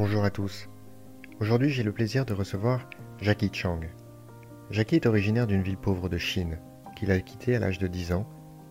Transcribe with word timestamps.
Bonjour 0.00 0.22
à 0.22 0.30
tous. 0.30 0.68
Aujourd'hui, 1.40 1.70
j'ai 1.70 1.82
le 1.82 1.90
plaisir 1.90 2.24
de 2.24 2.32
recevoir 2.32 2.88
Jackie 3.20 3.50
Chang. 3.52 3.80
Jackie 4.70 4.94
est 4.94 5.06
originaire 5.06 5.48
d'une 5.48 5.64
ville 5.64 5.76
pauvre 5.76 6.08
de 6.08 6.18
Chine, 6.18 6.60
qu'il 6.94 7.10
a 7.10 7.18
quittée 7.18 7.56
à 7.56 7.58
l'âge 7.58 7.80
de 7.80 7.88
10 7.88 8.12
ans 8.12 8.24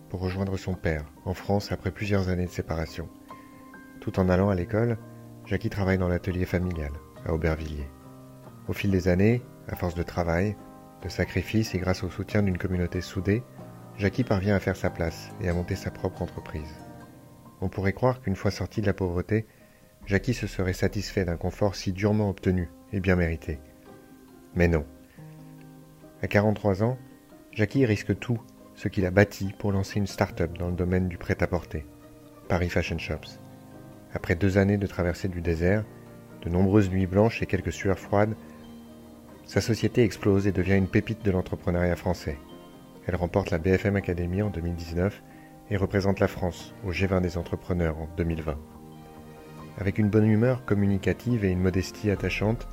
pour 0.08 0.20
rejoindre 0.20 0.56
son 0.56 0.72
père 0.72 1.04
en 1.26 1.34
France 1.34 1.70
après 1.70 1.90
plusieurs 1.90 2.30
années 2.30 2.46
de 2.46 2.50
séparation. 2.50 3.10
Tout 4.00 4.18
en 4.18 4.30
allant 4.30 4.48
à 4.48 4.54
l'école, 4.54 4.96
Jackie 5.44 5.68
travaille 5.68 5.98
dans 5.98 6.08
l'atelier 6.08 6.46
familial 6.46 6.92
à 7.26 7.34
Aubervilliers. 7.34 7.90
Au 8.66 8.72
fil 8.72 8.90
des 8.90 9.08
années, 9.08 9.42
à 9.68 9.76
force 9.76 9.94
de 9.94 10.02
travail, 10.02 10.56
de 11.02 11.10
sacrifices 11.10 11.74
et 11.74 11.78
grâce 11.78 12.04
au 12.04 12.08
soutien 12.08 12.42
d'une 12.42 12.56
communauté 12.56 13.02
soudée, 13.02 13.42
Jackie 13.98 14.24
parvient 14.24 14.56
à 14.56 14.60
faire 14.60 14.76
sa 14.76 14.88
place 14.88 15.28
et 15.42 15.50
à 15.50 15.52
monter 15.52 15.76
sa 15.76 15.90
propre 15.90 16.22
entreprise. 16.22 16.74
On 17.60 17.68
pourrait 17.68 17.92
croire 17.92 18.22
qu'une 18.22 18.36
fois 18.36 18.50
sorti 18.50 18.80
de 18.80 18.86
la 18.86 18.94
pauvreté, 18.94 19.46
Jackie 20.08 20.32
se 20.32 20.46
serait 20.46 20.72
satisfait 20.72 21.26
d'un 21.26 21.36
confort 21.36 21.74
si 21.74 21.92
durement 21.92 22.30
obtenu 22.30 22.70
et 22.94 23.00
bien 23.00 23.14
mérité. 23.14 23.58
Mais 24.54 24.66
non. 24.66 24.86
À 26.22 26.26
43 26.28 26.82
ans, 26.82 26.96
Jackie 27.52 27.84
risque 27.84 28.18
tout 28.18 28.38
ce 28.74 28.88
qu'il 28.88 29.04
a 29.04 29.10
bâti 29.10 29.52
pour 29.58 29.70
lancer 29.70 29.98
une 29.98 30.06
start-up 30.06 30.56
dans 30.56 30.68
le 30.68 30.74
domaine 30.74 31.08
du 31.08 31.18
prêt-à-porter, 31.18 31.84
Paris 32.48 32.70
Fashion 32.70 32.96
Shops. 32.96 33.38
Après 34.14 34.34
deux 34.34 34.56
années 34.56 34.78
de 34.78 34.86
traversée 34.86 35.28
du 35.28 35.42
désert, 35.42 35.84
de 36.40 36.48
nombreuses 36.48 36.88
nuits 36.88 37.06
blanches 37.06 37.42
et 37.42 37.46
quelques 37.46 37.72
sueurs 37.72 37.98
froides, 37.98 38.34
sa 39.44 39.60
société 39.60 40.04
explose 40.04 40.46
et 40.46 40.52
devient 40.52 40.78
une 40.78 40.88
pépite 40.88 41.22
de 41.22 41.30
l'entrepreneuriat 41.30 41.96
français. 41.96 42.38
Elle 43.06 43.16
remporte 43.16 43.50
la 43.50 43.58
BFM 43.58 43.96
Academy 43.96 44.40
en 44.40 44.48
2019 44.48 45.22
et 45.68 45.76
représente 45.76 46.18
la 46.18 46.28
France 46.28 46.74
au 46.86 46.92
G20 46.92 47.20
des 47.20 47.36
entrepreneurs 47.36 47.98
en 47.98 48.08
2020. 48.16 48.58
Avec 49.80 49.98
une 49.98 50.10
bonne 50.10 50.28
humeur 50.28 50.64
communicative 50.64 51.44
et 51.44 51.50
une 51.50 51.60
modestie 51.60 52.10
attachante, 52.10 52.66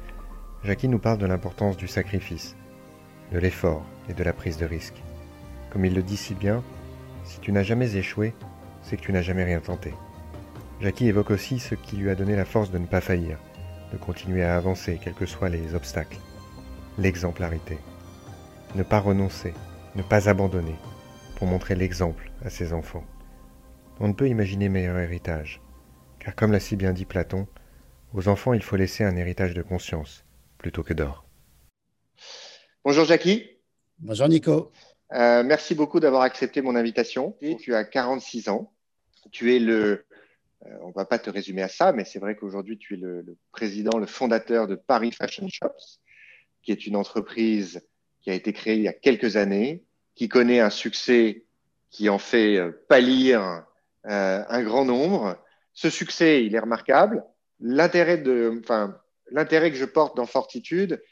Jackie 0.63 0.87
nous 0.87 0.97
parle 0.97 1.19
de 1.19 1.27
l'importance 1.27 1.77
du 1.77 1.87
sacrifice, 1.87 2.55
de 3.31 3.37
l'effort 3.37 3.85
et 4.09 4.13
de 4.13 4.23
la 4.23 4.33
prise 4.33 4.57
de 4.57 4.65
risque. 4.65 5.03
Comme 5.69 5.85
il 5.85 5.93
le 5.93 6.01
dit 6.01 6.17
si 6.17 6.33
bien, 6.33 6.63
si 7.23 7.39
tu 7.39 7.51
n'as 7.51 7.61
jamais 7.61 7.95
échoué, 7.95 8.33
c'est 8.81 8.97
que 8.97 9.03
tu 9.03 9.13
n'as 9.13 9.21
jamais 9.21 9.43
rien 9.43 9.59
tenté. 9.59 9.93
Jackie 10.81 11.07
évoque 11.07 11.29
aussi 11.29 11.59
ce 11.59 11.75
qui 11.75 11.95
lui 11.95 12.09
a 12.09 12.15
donné 12.15 12.35
la 12.35 12.43
force 12.43 12.71
de 12.71 12.79
ne 12.79 12.87
pas 12.87 13.01
faillir, 13.01 13.37
de 13.93 13.97
continuer 13.97 14.43
à 14.43 14.55
avancer 14.55 14.99
quels 15.01 15.13
que 15.13 15.27
soient 15.27 15.49
les 15.49 15.75
obstacles. 15.75 16.17
L'exemplarité. 16.97 17.77
Ne 18.73 18.81
pas 18.81 18.99
renoncer, 18.99 19.53
ne 19.95 20.01
pas 20.01 20.27
abandonner, 20.27 20.75
pour 21.35 21.47
montrer 21.47 21.75
l'exemple 21.75 22.31
à 22.43 22.49
ses 22.49 22.73
enfants. 22.73 23.03
On 23.99 24.07
ne 24.07 24.13
peut 24.13 24.27
imaginer 24.27 24.69
meilleur 24.69 24.97
héritage, 24.97 25.61
car 26.25 26.35
comme 26.35 26.51
l'a 26.51 26.59
si 26.59 26.75
bien 26.75 26.91
dit 26.91 27.05
Platon, 27.05 27.47
aux 28.13 28.27
enfants 28.27 28.53
il 28.53 28.63
faut 28.63 28.75
laisser 28.75 29.03
un 29.03 29.15
héritage 29.15 29.53
de 29.53 29.61
conscience 29.61 30.25
plutôt 30.57 30.81
que 30.81 30.93
d'or. 30.93 31.23
Bonjour 32.83 33.05
Jackie. 33.05 33.47
Bonjour 33.99 34.27
Nico. 34.27 34.71
Euh, 35.13 35.43
merci 35.43 35.75
beaucoup 35.75 35.99
d'avoir 35.99 36.23
accepté 36.23 36.63
mon 36.63 36.75
invitation. 36.75 37.37
Tu 37.59 37.75
as 37.75 37.83
46 37.83 38.49
ans. 38.49 38.73
Tu 39.31 39.55
es 39.55 39.59
le, 39.59 40.05
euh, 40.65 40.69
on 40.81 40.87
ne 40.87 40.93
va 40.93 41.05
pas 41.05 41.19
te 41.19 41.29
résumer 41.29 41.61
à 41.61 41.67
ça, 41.67 41.93
mais 41.93 42.05
c'est 42.05 42.19
vrai 42.19 42.35
qu'aujourd'hui 42.35 42.79
tu 42.79 42.95
es 42.95 42.97
le, 42.97 43.21
le, 43.21 43.37
président, 43.51 43.99
le 43.99 44.07
fondateur 44.07 44.65
de 44.65 44.73
Paris 44.73 45.11
Fashion 45.11 45.47
Shops, 45.47 45.99
qui 46.63 46.71
est 46.71 46.87
une 46.87 46.95
entreprise 46.95 47.87
qui 48.21 48.31
a 48.31 48.33
été 48.33 48.51
créée 48.51 48.77
il 48.77 48.81
y 48.81 48.87
a 48.87 48.93
quelques 48.93 49.35
années, 49.35 49.83
qui 50.15 50.27
connaît 50.27 50.59
un 50.59 50.71
succès 50.71 51.45
qui 51.91 52.09
en 52.09 52.17
fait 52.17 52.57
euh, 52.57 52.71
pâlir 52.89 53.63
euh, 54.07 54.43
un 54.47 54.63
grand 54.63 54.85
nombre. 54.85 55.37
Ce 55.75 55.89
succès, 55.89 56.43
il 56.45 56.55
est 56.55 56.59
remarquable. 56.59 57.23
L'intérêt 57.59 58.17
de, 58.17 58.59
enfin, 58.63 58.99
l'intérêt 59.29 59.71
que 59.71 59.77
je 59.77 59.85
porte 59.85 60.15
dans 60.15 60.25
Fortitude, 60.25 61.03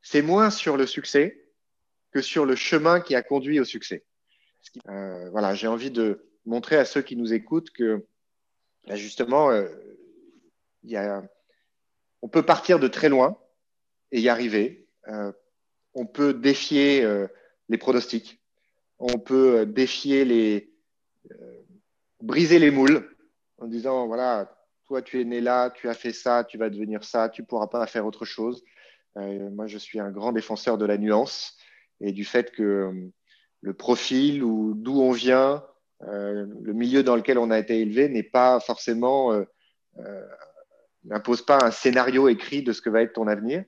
c'est 0.00 0.22
moins 0.22 0.50
sur 0.50 0.76
le 0.76 0.86
succès 0.86 1.44
que 2.12 2.22
sur 2.22 2.46
le 2.46 2.54
chemin 2.54 3.00
qui 3.00 3.14
a 3.14 3.22
conduit 3.22 3.60
au 3.60 3.64
succès. 3.64 4.04
Euh, 4.88 5.28
voilà, 5.30 5.54
j'ai 5.54 5.66
envie 5.66 5.90
de 5.90 6.24
montrer 6.46 6.76
à 6.76 6.84
ceux 6.84 7.02
qui 7.02 7.16
nous 7.16 7.32
écoutent 7.32 7.70
que 7.70 8.06
là, 8.84 8.94
justement, 8.94 9.50
euh, 9.50 9.68
y 10.84 10.96
a, 10.96 11.22
on 12.22 12.28
peut 12.28 12.44
partir 12.44 12.78
de 12.78 12.86
très 12.86 13.08
loin 13.08 13.38
et 14.12 14.20
y 14.20 14.28
arriver. 14.28 14.86
Euh, 15.08 15.32
on 15.94 16.06
peut 16.06 16.32
défier 16.32 17.02
euh, 17.02 17.26
les 17.68 17.78
pronostics. 17.78 18.40
On 19.00 19.18
peut 19.18 19.66
défier 19.66 20.24
les, 20.24 20.72
briser 22.20 22.58
les 22.58 22.70
moules 22.70 23.16
en 23.60 23.66
disant 23.66 24.06
voilà, 24.06 24.50
toi 24.86 25.02
tu 25.02 25.20
es 25.20 25.24
né 25.24 25.40
là, 25.40 25.70
tu 25.70 25.88
as 25.88 25.94
fait 25.94 26.12
ça, 26.12 26.44
tu 26.44 26.58
vas 26.58 26.70
devenir 26.70 27.04
ça, 27.04 27.28
tu 27.28 27.44
pourras 27.44 27.68
pas 27.68 27.86
faire 27.86 28.06
autre 28.06 28.24
chose. 28.24 28.62
Euh, 29.16 29.50
moi, 29.50 29.66
je 29.66 29.78
suis 29.78 30.00
un 30.00 30.10
grand 30.10 30.32
défenseur 30.32 30.78
de 30.78 30.86
la 30.86 30.98
nuance 30.98 31.56
et 32.00 32.12
du 32.12 32.24
fait 32.24 32.52
que 32.52 32.62
euh, 32.62 33.12
le 33.60 33.74
profil 33.74 34.42
ou 34.42 34.74
d'où 34.74 35.00
on 35.00 35.12
vient, 35.12 35.64
euh, 36.02 36.46
le 36.62 36.72
milieu 36.72 37.02
dans 37.02 37.16
lequel 37.16 37.38
on 37.38 37.50
a 37.50 37.58
été 37.58 37.80
élevé 37.80 38.08
n'est 38.08 38.22
pas 38.22 38.60
forcément 38.60 39.32
n'impose 41.04 41.42
pas 41.42 41.58
un 41.62 41.70
scénario 41.70 42.28
écrit 42.28 42.62
de 42.62 42.72
ce 42.72 42.80
que 42.80 42.90
va 42.90 43.02
être 43.02 43.14
ton 43.14 43.26
avenir. 43.26 43.64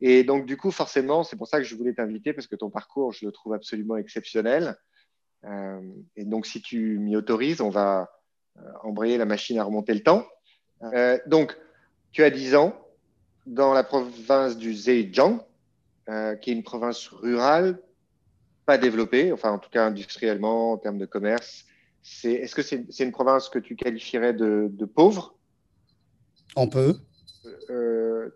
Et 0.00 0.24
donc, 0.24 0.46
du 0.46 0.56
coup, 0.56 0.70
forcément, 0.70 1.22
c'est 1.22 1.36
pour 1.36 1.46
ça 1.46 1.58
que 1.58 1.64
je 1.64 1.74
voulais 1.74 1.94
t'inviter, 1.94 2.32
parce 2.32 2.46
que 2.46 2.56
ton 2.56 2.70
parcours, 2.70 3.12
je 3.12 3.26
le 3.26 3.32
trouve 3.32 3.52
absolument 3.52 3.96
exceptionnel. 3.96 4.76
Et 6.16 6.24
donc, 6.24 6.46
si 6.46 6.62
tu 6.62 6.98
m'y 6.98 7.16
autorises, 7.16 7.60
on 7.60 7.68
va 7.70 8.10
embrayer 8.82 9.18
la 9.18 9.24
machine 9.24 9.58
à 9.58 9.64
remonter 9.64 9.94
le 9.94 10.02
temps. 10.02 10.26
Euh, 10.82 11.18
donc, 11.26 11.56
tu 12.12 12.22
as 12.22 12.30
10 12.30 12.54
ans 12.56 12.76
dans 13.46 13.72
la 13.72 13.82
province 13.84 14.56
du 14.56 14.74
Zhejiang, 14.74 15.40
qui 16.40 16.50
est 16.50 16.52
une 16.52 16.62
province 16.62 17.08
rurale, 17.08 17.80
pas 18.66 18.78
développée, 18.78 19.32
enfin, 19.32 19.50
en 19.52 19.58
tout 19.58 19.70
cas 19.70 19.86
industriellement, 19.86 20.72
en 20.72 20.78
termes 20.78 20.98
de 20.98 21.06
commerce. 21.06 21.64
Est-ce 22.24 22.54
que 22.54 22.62
c'est 22.62 23.04
une 23.04 23.12
province 23.12 23.48
que 23.48 23.58
tu 23.58 23.76
qualifierais 23.76 24.34
de, 24.34 24.68
de 24.70 24.84
pauvre? 24.84 25.34
On 26.54 26.68
peut. 26.68 26.96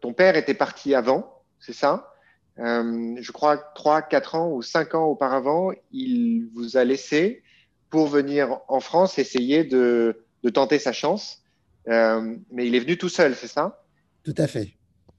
ton 0.01 0.13
père 0.13 0.37
était 0.37 0.55
parti 0.55 0.95
avant 0.95 1.37
c'est 1.67 1.73
ça? 1.73 2.13
Euh, 2.59 3.17
Je 3.21 3.33
crois 3.33 3.59
3, 3.59 4.03
4 4.03 4.35
ans 4.35 4.53
ou 4.53 4.63
5 4.63 4.95
ans 4.95 5.05
auparavant, 5.07 5.73
il 5.93 6.49
vous 6.55 6.77
a 6.77 6.85
laissé 6.85 7.43
pour 7.91 8.07
venir 8.09 8.59
en 8.69 8.81
France 8.81 9.19
essayer 9.19 9.65
de, 9.65 10.25
de 10.43 10.51
tenter 10.51 10.79
sa 10.79 10.93
chance. 10.93 11.43
Euh, 11.89 12.37
mais 12.51 12.67
il 12.67 12.75
est 12.75 12.81
venu 12.81 12.99
tout 12.99 13.09
seul, 13.09 13.35
c'est 13.35 13.47
ça? 13.47 13.83
Tout 14.25 14.35
à 14.39 14.47
fait. 14.47 14.75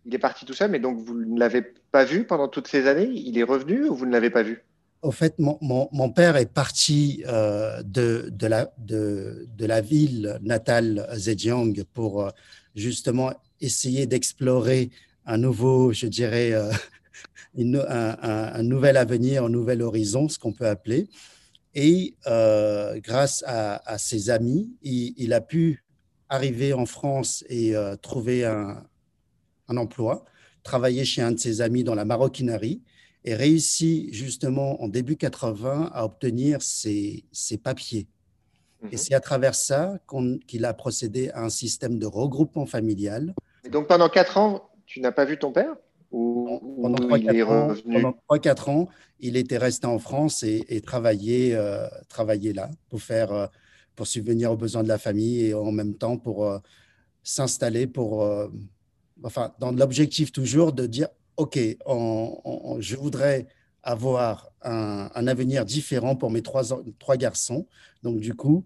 Il 0.05 0.13
est 0.13 0.19
parti 0.19 0.45
tout 0.45 0.53
seul, 0.53 0.71
mais 0.71 0.79
donc 0.79 0.99
vous 0.99 1.15
ne 1.15 1.39
l'avez 1.39 1.61
pas 1.91 2.03
vu 2.03 2.25
pendant 2.25 2.47
toutes 2.47 2.67
ces 2.67 2.87
années? 2.87 3.09
Il 3.13 3.37
est 3.37 3.43
revenu 3.43 3.89
ou 3.89 3.95
vous 3.95 4.05
ne 4.05 4.11
l'avez 4.11 4.29
pas 4.29 4.43
vu? 4.43 4.63
Au 5.01 5.11
fait, 5.11 5.37
mon, 5.37 5.57
mon, 5.61 5.87
mon, 5.91 6.09
père 6.09 6.37
est 6.37 6.51
parti 6.51 7.23
euh, 7.27 7.83
de, 7.83 8.29
de, 8.31 8.47
la, 8.47 8.71
de, 8.79 9.47
de, 9.55 9.65
la 9.65 9.79
ville 9.79 10.39
natale 10.41 11.07
Zhejiang 11.13 11.83
pour 11.93 12.23
euh, 12.23 12.29
justement 12.75 13.33
essayer 13.61 14.07
d'explorer 14.07 14.89
un 15.25 15.37
nouveau, 15.37 15.93
je 15.93 16.07
dirais, 16.07 16.53
une, 17.55 17.77
un, 17.77 18.17
un, 18.21 18.53
un, 18.55 18.63
nouvel 18.63 18.97
avenir, 18.97 19.43
un 19.43 19.49
nouvel 19.49 19.81
horizon, 19.81 20.29
ce 20.29 20.39
qu'on 20.39 20.53
peut 20.53 20.67
appeler. 20.67 21.07
Et 21.79 22.15
euh, 22.25 22.99
grâce 23.01 23.43
à, 23.45 23.75
à, 23.87 23.99
ses 23.99 24.31
amis, 24.31 24.75
il, 24.81 25.13
il, 25.15 25.31
a 25.31 25.41
pu 25.41 25.85
arriver 26.27 26.73
en 26.73 26.87
France 26.87 27.45
et 27.49 27.75
euh, 27.75 27.95
trouver 27.95 28.45
un, 28.45 28.83
un, 29.67 29.77
emploi, 29.77 30.25
travailler 30.63 31.05
chez 31.05 31.21
un 31.21 31.33
de 31.33 31.37
ses 31.37 31.61
amis 31.61 31.83
dans 31.83 31.93
la 31.93 32.03
maroquinerie 32.03 32.81
et 33.25 33.35
réussi 33.35 34.11
justement 34.11 34.81
en 34.81 34.87
début 34.87 35.17
80 35.17 35.91
à 35.93 36.03
obtenir 36.03 36.63
ses, 36.63 37.25
ses 37.31 37.59
papiers. 37.59 38.07
Et 38.91 38.97
c'est 38.97 39.13
à 39.13 39.19
travers 39.19 39.53
ça 39.53 39.99
qu'il 40.47 40.65
a 40.65 40.73
procédé 40.73 41.29
à 41.29 41.43
un 41.43 41.49
système 41.49 41.99
de 41.99 42.07
regroupement 42.07 42.65
familial. 42.65 43.35
Et 43.63 43.69
donc 43.69 43.87
pendant 43.87 44.09
quatre 44.09 44.39
ans, 44.39 44.71
tu 44.87 44.99
n'as 44.99 45.11
pas 45.11 45.25
vu 45.25 45.37
ton 45.37 45.51
père? 45.51 45.75
Ou, 46.11 46.79
pendant 46.81 46.97
3-4 46.97 48.63
ans, 48.63 48.71
ans, 48.71 48.89
il 49.19 49.35
était 49.35 49.57
resté 49.57 49.87
en 49.87 49.99
France 49.99 50.43
et, 50.43 50.63
et 50.69 50.81
travaillait, 50.81 51.53
euh, 51.53 51.87
travaillait 52.07 52.53
là 52.53 52.69
pour 52.89 53.01
faire 53.01 53.31
euh, 53.31 53.47
pour 53.95 54.07
subvenir 54.07 54.51
aux 54.51 54.57
besoins 54.57 54.83
de 54.83 54.87
la 54.87 54.97
famille 54.97 55.47
et 55.47 55.53
en 55.53 55.71
même 55.71 55.95
temps 55.95 56.17
pour 56.17 56.45
euh, 56.45 56.59
s'installer 57.23 57.87
pour 57.87 58.23
euh, 58.23 58.47
enfin 59.23 59.53
dans 59.59 59.71
l'objectif 59.71 60.31
toujours 60.31 60.71
de 60.71 60.85
dire 60.85 61.07
ok 61.35 61.59
on, 61.87 62.39
on, 62.45 62.79
je 62.79 62.95
voudrais 62.95 63.47
avoir 63.81 64.51
un, 64.61 65.09
un, 65.15 65.27
avenir 65.27 65.65
différent 65.65 66.15
pour 66.15 66.29
mes 66.29 66.41
trois, 66.41 66.63
trois 66.99 67.17
garçons. 67.17 67.67
Donc 68.03 68.19
du 68.19 68.35
coup 68.35 68.65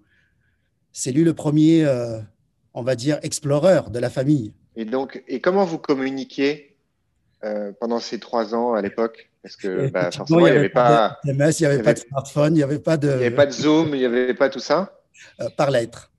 c'est 0.91 1.11
lui 1.11 1.23
le 1.23 1.33
premier 1.33 1.87
on 2.73 2.83
va 2.83 2.95
dire 2.95 3.19
explorer 3.23 3.89
de 3.89 3.99
la 3.99 4.09
famille. 4.09 4.53
Et 4.75 4.85
donc, 4.85 5.23
et 5.27 5.41
comment 5.41 5.65
vous 5.65 5.77
communiquiez 5.77 6.70
euh, 7.43 7.71
pendant 7.79 7.99
ces 7.99 8.19
trois 8.19 8.53
ans 8.53 8.73
à 8.73 8.81
l'époque 8.81 9.29
Parce 9.41 9.55
que 9.55 9.89
bah, 9.89 10.11
forcément, 10.11 10.47
il 10.47 10.51
n'y 10.51 10.57
avait, 10.57 10.69
pas 10.69 11.17
de 11.23 11.29
SMS, 11.29 11.59
il 11.59 11.63
n'y 11.63 11.73
avait, 11.73 11.83
pas 11.83 11.93
de 11.93 11.99
smartphone, 11.99 12.53
il 12.53 12.57
n'y 12.57 12.63
avait 12.63 12.79
pas 12.79 12.97
de. 12.97 13.09
Il 13.09 13.17
n'y 13.17 13.25
avait 13.25 13.35
pas 13.35 13.45
de 13.45 13.51
Zoom, 13.51 13.95
il 13.95 13.99
n'y 13.99 14.05
avait 14.05 14.33
pas 14.33 14.49
tout 14.49 14.59
ça? 14.59 14.99
Euh, 15.39 15.49
Par 15.57 15.71
lettre. 15.71 16.11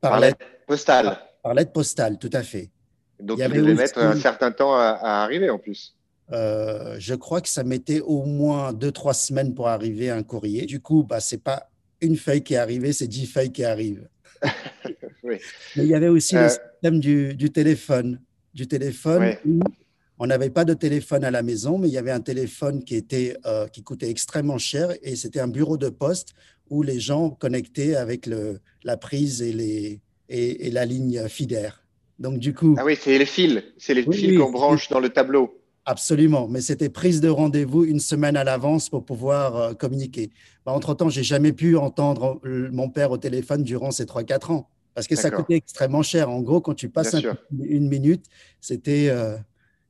Par, 0.00 0.12
par 0.12 0.20
lettre 0.20 0.38
postale. 0.66 1.04
Par, 1.06 1.28
Par 1.42 1.54
lettre 1.54 1.72
postale, 1.72 2.18
tout 2.18 2.30
à 2.32 2.42
fait. 2.42 2.70
Donc, 3.20 3.38
il, 3.40 3.48
devait 3.48 3.74
mettre 3.74 3.98
un 3.98 4.16
certain 4.16 4.52
temps 4.52 4.74
à, 4.74 5.22
arriver 5.22 5.50
en 5.50 5.58
plus. 5.58 5.96
Euh, 6.30 6.96
je 6.98 7.14
crois 7.14 7.40
que 7.40 7.48
ça 7.48 7.64
mettait 7.64 8.00
au 8.00 8.24
moins 8.24 8.72
deux, 8.72 8.92
trois 8.92 9.14
semaines 9.14 9.54
pour 9.54 9.68
arriver 9.68 10.10
un 10.10 10.22
courrier. 10.22 10.66
Du 10.66 10.80
coup, 10.80 11.02
bah, 11.02 11.20
ce 11.20 11.34
n'est 11.34 11.40
pas 11.40 11.70
une 12.00 12.16
feuille 12.16 12.42
qui 12.42 12.54
est 12.54 12.58
arrivée, 12.58 12.92
c'est 12.92 13.08
dix 13.08 13.26
feuilles 13.26 13.50
qui 13.50 13.64
arrivent. 13.64 14.08
Mais 15.24 15.40
il 15.76 15.86
y 15.86 15.94
avait 15.94 16.08
aussi 16.08 16.36
le 16.36 16.48
système 16.48 17.00
du, 17.00 17.34
du, 17.34 17.50
téléphone. 17.50 18.20
Du 18.58 18.66
téléphone 18.66 19.36
on 20.18 20.26
n'avait 20.26 20.50
pas 20.50 20.64
de 20.64 20.74
téléphone 20.74 21.22
à 21.22 21.30
la 21.30 21.44
maison, 21.44 21.78
mais 21.78 21.86
il 21.86 21.94
y 21.94 21.96
avait 21.98 22.10
un 22.10 22.18
téléphone 22.20 22.82
qui, 22.82 22.96
était, 22.96 23.36
euh, 23.46 23.68
qui 23.68 23.84
coûtait 23.84 24.10
extrêmement 24.10 24.58
cher 24.58 24.90
et 25.04 25.14
c'était 25.14 25.38
un 25.38 25.46
bureau 25.46 25.76
de 25.76 25.88
poste 25.90 26.34
où 26.68 26.82
les 26.82 26.98
gens 26.98 27.30
connectaient 27.30 27.94
avec 27.94 28.26
le, 28.26 28.58
la 28.82 28.96
prise 28.96 29.42
et, 29.42 29.52
les, 29.52 30.00
et, 30.28 30.72
la 30.72 30.86
ligne 30.86 31.28
FIDER. 31.28 31.68
Donc, 32.18 32.40
du 32.40 32.52
coup. 32.52 32.74
Ah 32.78 32.84
oui, 32.84 32.98
c'est 33.00 33.16
les 33.16 33.26
fils. 33.26 33.62
C'est 33.76 33.94
les 33.94 34.02
fils 34.02 34.36
qu'on 34.36 34.50
branche 34.50 34.88
dans 34.88 34.98
le 34.98 35.10
tableau. 35.10 35.56
Absolument, 35.84 36.48
mais 36.48 36.60
c'était 36.60 36.88
prise 36.88 37.20
de 37.20 37.28
rendez-vous 37.28 37.84
une 37.84 38.00
semaine 38.00 38.36
à 38.36 38.42
l'avance 38.42 38.88
pour 38.90 39.04
pouvoir 39.04 39.56
euh, 39.56 39.72
communiquer. 39.74 40.30
Bah, 40.66 40.72
entre-temps, 40.72 41.10
j'ai 41.10 41.22
jamais 41.22 41.52
pu 41.52 41.76
entendre 41.76 42.40
mon 42.72 42.90
père 42.90 43.12
au 43.12 43.18
téléphone 43.18 43.62
durant 43.62 43.92
ces 43.92 44.04
3-4 44.04 44.50
ans 44.50 44.68
parce 44.98 45.06
que 45.06 45.14
ça 45.14 45.30
coûtait 45.30 45.54
extrêmement 45.54 46.02
cher. 46.02 46.28
En 46.28 46.40
gros, 46.40 46.60
quand 46.60 46.74
tu 46.74 46.88
passes 46.88 47.14
une 47.56 47.88
minute, 47.88 48.24
c'était 48.60 49.10
euh, 49.10 49.36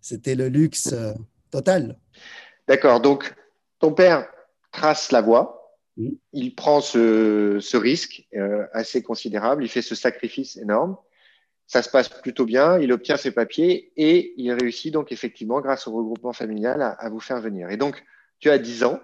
c'était 0.03 0.35
le 0.35 0.49
luxe 0.49 0.93
euh, 0.93 1.15
total. 1.51 1.97
D'accord. 2.67 3.01
Donc, 3.01 3.35
ton 3.79 3.93
père 3.93 4.29
trace 4.71 5.11
la 5.11 5.23
voie. 5.23 5.79
Il 6.35 6.55
prend 6.55 6.83
ce, 6.83 7.77
risque 7.79 8.27
euh, 8.37 8.67
assez 8.75 9.03
considérable. 9.03 9.65
Il 9.65 9.71
fait 9.71 9.81
ce 9.81 9.95
sacrifice 9.95 10.59
énorme. 10.59 10.99
Ça 11.67 11.81
se 11.81 11.89
passe 11.89 12.11
plutôt 12.11 12.45
bien. 12.45 12.79
Il 12.79 12.93
obtient 12.93 13.17
ses 13.17 13.31
papiers 13.31 13.91
et 13.97 14.35
il 14.37 14.53
réussit 14.53 14.93
donc 14.93 15.11
effectivement, 15.11 15.63
grâce 15.63 15.89
au 15.89 15.93
regroupement 15.93 16.35
familial, 16.35 16.83
à, 16.83 17.09
vous 17.09 17.21
faire 17.21 17.41
venir. 17.41 17.71
Et 17.71 17.79
donc, 17.79 18.05
tu 18.41 18.51
as 18.51 18.59
10 18.59 18.85
ans 18.85 19.01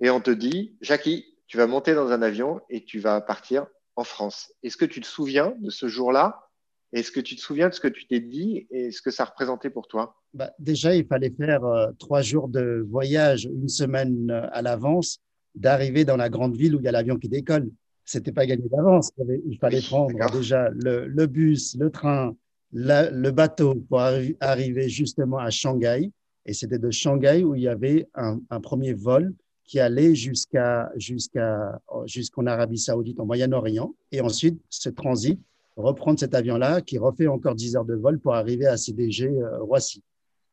et 0.00 0.08
on 0.08 0.22
te 0.22 0.30
dit, 0.30 0.78
Jackie, 0.80 1.26
tu 1.46 1.58
vas 1.58 1.66
monter 1.66 1.94
dans 1.94 2.10
un 2.10 2.22
avion 2.22 2.62
et 2.70 2.82
tu 2.84 3.00
vas 3.00 3.20
partir 3.20 3.66
en 3.96 4.04
France. 4.04 4.52
Est-ce 4.62 4.76
que 4.76 4.84
tu 4.84 5.00
te 5.00 5.06
souviens 5.06 5.54
de 5.58 5.70
ce 5.70 5.88
jour-là? 5.88 6.46
Est-ce 6.92 7.10
que 7.10 7.20
tu 7.20 7.34
te 7.34 7.40
souviens 7.40 7.68
de 7.68 7.74
ce 7.74 7.80
que 7.80 7.88
tu 7.88 8.06
t'es 8.06 8.20
dit 8.20 8.66
et 8.70 8.90
ce 8.90 9.02
que 9.02 9.10
ça 9.10 9.24
représentait 9.24 9.70
pour 9.70 9.88
toi? 9.88 10.16
Bah, 10.34 10.52
Déjà, 10.58 10.94
il 10.94 11.06
fallait 11.06 11.34
faire 11.36 11.64
euh, 11.64 11.90
trois 11.98 12.22
jours 12.22 12.48
de 12.48 12.86
voyage, 12.88 13.44
une 13.44 13.68
semaine 13.68 14.30
euh, 14.30 14.46
à 14.52 14.62
l'avance, 14.62 15.20
d'arriver 15.54 16.04
dans 16.04 16.16
la 16.16 16.28
grande 16.28 16.56
ville 16.56 16.76
où 16.76 16.78
il 16.78 16.84
y 16.84 16.88
a 16.88 16.92
l'avion 16.92 17.16
qui 17.16 17.28
décolle. 17.28 17.70
C'était 18.04 18.32
pas 18.32 18.46
gagné 18.46 18.68
d'avance. 18.68 19.10
Il 19.46 19.58
fallait 19.58 19.80
prendre 19.80 20.14
déjà 20.30 20.70
le, 20.70 21.26
bus, 21.26 21.76
le 21.76 21.90
train, 21.90 22.36
le 22.72 23.30
bateau 23.30 23.74
pour 23.88 24.00
arriver 24.00 24.88
justement 24.88 25.38
à 25.38 25.50
Shanghai. 25.50 26.12
Et 26.44 26.52
c'était 26.52 26.78
de 26.78 26.90
Shanghai 26.92 27.42
où 27.42 27.56
il 27.56 27.62
y 27.62 27.68
avait 27.68 28.08
un, 28.14 28.38
premier 28.60 28.92
vol 28.92 29.34
qui 29.66 29.80
allait 29.80 30.14
jusqu'à 30.14 30.90
jusqu'à 30.96 31.80
jusqu'en 32.06 32.46
Arabie 32.46 32.78
Saoudite, 32.78 33.18
en 33.20 33.26
Moyen-Orient, 33.26 33.94
et 34.12 34.20
ensuite 34.20 34.60
ce 34.70 34.88
transit 34.88 35.40
reprendre 35.76 36.18
cet 36.18 36.34
avion-là 36.34 36.80
qui 36.80 36.98
refait 36.98 37.26
encore 37.26 37.54
10 37.54 37.76
heures 37.76 37.84
de 37.84 37.94
vol 37.94 38.18
pour 38.18 38.34
arriver 38.34 38.66
à 38.66 38.76
CDG 38.76 39.28
euh, 39.28 39.62
Roissy. 39.62 40.02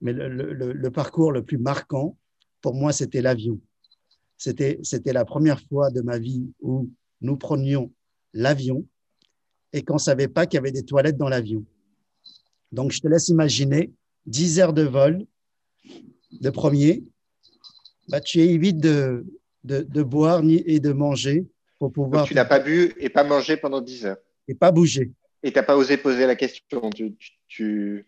Mais 0.01 0.11
le, 0.11 0.91
parcours 0.91 1.31
le 1.31 1.43
plus 1.43 1.57
marquant, 1.57 2.17
pour 2.61 2.73
moi, 2.73 2.91
c'était 2.91 3.21
l'avion. 3.21 3.57
C'était, 4.37 4.79
c'était 4.83 5.13
la 5.13 5.23
première 5.23 5.61
fois 5.61 5.91
de 5.91 6.01
ma 6.01 6.19
vie 6.19 6.51
où 6.59 6.89
nous 7.21 7.37
prenions 7.37 7.89
l'avion 8.33 8.85
et 9.71 9.81
qu'on 9.81 9.97
savait 9.97 10.27
pas 10.27 10.45
qu'il 10.45 10.57
y 10.57 10.59
avait 10.59 10.73
des 10.73 10.83
toilettes 10.83 11.15
dans 11.15 11.29
l'avion. 11.29 11.63
Donc, 12.73 12.91
je 12.91 12.99
te 12.99 13.07
laisse 13.07 13.29
imaginer 13.29 13.93
10 14.25 14.59
heures 14.59 14.73
de 14.73 14.83
vol 14.83 15.25
de 16.41 16.49
premier. 16.49 17.03
Bah, 18.09 18.21
tu 18.21 18.39
évites 18.39 18.79
de, 18.79 19.25
de, 19.63 19.81
de 19.81 20.03
boire 20.03 20.41
et 20.43 20.79
de 20.79 20.91
manger 20.91 21.45
pour 21.79 21.91
pouvoir. 21.91 22.21
Donc, 22.23 22.29
tu 22.29 22.35
n'as 22.35 22.45
pas 22.45 22.59
bu 22.59 22.93
et 22.97 23.09
pas 23.09 23.23
mangé 23.23 23.57
pendant 23.57 23.81
10 23.81 24.05
heures 24.05 24.17
et 24.47 24.55
pas 24.55 24.71
bouger. 24.71 25.11
Et 25.41 25.51
tu 25.51 25.57
n'as 25.57 25.63
pas 25.63 25.75
osé 25.75 25.97
poser 25.97 26.25
la 26.25 26.35
question. 26.35 26.89
Tu, 26.89 27.15
tu, 27.47 28.05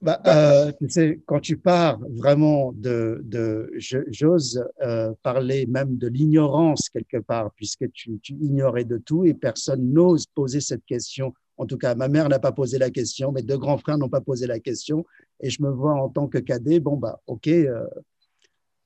bah, 0.00 0.20
euh, 0.26 0.72
tu 0.78 0.88
sais, 0.88 1.20
quand 1.26 1.40
tu 1.40 1.58
pars 1.58 1.98
vraiment 2.16 2.72
de, 2.72 3.20
de 3.24 3.70
j'ose 3.76 4.64
euh, 4.80 5.12
parler 5.22 5.66
même 5.66 5.98
de 5.98 6.08
l'ignorance 6.08 6.88
quelque 6.88 7.18
part, 7.18 7.50
puisque 7.54 7.90
tu, 7.92 8.18
tu, 8.20 8.32
ignorais 8.34 8.84
de 8.84 8.96
tout 8.96 9.26
et 9.26 9.34
personne 9.34 9.92
n'ose 9.92 10.26
poser 10.26 10.60
cette 10.60 10.86
question. 10.86 11.34
En 11.58 11.66
tout 11.66 11.76
cas, 11.76 11.94
ma 11.94 12.08
mère 12.08 12.30
n'a 12.30 12.38
pas 12.38 12.52
posé 12.52 12.78
la 12.78 12.88
question, 12.88 13.30
mes 13.30 13.42
deux 13.42 13.58
grands 13.58 13.76
frères 13.76 13.98
n'ont 13.98 14.08
pas 14.08 14.22
posé 14.22 14.46
la 14.46 14.58
question. 14.58 15.04
Et 15.40 15.50
je 15.50 15.62
me 15.62 15.70
vois 15.70 15.94
en 15.94 16.08
tant 16.08 16.28
que 16.28 16.38
cadet, 16.38 16.80
bon, 16.80 16.96
bah, 16.96 17.20
ok, 17.26 17.48
euh, 17.48 17.84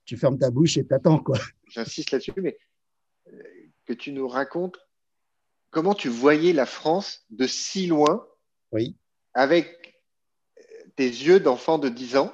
tu 0.05 0.17
fermes 0.17 0.39
ta 0.39 0.51
bouche 0.51 0.77
et 0.77 0.87
t'attends, 0.87 1.19
quoi. 1.19 1.39
J'insiste 1.69 2.11
là-dessus, 2.11 2.33
mais 2.37 2.59
que 3.85 3.93
tu 3.93 4.13
nous 4.13 4.29
racontes 4.29 4.79
comment 5.71 5.95
tu 5.95 6.09
voyais 6.09 6.53
la 6.53 6.67
France 6.67 7.25
de 7.31 7.47
si 7.47 7.87
loin 7.87 8.27
oui. 8.73 8.97
avec 9.35 10.01
tes 10.97 11.09
yeux 11.09 11.41
d'enfant 11.41 11.79
de 11.79 11.89
10 11.89 12.17
ans 12.17 12.33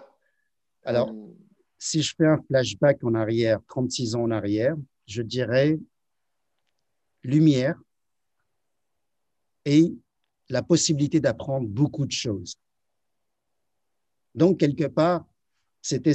Alors, 0.84 1.10
euh, 1.10 1.34
si 1.78 2.02
je 2.02 2.14
fais 2.14 2.26
un 2.26 2.38
flashback 2.46 3.02
en 3.02 3.14
arrière, 3.14 3.60
36 3.68 4.14
ans 4.14 4.22
en 4.22 4.30
arrière, 4.30 4.76
je 5.06 5.22
dirais 5.22 5.78
lumière 7.22 7.80
et 9.64 9.92
la 10.48 10.62
possibilité 10.62 11.20
d'apprendre 11.20 11.68
beaucoup 11.68 12.06
de 12.06 12.12
choses. 12.12 12.56
Donc, 14.34 14.60
quelque 14.60 14.86
part, 14.86 15.24
c'était 15.80 16.14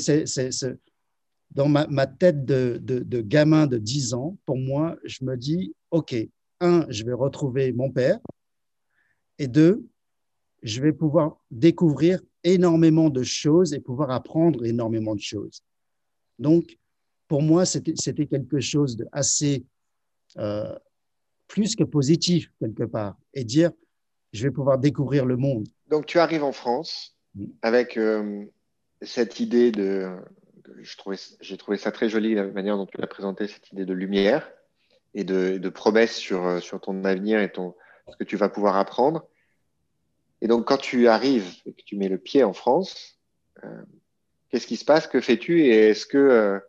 dans 1.55 1.69
ma, 1.69 2.05
tête 2.05 2.45
de, 2.45 2.79
de, 2.83 3.21
gamin 3.21 3.65
de 3.65 3.77
10 3.77 4.13
ans, 4.13 4.37
pour 4.45 4.57
moi, 4.57 4.97
je 5.05 5.23
me 5.23 5.37
dis, 5.37 5.73
OK, 5.89 6.13
un, 6.59 6.85
je 6.89 7.05
vais 7.05 7.13
retrouver 7.13 7.71
mon 7.71 7.89
père, 7.91 8.19
et 9.39 9.47
deux, 9.47 9.87
je 10.63 10.81
vais 10.81 10.91
pouvoir 10.91 11.37
découvrir 11.49 12.19
énormément 12.43 13.09
de 13.09 13.23
choses 13.23 13.73
et 13.73 13.79
pouvoir 13.79 14.11
apprendre 14.11 14.65
énormément 14.65 15.15
de 15.15 15.21
choses. 15.21 15.61
Donc, 16.39 16.77
pour 17.29 17.41
moi, 17.41 17.65
c'était 17.65 18.27
quelque 18.27 18.59
chose 18.59 18.97
de 18.97 19.07
assez 19.13 19.65
euh, 20.37 20.77
plus 21.47 21.75
que 21.75 21.85
positif 21.85 22.51
quelque 22.59 22.83
part, 22.83 23.17
et 23.33 23.45
dire, 23.45 23.71
je 24.33 24.43
vais 24.43 24.51
pouvoir 24.51 24.77
découvrir 24.77 25.25
le 25.25 25.37
monde. 25.37 25.69
Donc, 25.87 26.05
tu 26.05 26.19
arrives 26.19 26.43
en 26.43 26.51
France 26.51 27.15
mm. 27.35 27.45
avec 27.61 27.95
euh, 27.95 28.43
cette 29.01 29.39
idée 29.39 29.71
de, 29.71 30.09
j'ai 30.79 31.57
trouvé 31.57 31.77
ça 31.77 31.91
très 31.91 32.09
joli 32.09 32.35
la 32.35 32.45
manière 32.45 32.77
dont 32.77 32.85
tu 32.85 32.97
l'as 32.97 33.07
présenté, 33.07 33.47
cette 33.47 33.71
idée 33.71 33.85
de 33.85 33.93
lumière, 33.93 34.51
et 35.13 35.23
de, 35.23 35.69
promesses 35.69 36.15
sur, 36.15 36.45
euh, 36.45 36.59
sur 36.59 36.79
ton 36.81 37.03
avenir 37.05 37.39
et 37.39 37.51
ton, 37.51 37.73
ce 38.09 38.17
que 38.17 38.23
tu 38.23 38.35
vas 38.35 38.49
pouvoir 38.49 38.75
apprendre. 38.75 39.27
Et 40.41 40.47
donc, 40.47 40.67
quand 40.67 40.77
tu 40.77 41.07
arrives 41.07 41.49
et 41.65 41.73
que 41.73 41.81
tu 41.81 41.95
mets 41.95 42.09
le 42.09 42.17
pied 42.17 42.43
en 42.43 42.53
France, 42.53 43.17
euh, 43.63 43.81
qu'est-ce 44.49 44.67
qui 44.67 44.75
se 44.75 44.85
passe? 44.85 45.07
Que 45.07 45.21
fais-tu? 45.21 45.61
Et 45.61 45.89
est-ce 45.89 46.05
que 46.05 46.17
euh, 46.17 46.59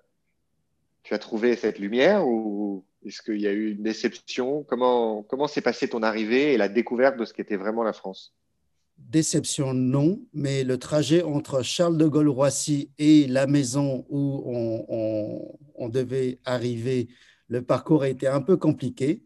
tu 1.02 1.12
as 1.12 1.18
trouvé 1.18 1.56
cette 1.56 1.78
lumière 1.78 2.26
ou 2.26 2.84
est-ce 3.04 3.20
qu'il 3.20 3.40
y 3.40 3.48
a 3.48 3.52
eu 3.52 3.72
une 3.72 3.82
déception? 3.82 4.62
Comment 4.62 5.22
comment 5.24 5.48
s'est 5.48 5.60
passée 5.60 5.88
ton 5.88 6.02
arrivée 6.02 6.54
et 6.54 6.56
la 6.56 6.68
découverte 6.68 7.16
de 7.16 7.24
ce 7.24 7.32
qu'était 7.32 7.56
vraiment 7.56 7.82
la 7.82 7.92
France? 7.92 8.34
Déception, 8.98 9.74
non, 9.74 10.20
mais 10.32 10.64
le 10.64 10.78
trajet 10.78 11.22
entre 11.22 11.62
Charles 11.62 11.96
de 11.96 12.06
Gaulle-Roissy 12.06 12.90
et 12.98 13.26
la 13.26 13.46
maison 13.46 14.04
où 14.08 14.42
on, 14.48 15.88
devait 15.88 16.40
arriver 16.44 17.08
le 17.48 17.62
parcours 17.62 18.02
a 18.02 18.08
été 18.08 18.26
un 18.26 18.40
peu 18.40 18.56
compliqué. 18.56 19.22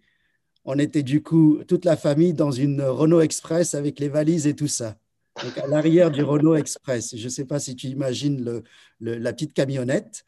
On 0.64 0.78
était 0.78 1.02
du 1.02 1.22
coup 1.22 1.60
toute 1.66 1.86
la 1.86 1.96
famille 1.96 2.34
dans 2.34 2.50
une 2.50 2.82
Renault 2.82 3.22
Express 3.22 3.74
avec 3.74 3.98
les 3.98 4.08
valises 4.08 4.46
et 4.46 4.54
tout 4.54 4.68
ça. 4.68 4.98
Donc 5.42 5.56
à 5.56 5.66
l'arrière 5.66 6.10
du 6.10 6.22
Renault 6.22 6.56
Express. 6.56 7.16
Je 7.16 7.24
ne 7.24 7.30
sais 7.30 7.46
pas 7.46 7.58
si 7.58 7.74
tu 7.74 7.86
imagines 7.86 8.62
la 9.00 9.32
petite 9.32 9.54
camionnette 9.54 10.26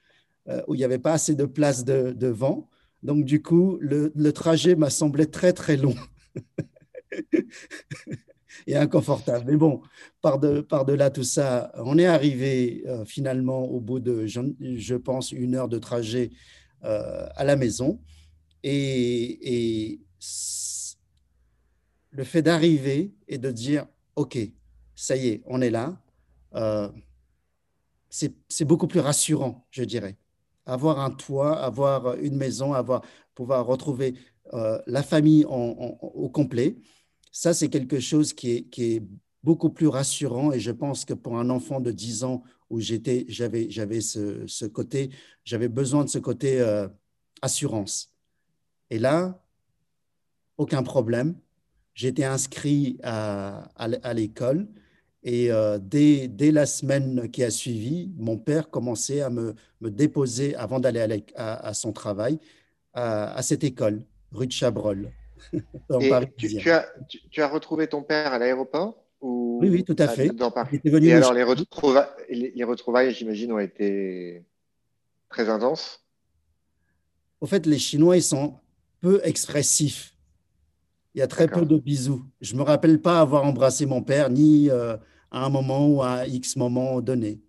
euh, 0.48 0.62
où 0.66 0.74
il 0.74 0.78
n'y 0.78 0.84
avait 0.84 0.98
pas 0.98 1.12
assez 1.12 1.34
de 1.34 1.44
place 1.44 1.84
devant. 1.84 2.70
Donc 3.02 3.24
du 3.24 3.42
coup, 3.42 3.78
le, 3.80 4.32
trajet 4.32 4.74
m'a 4.74 4.90
semblé 4.90 5.26
très 5.26 5.52
très 5.52 5.76
long. 5.76 5.94
et 8.66 8.76
inconfortable. 8.76 9.44
Mais 9.50 9.56
bon, 9.56 9.82
par-delà 10.20 10.62
par 10.62 11.12
tout 11.12 11.24
ça, 11.24 11.72
on 11.76 11.98
est 11.98 12.06
arrivé 12.06 12.84
euh, 12.86 13.04
finalement 13.04 13.64
au 13.64 13.80
bout 13.80 14.00
de, 14.00 14.26
je, 14.26 14.94
pense, 14.94 15.32
une 15.32 15.54
heure 15.54 15.68
de 15.68 15.78
trajet 15.78 16.30
euh, 16.84 17.26
à 17.36 17.44
la 17.44 17.56
maison. 17.56 18.00
Et, 18.62 20.00
le 22.14 22.24
fait 22.24 22.42
d'arriver 22.42 23.14
et 23.26 23.38
de 23.38 23.50
dire, 23.50 23.86
OK, 24.16 24.38
ça 24.94 25.16
y 25.16 25.28
est, 25.28 25.42
on 25.46 25.62
est 25.62 25.70
là, 25.70 25.96
euh, 26.54 26.88
c'est 28.10 28.64
beaucoup 28.66 28.86
plus 28.86 29.00
rassurant, 29.00 29.66
je 29.70 29.82
dirais. 29.82 30.18
Avoir 30.66 31.00
un 31.00 31.10
toit, 31.10 31.58
avoir 31.58 32.14
une 32.16 32.36
maison, 32.36 32.74
avoir, 32.74 33.00
pouvoir 33.34 33.64
retrouver 33.66 34.14
la 34.52 35.02
famille 35.02 35.46
au 35.46 36.28
complet 36.28 36.76
ça, 37.32 37.54
c'est 37.54 37.68
quelque 37.68 37.98
chose 37.98 38.32
qui 38.32 38.68
est, 38.78 39.02
beaucoup 39.42 39.70
plus 39.70 39.88
rassurant 39.88 40.52
et 40.52 40.60
je 40.60 40.70
pense 40.70 41.04
que 41.04 41.14
pour 41.14 41.36
un 41.36 41.50
enfant 41.50 41.80
de 41.80 41.90
10 41.90 42.22
ans 42.22 42.44
où 42.70 42.78
j'étais, 42.78 43.24
j'avais, 43.26 43.68
j'avais 43.70 44.00
ce, 44.00 44.66
côté, 44.66 45.10
j'avais 45.44 45.66
besoin 45.66 46.04
de 46.04 46.08
ce 46.08 46.18
côté 46.18 46.60
euh, 46.60 46.86
assurance. 47.42 48.14
Et 48.88 49.00
là, 49.00 49.42
aucun 50.58 50.84
problème. 50.84 51.34
J'étais 51.94 52.22
inscrit 52.22 53.00
à, 53.02 53.68
à, 53.74 54.14
l'école 54.14 54.68
et 55.24 55.50
euh, 55.50 55.80
dès, 55.82 56.28
dès, 56.28 56.52
la 56.52 56.66
semaine 56.66 57.28
qui 57.28 57.42
a 57.42 57.50
suivi, 57.50 58.12
mon 58.16 58.38
père 58.38 58.70
commençait 58.70 59.22
à 59.22 59.28
me, 59.28 59.56
me 59.80 59.90
déposer 59.90 60.54
avant 60.54 60.78
d'aller 60.78 61.24
à, 61.34 61.66
à, 61.66 61.74
son 61.74 61.92
travail 61.92 62.38
à, 62.94 63.42
cette 63.42 63.64
école, 63.64 64.04
rue 64.30 64.46
de 64.46 64.52
Chabrol. 64.52 65.10
tu, 66.38 66.56
tu, 66.58 66.70
as, 66.70 66.86
tu, 67.30 67.42
as, 67.42 67.48
retrouvé 67.48 67.86
ton 67.86 68.02
père 68.02 68.32
à 68.32 68.38
l'aéroport 68.38 69.02
oui, 69.22 69.68
oui, 69.68 69.84
tout 69.84 69.94
à 69.98 70.08
fait. 70.08 70.30
Et 70.34 71.12
alors, 71.12 71.32
les 71.32 71.44
retrouvailles, 71.44 72.08
les 72.28 72.64
retrouvailles 72.64 73.14
j'imagine, 73.14 73.52
ont 73.52 73.60
été 73.60 74.44
très 75.28 75.48
intenses 75.48 76.04
Au 77.40 77.46
fait, 77.46 77.64
les 77.66 77.78
Chinois, 77.78 78.16
ils 78.16 78.22
sont 78.22 78.58
peu 79.00 79.20
expressifs. 79.22 80.16
Il 81.14 81.18
y 81.18 81.22
a 81.22 81.28
très 81.28 81.46
peu 81.46 81.64
de 81.64 81.76
bisous. 81.76 82.24
Je 82.40 82.54
ne 82.54 82.58
me 82.58 82.64
rappelle 82.64 83.00
pas 83.00 83.20
avoir 83.20 83.44
embrassé 83.44 83.86
mon 83.86 84.02
père, 84.02 84.28
ni 84.28 84.70
euh, 84.70 84.96
à 85.30 85.44
un 85.44 85.50
moment 85.50 85.86
ou 85.86 86.02
à 86.02 86.26
X 86.26 86.56
moment 86.56 87.00
donné. 87.00 87.40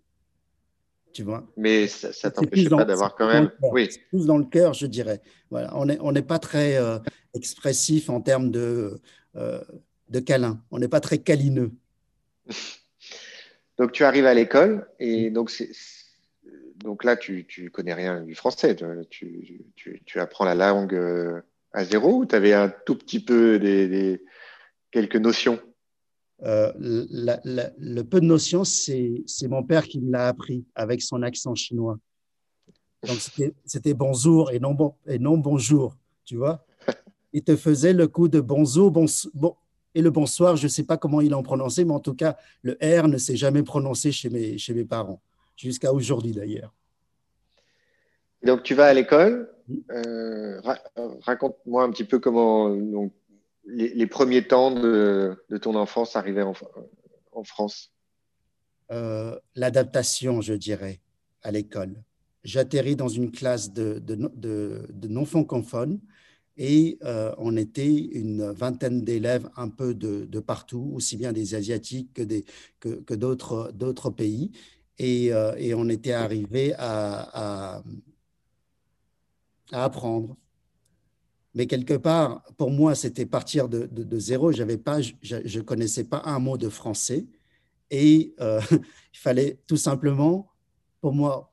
Tu 1.14 1.22
vois 1.22 1.46
Mais 1.56 1.86
ça 1.86 2.08
ne 2.08 2.34
t'empêche 2.34 2.68
pas 2.68 2.84
d'avoir 2.84 3.14
quand 3.14 3.28
même. 3.28 3.50
Oui. 3.62 3.88
Plus 4.10 4.26
dans 4.26 4.36
le 4.36 4.44
cœur, 4.44 4.74
je 4.74 4.86
dirais. 4.86 5.22
Voilà. 5.50 5.74
On 5.76 5.86
n'est 5.86 5.98
on 6.00 6.12
pas 6.12 6.38
très 6.38 6.76
euh, 6.76 6.98
expressif 7.34 8.10
en 8.10 8.20
termes 8.20 8.50
de. 8.50 9.00
Euh, 9.36 9.60
de 10.08 10.20
câlin. 10.20 10.60
On 10.70 10.78
n'est 10.78 10.88
pas 10.88 11.00
très 11.00 11.18
câlineux. 11.18 11.72
donc 13.78 13.92
tu 13.92 14.04
arrives 14.04 14.26
à 14.26 14.34
l'école 14.34 14.86
et 14.98 15.30
donc 15.30 15.50
c'est 15.50 15.70
donc 16.76 17.04
là 17.04 17.16
tu, 17.16 17.46
tu 17.46 17.70
connais 17.70 17.94
rien 17.94 18.20
du 18.20 18.34
français. 18.34 18.76
Tu, 19.08 19.64
tu, 19.74 20.20
apprends 20.20 20.44
la 20.44 20.54
langue 20.54 20.94
euh, 20.94 21.40
à 21.72 21.84
zéro 21.84 22.18
ou 22.18 22.26
tu 22.26 22.34
avais 22.34 22.52
un 22.52 22.68
tout 22.68 22.96
petit 22.96 23.24
peu 23.24 23.58
des, 23.58 24.22
quelques 24.90 25.16
notions? 25.16 25.58
Euh, 26.44 26.72
le 26.76 28.02
peu 28.02 28.20
de 28.20 28.26
notions, 28.26 28.64
c'est 28.64 29.24
mon 29.48 29.62
père 29.62 29.84
qui 29.84 30.00
me 30.00 30.12
l'a 30.12 30.28
appris 30.28 30.64
avec 30.74 31.02
son 31.02 31.22
accent 31.22 31.54
chinois. 31.54 31.98
Donc 33.06 33.18
c'était 33.64 33.94
bonjour 33.94 34.50
et 34.50 34.58
non, 34.58 34.72
bon, 34.72 34.94
et 35.06 35.18
non 35.18 35.36
bonjour, 35.36 35.96
tu 36.24 36.36
vois. 36.36 36.64
Il 37.32 37.42
te 37.42 37.56
faisait 37.56 37.92
le 37.92 38.08
coup 38.08 38.28
de 38.28 38.40
bonjour, 38.40 38.90
bon, 38.90 39.06
bon, 39.34 39.56
et 39.94 40.02
le 40.02 40.10
bonsoir, 40.10 40.56
je 40.56 40.64
ne 40.64 40.68
sais 40.68 40.84
pas 40.84 40.96
comment 40.96 41.20
il 41.20 41.34
en 41.34 41.42
prononçait, 41.42 41.84
mais 41.84 41.92
en 41.92 42.00
tout 42.00 42.14
cas, 42.14 42.36
le 42.62 42.72
R 42.82 43.08
ne 43.08 43.16
s'est 43.16 43.36
jamais 43.36 43.62
prononcé 43.62 44.10
chez 44.12 44.28
mes, 44.28 44.58
chez 44.58 44.74
mes 44.74 44.84
parents, 44.84 45.20
jusqu'à 45.56 45.92
aujourd'hui 45.92 46.32
d'ailleurs. 46.32 46.72
Donc, 48.42 48.62
tu 48.62 48.74
vas 48.74 48.86
à 48.86 48.94
l'école. 48.94 49.50
Euh, 49.90 50.60
raconte-moi 51.22 51.84
un 51.84 51.90
petit 51.90 52.04
peu 52.04 52.18
comment 52.18 52.74
donc, 52.76 53.12
les, 53.66 54.06
premiers 54.06 54.46
temps 54.46 54.70
de, 54.70 55.36
ton 55.60 55.74
enfance 55.74 56.16
arrivaient 56.16 56.42
en, 56.42 57.44
France? 57.44 57.92
Euh, 58.90 59.38
l'adaptation, 59.54 60.40
je 60.40 60.54
dirais, 60.54 61.00
à 61.42 61.50
l'école. 61.50 62.02
J'atterris 62.44 62.96
dans 62.96 63.08
une 63.08 63.30
classe 63.30 63.72
de, 63.72 64.00
non-francophones 65.08 66.00
et 66.56 66.98
euh, 67.02 67.34
on 67.38 67.56
était 67.56 67.92
une 67.92 68.50
vingtaine 68.50 69.02
d'élèves 69.02 69.50
un 69.56 69.68
peu 69.68 69.94
de, 69.94 70.40
partout, 70.40 70.92
aussi 70.94 71.16
bien 71.16 71.32
des 71.32 71.54
Asiatiques 71.54 72.12
que, 72.14 73.14
d'autres, 73.14 74.10
pays. 74.10 74.52
Et, 74.98 75.32
euh, 75.32 75.74
on 75.76 75.88
était 75.88 76.12
arrivé 76.12 76.74
à, 76.78 77.82
apprendre. 79.72 80.36
Mais 81.54 81.66
quelque 81.66 81.94
part, 81.94 82.42
pour 82.56 82.70
moi, 82.70 82.94
c'était 82.94 83.26
partir 83.26 83.68
de, 83.68 84.18
zéro. 84.18 84.50
J'avais 84.52 84.78
pas, 84.78 85.00
je 85.00 85.58
ne 85.58 85.62
connaissais 85.62 86.04
pas 86.04 86.22
un 86.24 86.38
mot 86.38 86.58
de 86.58 86.68
français. 86.68 87.26
Et 87.90 88.34
euh, 88.40 88.60
il 88.70 89.18
fallait 89.18 89.58
tout 89.66 89.76
simplement, 89.76 90.50
pour 91.00 91.12
moi, 91.12 91.52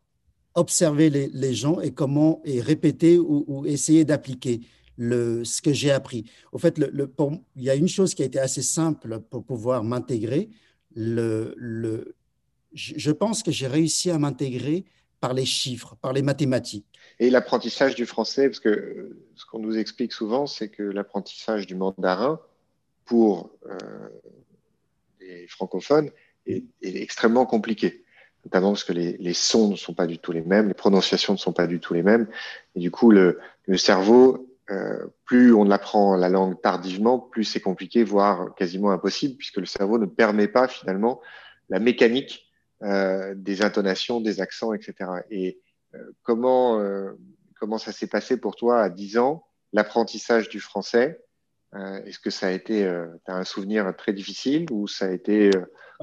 observer 0.55 1.10
les, 1.10 1.53
gens 1.53 1.79
et 1.79 1.91
comment 1.91 2.41
et 2.43 2.62
répéter 2.62 3.17
ou, 3.17 3.65
essayer 3.65 4.03
d'appliquer 4.03 4.62
le, 4.98 5.43
ce 5.46 5.62
que 5.62 5.72
j'ai 5.72 5.91
appris. 5.91 6.25
Au 6.51 6.58
fait, 6.58 6.81
il 7.55 7.63
y 7.63 7.70
a 7.70 7.75
une 7.75 7.88
chose 7.88 8.13
qui 8.13 8.24
a 8.24 8.25
été 8.25 8.39
assez 8.39 8.62
simple 8.62 9.20
pour 9.29 9.46
pouvoir 9.46 9.84
m'intégrer. 9.84 10.50
Je 10.96 12.01
pense 13.12 13.43
que 13.43 13.51
j'ai 13.51 13.67
réussi 13.67 14.10
à 14.10 14.17
m'intégrer 14.17 14.86
par 15.22 15.34
les 15.34 15.46
chiffres, 15.46 15.96
par 16.01 16.12
les 16.12 16.24
mathématiques. 16.24 16.86
Et 17.20 17.30
l'apprentissage 17.30 17.96
du 17.96 18.06
français, 18.06 18.50
parce 18.50 18.60
que 18.60 19.16
ce 19.36 19.46
qu'on 19.46 19.60
nous 19.60 19.78
explique 19.78 20.12
souvent, 20.12 20.48
c'est 20.48 20.70
que 20.70 20.84
l'apprentissage 20.84 21.68
du 21.68 21.75
mandarin 21.75 22.40
pour 23.06 23.51
euh, 23.68 23.78
les 25.22 25.48
francophones 25.48 26.10
est, 26.48 26.63
extrêmement 26.82 27.46
compliqué, 27.46 28.04
notamment 28.44 28.72
parce 28.72 28.84
que 28.84 28.94
les, 28.94 29.34
sons 29.34 29.70
ne 29.70 29.75
sont 29.75 29.94
pas 29.94 30.08
du 30.08 30.18
tout 30.18 30.32
les 30.32 30.42
mêmes, 30.42 30.68
les 30.68 30.74
prononciations 30.74 31.34
ne 31.34 31.38
sont 31.38 31.54
pas 31.54 31.68
du 31.68 31.80
tout 31.80 31.94
les 31.94 32.04
mêmes, 32.04 32.28
et 32.75 32.80
du 32.80 32.90
coup 32.90 33.12
le, 33.12 33.40
le 33.68 33.78
cerveau 33.78 34.48
euh, 34.72 35.08
plus 35.25 35.54
on 35.54 35.70
apprend 35.70 36.16
la 36.16 36.30
langue 36.30 36.60
tardivement, 36.62 37.20
plus 37.20 37.44
c'est 37.44 37.60
compliqué, 37.60 38.04
voire 38.04 38.56
quasiment 38.56 38.92
impossible, 38.92 39.36
puisque 39.36 39.58
le 39.58 39.66
cerveau 39.66 40.00
ne 40.00 40.06
permet 40.06 40.48
pas 40.48 40.68
finalement 40.68 41.22
la 41.70 41.80
mécanique 41.80 42.50
euh, 42.83 43.33
des 43.35 43.61
intonations, 43.61 44.21
des 44.21 44.41
accents, 44.41 44.73
etc. 44.73 44.93
Et 45.29 45.59
euh, 45.95 46.00
comment, 46.23 46.81
comment 47.59 47.77
ça 47.77 47.91
s'est 47.91 48.07
passé 48.07 48.38
pour 48.38 48.55
toi 48.55 48.81
à 48.81 48.89
10 48.89 49.17
ans, 49.17 49.43
l'apprentissage 49.73 50.50
du 50.50 50.59
français 50.59 51.21
Est-ce 51.73 52.19
que 52.19 52.29
ça 52.29 52.47
a 52.47 52.51
été, 52.51 52.85
as 52.85 53.35
un 53.35 53.43
souvenir 53.43 53.93
très 53.97 54.13
difficile 54.13 54.65
ou 54.71 54.88
ça 54.88 55.05
a 55.05 55.11
été, 55.11 55.51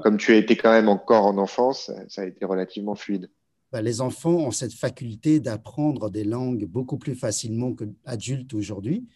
comme 0.03 0.17
tu 0.17 0.31
as 0.31 0.35
été 0.35 0.55
quand 0.57 0.71
même 0.71 0.89
encore 0.89 1.25
en 1.25 1.37
enfance, 1.37 1.91
ça 2.07 2.21
a 2.21 2.25
été 2.25 2.45
relativement 2.45 2.95
fluide? 2.95 3.29
Bah, 3.71 3.83
les 3.83 4.01
enfants 4.01 4.35
ont 4.35 4.51
cette 4.51 4.73
faculté 4.73 5.39
d'apprendre 5.39 6.09
des 6.09 6.23
langues 6.23 6.65
beaucoup 6.65 6.97
plus 6.97 7.15
facilement 7.15 7.73
que 7.73 7.85
adultes 8.05 8.53
aujourd'hui. 8.53 9.07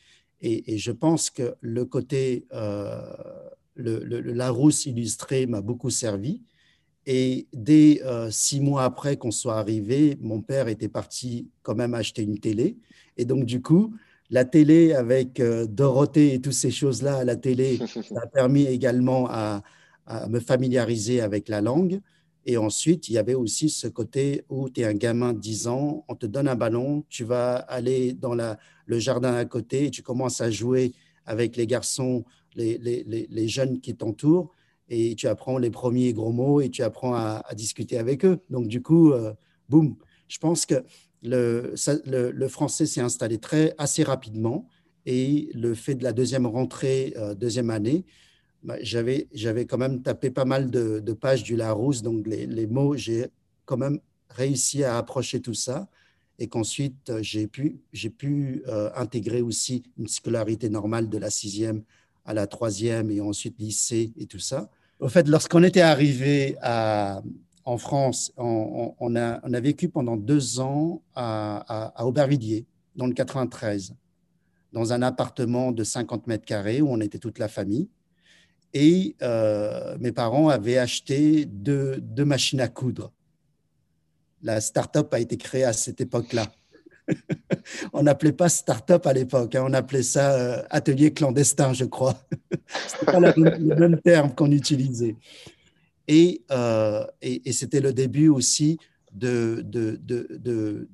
Et, 0.46 0.77
je 0.77 0.91
pense 0.91 1.29
que 1.29 1.55
le 1.62 1.86
côté 1.86 2.46
euh, 2.51 3.01
le, 3.75 4.03
Larousse 4.20 4.86
illustré 4.86 5.46
m'a 5.48 5.62
beaucoup 5.62 5.89
servi. 5.89 6.43
Et 7.06 7.48
dès 7.54 8.02
euh, 8.04 8.32
six 8.32 8.62
mois 8.62 8.84
après 8.84 9.18
qu'on 9.18 9.32
soit 9.32 9.58
arrivé, 9.58 10.18
mon 10.22 10.42
père 10.42 10.68
était 10.68 10.88
parti 10.88 11.50
quand 11.62 11.76
même 11.76 11.94
acheter 11.94 12.22
une 12.22 12.40
télé. 12.40 12.78
Et 13.18 13.26
donc, 13.26 13.46
du 13.46 13.62
coup, 13.62 13.94
la 14.30 14.46
télé 14.46 14.94
avec 14.94 15.40
euh, 15.40 15.66
Dorothée 15.66 16.34
et 16.34 16.42
toutes 16.42 16.54
ces 16.54 16.72
choses-là 16.72 17.18
à 17.18 17.24
la 17.26 17.36
télé, 17.36 17.78
ça 18.10 18.22
a 18.22 18.28
permis 18.28 18.66
également 18.66 19.28
à, 19.30 19.64
à, 20.06 20.28
me 20.30 20.40
familiariser 20.40 21.20
avec 21.20 21.50
la 21.50 21.62
langue. 21.62 22.00
Et 22.46 22.58
ensuite, 22.58 23.10
il 23.10 23.14
y 23.14 23.18
avait 23.18 23.36
aussi 23.36 23.70
ce 23.70 23.88
côté 23.88 24.46
où 24.50 24.70
tu 24.70 24.82
es 24.82 24.86
un 24.86 24.94
gamin 24.94 25.34
de 25.34 25.40
10 25.40 25.68
ans, 25.68 26.06
on 26.08 26.16
te 26.16 26.26
donne 26.26 26.48
un 26.48 26.56
ballon, 26.56 27.06
tu 27.10 27.24
vas 27.24 27.56
aller 27.56 28.14
dans 28.14 28.34
la, 28.34 28.58
le 28.86 29.00
jardin 29.00 29.34
à 29.34 29.46
côté 29.46 29.86
et 29.86 29.92
tu 29.92 30.02
commences 30.02 30.42
à 30.42 30.52
jouer 30.52 30.94
avec 31.26 31.56
les 31.56 31.68
garçons, 31.68 32.26
les, 32.56 32.78
les, 32.78 33.28
les 33.30 33.48
jeunes 33.48 33.80
qui 33.80 33.96
t'entourent 33.96 34.54
et 34.90 35.16
tu 35.16 35.28
apprends 35.28 35.58
les 35.58 35.70
premiers 35.70 36.13
gros 36.13 36.32
mots 36.32 36.62
et 36.62 36.70
tu 36.70 36.84
apprends 36.84 37.16
à, 37.16 37.44
discuter 37.56 37.98
avec 37.98 38.25
eux. 38.25 38.40
Donc, 38.50 38.68
du 38.68 38.82
coup, 38.82 39.12
euh, 39.12 39.34
boum. 39.70 39.96
Je 40.28 40.38
pense 40.38 40.66
que 40.66 40.84
le, 41.22 42.48
français 42.48 42.86
s'est 42.86 43.02
installé 43.02 43.38
très, 43.38 43.74
assez 43.78 44.04
rapidement 44.04 44.68
et 45.06 45.50
le 45.54 45.74
fait 45.74 45.96
de 45.96 46.04
la 46.04 46.13
deuxième 46.13 46.46
rentrée, 46.46 47.13
euh, 47.18 47.34
deuxième 47.34 47.70
année, 47.70 48.06
bah, 48.63 48.78
j'avais, 48.82 49.28
j'avais 49.34 49.66
quand 49.66 49.78
même 49.78 50.02
tapé 50.02 50.32
pas 50.32 50.46
mal 50.46 50.70
de, 50.70 51.13
pages 51.13 51.44
du 51.44 51.56
Larousse, 51.56 52.02
donc 52.02 52.25
les, 52.28 52.68
mots, 52.68 52.96
j'ai 52.96 53.28
quand 53.66 53.78
même 53.78 54.00
réussi 54.30 54.84
à 54.84 54.98
approcher 54.98 55.42
tout 55.42 55.54
ça 55.54 55.90
et 56.40 56.48
qu'ensuite 56.48 57.10
euh, 57.10 57.20
j'ai 57.22 57.48
pu, 57.48 57.82
j'ai 57.92 58.10
pu 58.10 58.63
intégrer 58.96 59.42
aussi 59.42 59.84
une 59.98 60.08
scolarité 60.08 60.70
normale 60.70 61.10
de 61.10 61.18
la 61.18 61.30
sixième 61.30 61.84
à 62.25 62.34
la 62.34 62.48
troisième 62.48 63.12
et 63.12 63.22
ensuite 63.22 63.60
lycée 63.60 64.13
et 64.18 64.25
tout 64.25 64.39
ça. 64.39 64.70
Au 65.00 65.10
fait, 65.10 65.27
lorsqu'on 65.27 65.63
était 65.63 65.82
arrivé 65.82 66.56
en 66.62 67.77
France, 67.77 68.32
on, 68.38 69.15
a, 69.15 69.60
vécu 69.60 69.89
pendant 69.89 70.18
deux 70.18 70.60
ans 70.60 71.01
à, 71.15 71.63
à, 71.68 72.01
à 72.01 72.06
Aubervilliers, 72.06 72.65
dans 72.96 73.08
le 73.08 73.13
93, 73.13 73.96
dans 74.72 74.92
un 74.92 75.01
appartement 75.01 75.72
de 75.72 75.84
50 75.84 76.27
mètres 76.27 76.46
carrés 76.46 76.82
où 76.82 76.89
on 76.89 77.00
était 77.00 77.20
toute 77.20 77.39
la 77.39 77.48
famille. 77.48 77.89
Et 78.74 79.15
euh, 79.22 79.96
mes 80.00 80.12
parents 80.12 80.50
avaient 80.50 80.80
acheté 80.80 81.46
deux, 81.46 81.98
deux, 82.01 82.25
machines 82.25 82.60
à 82.60 82.68
coudre. 82.68 83.13
La 84.42 84.60
start-up 84.62 85.13
a 85.13 85.20
été 85.20 85.38
créée 85.38 85.63
à 85.63 85.74
cette 85.74 86.01
époque-là. 86.01 86.51
on 87.94 88.04
n'appelait 88.04 88.32
pas 88.34 88.50
start-up 88.50 89.06
à 89.06 89.14
l'époque, 89.14 89.56
hein. 89.56 89.64
on 89.66 89.74
appelait 89.74 90.04
ça 90.04 90.34
euh, 90.34 90.64
atelier 90.70 91.14
clandestin, 91.14 91.74
je 91.74 91.86
crois. 91.86 92.16
Ce 92.88 93.06
pas 93.06 93.20
le 93.20 93.76
même 93.76 94.00
terme 94.02 94.34
qu'on 94.34 94.52
utilisait. 94.52 95.16
Et, 96.08 96.44
euh, 96.52 97.06
et, 97.22 97.54
c'était 97.54 97.80
le 97.80 97.94
début 97.94 98.28
aussi 98.28 98.78
de, 99.14 99.62
de, 99.64 99.98
de, 100.02 100.90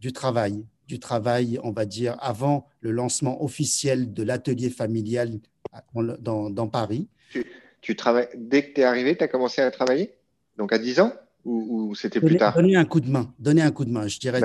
du 0.00 0.12
travail, 0.12 0.64
du 0.86 1.00
travail, 1.00 1.58
on 1.64 1.72
va 1.72 1.86
dire, 1.86 2.16
avant 2.20 2.68
le 2.80 2.92
lancement 2.92 3.42
officiel 3.42 4.12
de 4.12 4.22
l'atelier 4.22 4.70
familial 4.70 5.40
dans, 6.20 6.68
Paris. 6.68 7.08
Tu, 7.30 7.44
tu 7.80 7.96
travailles, 7.96 8.28
dès 8.36 8.68
que 8.68 8.74
tu 8.74 8.80
es 8.82 8.84
arrivé, 8.84 9.16
tu 9.16 9.24
as 9.24 9.28
commencé 9.28 9.60
à 9.60 9.70
travailler? 9.70 10.14
Donc 10.56 10.72
à 10.72 10.78
10 10.78 11.00
ans? 11.00 11.12
Ou, 11.44 11.94
c'était 11.94 12.20
plus 12.20 12.36
tard? 12.36 12.54
Donner 12.54 12.76
un 12.76 12.84
coup 12.84 13.00
de 13.00 13.10
main. 13.10 13.32
Donner 13.38 13.62
un 13.62 13.70
coup 13.70 13.84
de 13.84 13.90
main. 13.90 14.06
Je 14.06 14.18
dirais 14.18 14.40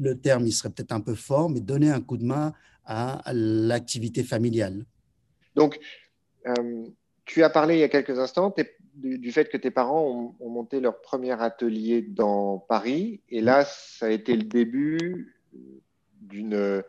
le 0.00 0.14
terme, 0.14 0.46
il 0.46 0.52
serait 0.52 0.70
peut-être 0.70 0.92
un 0.92 1.00
peu 1.00 1.14
fort, 1.14 1.50
mais 1.50 1.60
donner 1.60 1.90
un 1.90 2.00
coup 2.00 2.16
de 2.16 2.24
main 2.24 2.52
à 2.84 3.22
l'activité 3.32 4.24
familiale. 4.24 4.84
Donc, 5.54 5.78
euh, 6.46 6.86
tu 7.24 7.42
as 7.44 7.50
parlé 7.50 7.76
il 7.76 7.80
y 7.80 7.84
a 7.84 7.88
quelques 7.88 8.18
instants 8.18 8.52
du, 8.94 9.30
fait 9.30 9.48
que 9.48 9.56
tes 9.56 9.70
parents 9.70 10.34
ont, 10.40 10.50
monté 10.50 10.80
leur 10.80 11.00
premier 11.00 11.40
atelier 11.40 12.02
dans 12.02 12.58
Paris. 12.58 13.20
Et 13.28 13.40
là, 13.40 13.64
ça 13.64 14.06
a 14.06 14.10
été 14.10 14.36
le 14.36 14.42
début 14.42 15.36
d'une 16.20 16.54
euh, 16.54 16.82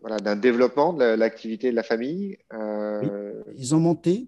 voilà, 0.00 0.16
d'un 0.18 0.36
développement 0.36 0.92
de 0.92 1.04
l'activité 1.04 1.70
de 1.70 1.76
la 1.76 1.82
famille. 1.82 2.38
Euh, 2.52 3.42
Ils 3.56 3.74
ont 3.74 3.80
monté 3.80 4.26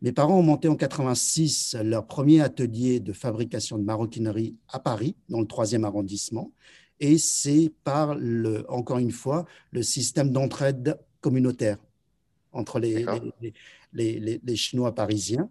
mes 0.00 0.12
parents 0.12 0.38
ont 0.38 0.42
monté 0.42 0.68
en 0.68 0.76
86 0.76 1.76
leur 1.82 2.06
premier 2.06 2.40
atelier 2.40 3.00
de 3.00 3.12
fabrication 3.12 3.78
de 3.78 3.84
maroquinerie 3.84 4.56
à 4.68 4.78
Paris, 4.78 5.16
dans 5.28 5.40
le 5.40 5.46
troisième 5.46 5.84
arrondissement. 5.84 6.52
Et 7.00 7.18
c'est 7.18 7.72
par, 7.84 8.14
le, 8.14 8.64
encore 8.70 8.98
une 8.98 9.10
fois, 9.10 9.44
le 9.70 9.82
système 9.82 10.30
d'entraide 10.30 10.98
communautaire 11.20 11.78
entre 12.52 12.78
les, 12.78 13.04
les, 13.92 14.40
les, 14.42 14.56
Chinois 14.56 14.94
parisiens. 14.94 15.50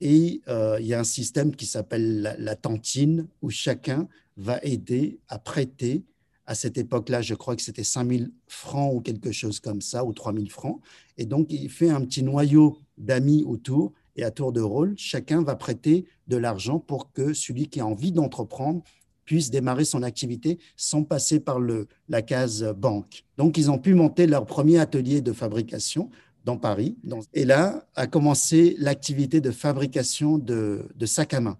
Et 0.00 0.42
euh, 0.48 0.78
il 0.80 0.86
y 0.86 0.94
a 0.94 1.00
un 1.00 1.04
système 1.04 1.54
qui 1.54 1.66
s'appelle 1.66 2.22
la, 2.22 2.36
la, 2.36 2.56
tantine, 2.56 3.28
où 3.42 3.50
chacun 3.50 4.08
va 4.36 4.58
aider 4.62 5.18
à 5.28 5.38
prêter. 5.38 6.04
À 6.46 6.54
cette 6.54 6.78
époque-là, 6.78 7.22
je 7.22 7.34
crois 7.34 7.56
que 7.56 7.62
c'était 7.62 7.84
5000 7.84 8.30
francs 8.46 8.94
ou 8.94 9.00
quelque 9.00 9.32
chose 9.32 9.60
comme 9.60 9.80
ça, 9.80 10.04
ou 10.04 10.12
3000 10.12 10.50
francs. 10.50 10.80
Et 11.18 11.26
donc, 11.26 11.48
il 11.50 11.68
fait 11.68 11.90
un 11.90 12.00
petit 12.02 12.22
noyau 12.22 12.78
d'amis 12.96 13.44
autour 13.44 13.92
et 14.16 14.24
à 14.24 14.30
tour 14.30 14.52
de 14.52 14.60
rôle, 14.60 14.94
chacun 14.96 15.42
va 15.42 15.56
prêter 15.56 16.06
de 16.26 16.36
l'argent 16.36 16.78
pour 16.78 17.12
que 17.12 17.34
celui 17.34 17.68
qui 17.68 17.80
a 17.80 17.86
envie 17.86 18.12
d'entreprendre 18.12 18.82
puisse 19.24 19.50
démarrer 19.50 19.84
son 19.84 20.02
activité 20.02 20.58
sans 20.76 21.02
passer 21.02 21.40
par 21.40 21.60
le, 21.60 21.88
la 22.08 22.22
case 22.22 22.64
banque. 22.76 23.24
Donc, 23.36 23.58
ils 23.58 23.70
ont 23.70 23.78
pu 23.78 23.94
monter 23.94 24.26
leur 24.26 24.46
premier 24.46 24.78
atelier 24.78 25.20
de 25.20 25.32
fabrication 25.32 26.10
dans 26.44 26.56
Paris. 26.56 26.96
Et 27.34 27.44
là 27.44 27.86
a 27.96 28.06
commencé 28.06 28.76
l'activité 28.78 29.40
de 29.40 29.50
fabrication 29.50 30.38
de, 30.38 30.88
sacs 31.04 31.34
à 31.34 31.40
main. 31.40 31.58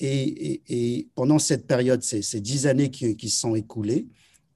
Et, 0.00 1.08
pendant 1.16 1.40
cette 1.40 1.66
période, 1.66 2.02
ces, 2.02 2.22
ces 2.22 2.40
dix 2.40 2.68
années 2.68 2.90
qui, 2.90 3.16
qui 3.16 3.30
sont 3.30 3.56
écoulées, 3.56 4.06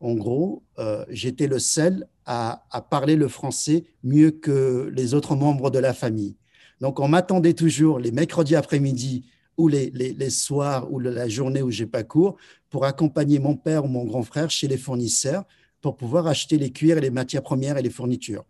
en 0.03 0.15
gros, 0.15 0.65
euh, 0.81 1.05
j'étais 1.09 1.47
le 1.47 1.61
seul 1.61 2.07
à, 2.27 2.65
parler 2.91 3.15
le 3.15 3.29
français 3.29 3.85
mieux 4.03 4.33
que 4.33 4.91
les 4.95 5.15
autres 5.15 5.37
membres 5.37 5.71
de 5.71 5.79
la 5.79 5.95
famille. 5.95 6.37
Donc, 6.81 6.99
on 6.99 7.07
m'attendait 7.07 7.55
toujours 7.55 8.01
les 8.01 8.11
mercredis 8.11 8.57
après-midi 8.57 9.25
ou 9.57 9.69
les, 9.69 9.91
les, 9.91 10.31
soirs 10.31 10.93
ou 10.93 10.99
la 10.99 11.29
journée 11.29 11.63
où 11.63 11.71
j'ai 11.71 11.87
pas 11.87 12.03
cours 12.03 12.37
pour 12.69 12.85
accompagner 12.85 13.39
mon 13.39 13.57
père 13.57 13.85
ou 13.85 13.89
mon 13.89 14.05
grand 14.05 14.25
frère 14.25 14.51
chez 14.51 14.67
les 14.67 14.77
fournisseurs 14.77 15.45
pour 15.81 15.97
pouvoir 15.97 16.27
acheter 16.27 16.59
les 16.59 16.71
cuirs 16.71 16.99
et 16.99 17.01
les 17.01 17.11
matières 17.11 17.43
premières 17.43 17.77
et 17.79 17.83
les 17.83 17.91
fournitures. 17.91 18.45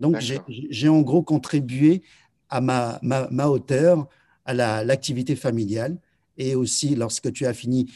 Donc, 0.00 0.16
j'ai 0.48 0.88
en 0.88 1.02
gros 1.02 1.22
contribué 1.22 2.02
à 2.48 2.60
ma, 2.60 2.98
ma, 3.02 3.46
hauteur 3.46 4.08
à 4.44 4.54
l'activité 4.82 5.36
familiale. 5.36 5.98
Et 6.36 6.56
aussi, 6.56 6.96
lorsque 6.96 7.32
tu 7.32 7.46
as 7.46 7.54
fini 7.54 7.92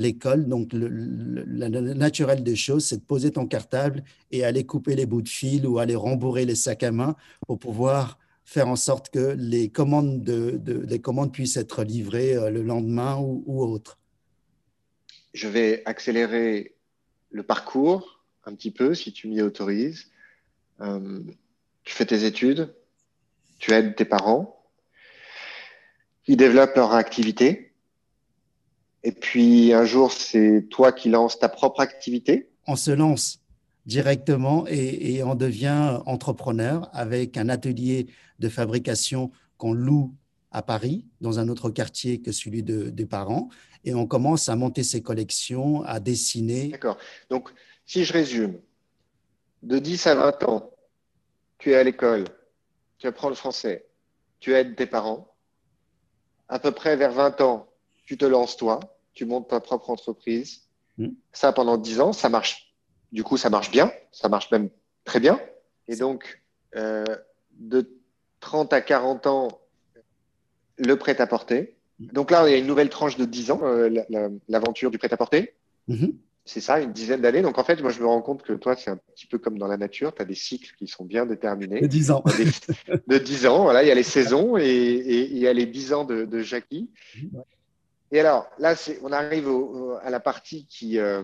l'école. 0.00 0.46
Donc, 0.46 0.72
le, 0.72 0.88
naturel 1.94 2.42
des 2.42 2.56
choses, 2.56 2.84
c'est 2.86 2.98
de 2.98 3.04
poser 3.04 3.30
ton 3.32 3.46
cartable 3.46 4.04
et 4.30 4.44
aller 4.44 4.64
couper 4.64 4.94
les 4.94 5.06
bouts 5.06 5.22
de 5.22 5.28
fil 5.28 5.66
ou 5.66 5.78
aller 5.78 5.94
rembourrer 5.94 6.44
les 6.44 6.54
sacs 6.54 6.82
à 6.82 6.92
main 6.92 7.16
pour 7.46 7.58
pouvoir 7.58 8.18
faire 8.44 8.68
en 8.68 8.76
sorte 8.76 9.10
que 9.10 9.34
les 9.38 9.68
commandes, 9.68 10.22
de, 10.22 10.96
commandes 10.96 11.32
puissent 11.32 11.56
être 11.56 11.82
livrées 11.82 12.36
euh, 12.36 12.50
le 12.50 12.62
lendemain 12.62 13.16
ou, 13.18 13.62
autre. 13.62 13.98
Je 15.34 15.48
vais 15.48 15.82
accélérer 15.84 16.76
le 17.30 17.42
parcours 17.42 18.24
un 18.44 18.54
petit 18.54 18.70
peu, 18.70 18.94
si 18.94 19.12
tu 19.12 19.28
m'y 19.28 19.42
autorises. 19.42 20.06
Euh, 20.80 21.20
tu 21.82 21.94
fais 21.94 22.06
tes 22.06 22.24
études, 22.24 22.72
tu 23.58 23.72
aides 23.72 23.96
tes 23.96 24.04
parents, 24.04 24.56
ils 26.26 26.36
développent 26.36 26.76
leur 26.76 26.92
activité 26.92 27.65
et 29.06 29.12
puis 29.12 29.72
un 29.72 29.84
jour, 29.84 30.10
c'est 30.10 30.66
toi 30.68 30.90
qui 30.90 31.10
lances 31.10 31.38
ta 31.38 31.48
propre 31.48 31.78
activité. 31.78 32.50
On 32.66 32.74
se 32.74 32.90
lance 32.90 33.38
directement 33.84 34.66
et, 34.66 35.22
on 35.22 35.36
devient 35.36 36.00
entrepreneur 36.06 36.90
avec 36.92 37.36
un 37.36 37.48
atelier 37.48 38.08
de 38.40 38.48
fabrication 38.48 39.30
qu'on 39.58 39.72
loue 39.72 40.12
à 40.50 40.60
Paris, 40.60 41.04
dans 41.20 41.38
un 41.38 41.46
autre 41.48 41.70
quartier 41.70 42.20
que 42.20 42.32
celui 42.32 42.64
de, 42.64 42.90
des 42.90 43.06
parents. 43.06 43.48
Et 43.84 43.94
on 43.94 44.08
commence 44.08 44.48
à 44.48 44.56
monter 44.56 44.82
ses 44.82 45.02
collections, 45.02 45.84
à 45.84 46.00
dessiner. 46.00 46.70
D'accord. 46.70 46.98
Donc, 47.30 47.50
si 47.84 48.04
je 48.04 48.12
résume, 48.12 48.58
de 49.62 49.78
10 49.78 50.04
à 50.08 50.14
20 50.16 50.42
ans, 50.48 50.72
tu 51.58 51.70
es 51.70 51.76
à 51.76 51.84
l'école, 51.84 52.24
tu 52.98 53.06
apprends 53.06 53.28
le 53.28 53.36
français, 53.36 53.86
tu 54.40 54.52
aides 54.52 54.74
tes 54.74 54.86
parents. 54.86 55.32
À 56.48 56.58
peu 56.58 56.72
près 56.72 56.96
vers 56.96 57.12
20 57.12 57.40
ans, 57.40 57.68
tu 58.04 58.18
te 58.18 58.24
lances 58.24 58.56
toi 58.56 58.80
tu 59.16 59.24
montes 59.24 59.48
ta 59.48 59.58
propre 59.58 59.90
entreprise. 59.90 60.62
Hmm. 60.98 61.08
Ça 61.32 61.52
pendant 61.52 61.76
10 61.76 62.00
ans, 62.00 62.12
ça 62.12 62.28
marche. 62.28 62.72
Du 63.10 63.24
coup, 63.24 63.36
ça 63.36 63.50
marche 63.50 63.72
bien, 63.72 63.90
ça 64.12 64.28
marche 64.28 64.50
même 64.52 64.68
très 65.04 65.18
bien. 65.18 65.40
Et 65.88 65.96
donc, 65.96 66.42
euh, 66.76 67.04
de 67.58 67.90
30 68.40 68.72
à 68.72 68.80
40 68.80 69.26
ans, 69.26 69.48
le 70.76 70.94
prêt-à-porter. 70.96 71.76
Hmm. 71.98 72.06
Donc 72.12 72.30
là, 72.30 72.46
il 72.46 72.52
y 72.52 72.54
a 72.54 72.58
une 72.58 72.66
nouvelle 72.66 72.90
tranche 72.90 73.16
de 73.16 73.24
10 73.24 73.50
ans, 73.50 73.60
euh, 73.64 73.90
l'aventure 74.48 74.90
du 74.90 74.98
prêt-à-porter. 74.98 75.54
Hmm. 75.88 76.08
C'est 76.44 76.60
ça, 76.60 76.80
une 76.80 76.92
dizaine 76.92 77.22
d'années. 77.22 77.42
Donc 77.42 77.58
en 77.58 77.64
fait, 77.64 77.80
moi, 77.80 77.90
je 77.90 78.00
me 78.00 78.06
rends 78.06 78.22
compte 78.22 78.42
que 78.42 78.52
toi, 78.52 78.76
c'est 78.76 78.90
un 78.90 78.98
petit 79.14 79.26
peu 79.26 79.38
comme 79.38 79.58
dans 79.58 79.66
la 79.66 79.78
nature. 79.78 80.14
Tu 80.14 80.22
as 80.22 80.26
des 80.26 80.34
cycles 80.34 80.74
qui 80.78 80.86
sont 80.86 81.04
bien 81.04 81.24
déterminés. 81.24 81.80
De 81.80 81.86
10 81.86 82.10
ans. 82.10 82.22
de 83.08 83.18
10 83.18 83.46
ans, 83.46 83.62
voilà. 83.62 83.82
Il 83.82 83.88
y 83.88 83.90
a 83.90 83.94
les 83.94 84.02
saisons 84.02 84.58
et, 84.58 85.26
il 85.30 85.38
y 85.38 85.48
a 85.48 85.52
les 85.54 85.66
10 85.66 85.92
ans 85.94 86.04
de, 86.04 86.24
de 86.26 86.40
Jackie. 86.42 86.90
Et 88.12 88.20
alors, 88.20 88.48
là, 88.58 88.74
on 89.02 89.12
arrive 89.12 89.48
à 90.02 90.10
la 90.10 90.20
partie 90.20 90.66
qui 90.66 90.98
euh, 90.98 91.22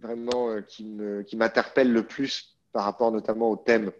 vraiment 0.00 0.50
euh, 0.50 0.60
qui 0.62 1.36
m'interpelle 1.36 1.92
le 1.92 2.06
plus 2.06 2.56
par 2.72 2.84
rapport 2.84 3.12
notamment 3.12 3.50
au 3.50 3.56
thème 3.56 3.92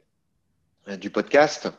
euh, 0.89 0.97
du 0.97 1.11
podcast. 1.11 1.71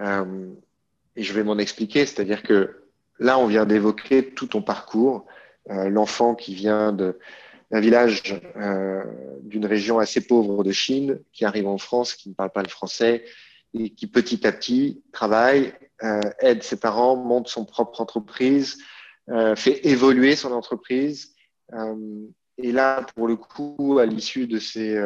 et 0.00 1.22
je 1.22 1.32
vais 1.32 1.44
m'en 1.44 1.58
expliquer, 1.58 2.06
c'est-à-dire 2.06 2.42
que 2.42 2.84
là, 3.18 3.38
on 3.38 3.46
vient 3.46 3.66
d'évoquer 3.66 4.34
tout 4.34 4.48
ton 4.48 4.62
parcours, 4.62 5.26
l'enfant 5.68 6.34
qui 6.34 6.54
vient 6.54 6.92
d'un 6.92 7.80
village 7.80 8.22
d'une 9.42 9.64
région 9.64 9.98
assez 9.98 10.26
pauvre 10.26 10.62
de 10.62 10.72
Chine, 10.72 11.20
qui 11.32 11.46
arrive 11.46 11.66
en 11.66 11.78
France, 11.78 12.14
qui 12.14 12.28
ne 12.28 12.34
parle 12.34 12.50
pas 12.50 12.62
le 12.62 12.68
français, 12.68 13.24
et 13.78 13.90
qui 13.90 14.06
petit 14.06 14.46
à 14.46 14.52
petit 14.52 15.02
travaille, 15.12 15.74
euh, 16.02 16.20
aide 16.40 16.62
ses 16.62 16.78
parents, 16.78 17.16
monte 17.16 17.48
son 17.48 17.64
propre 17.64 18.00
entreprise, 18.00 18.78
euh, 19.28 19.56
fait 19.56 19.86
évoluer 19.86 20.36
son 20.36 20.52
entreprise. 20.52 21.34
Euh, 21.72 22.26
et 22.58 22.72
là, 22.72 23.06
pour 23.14 23.28
le 23.28 23.36
coup, 23.36 23.98
à 24.00 24.06
l'issue 24.06 24.46
de 24.46 24.58
ces, 24.58 24.96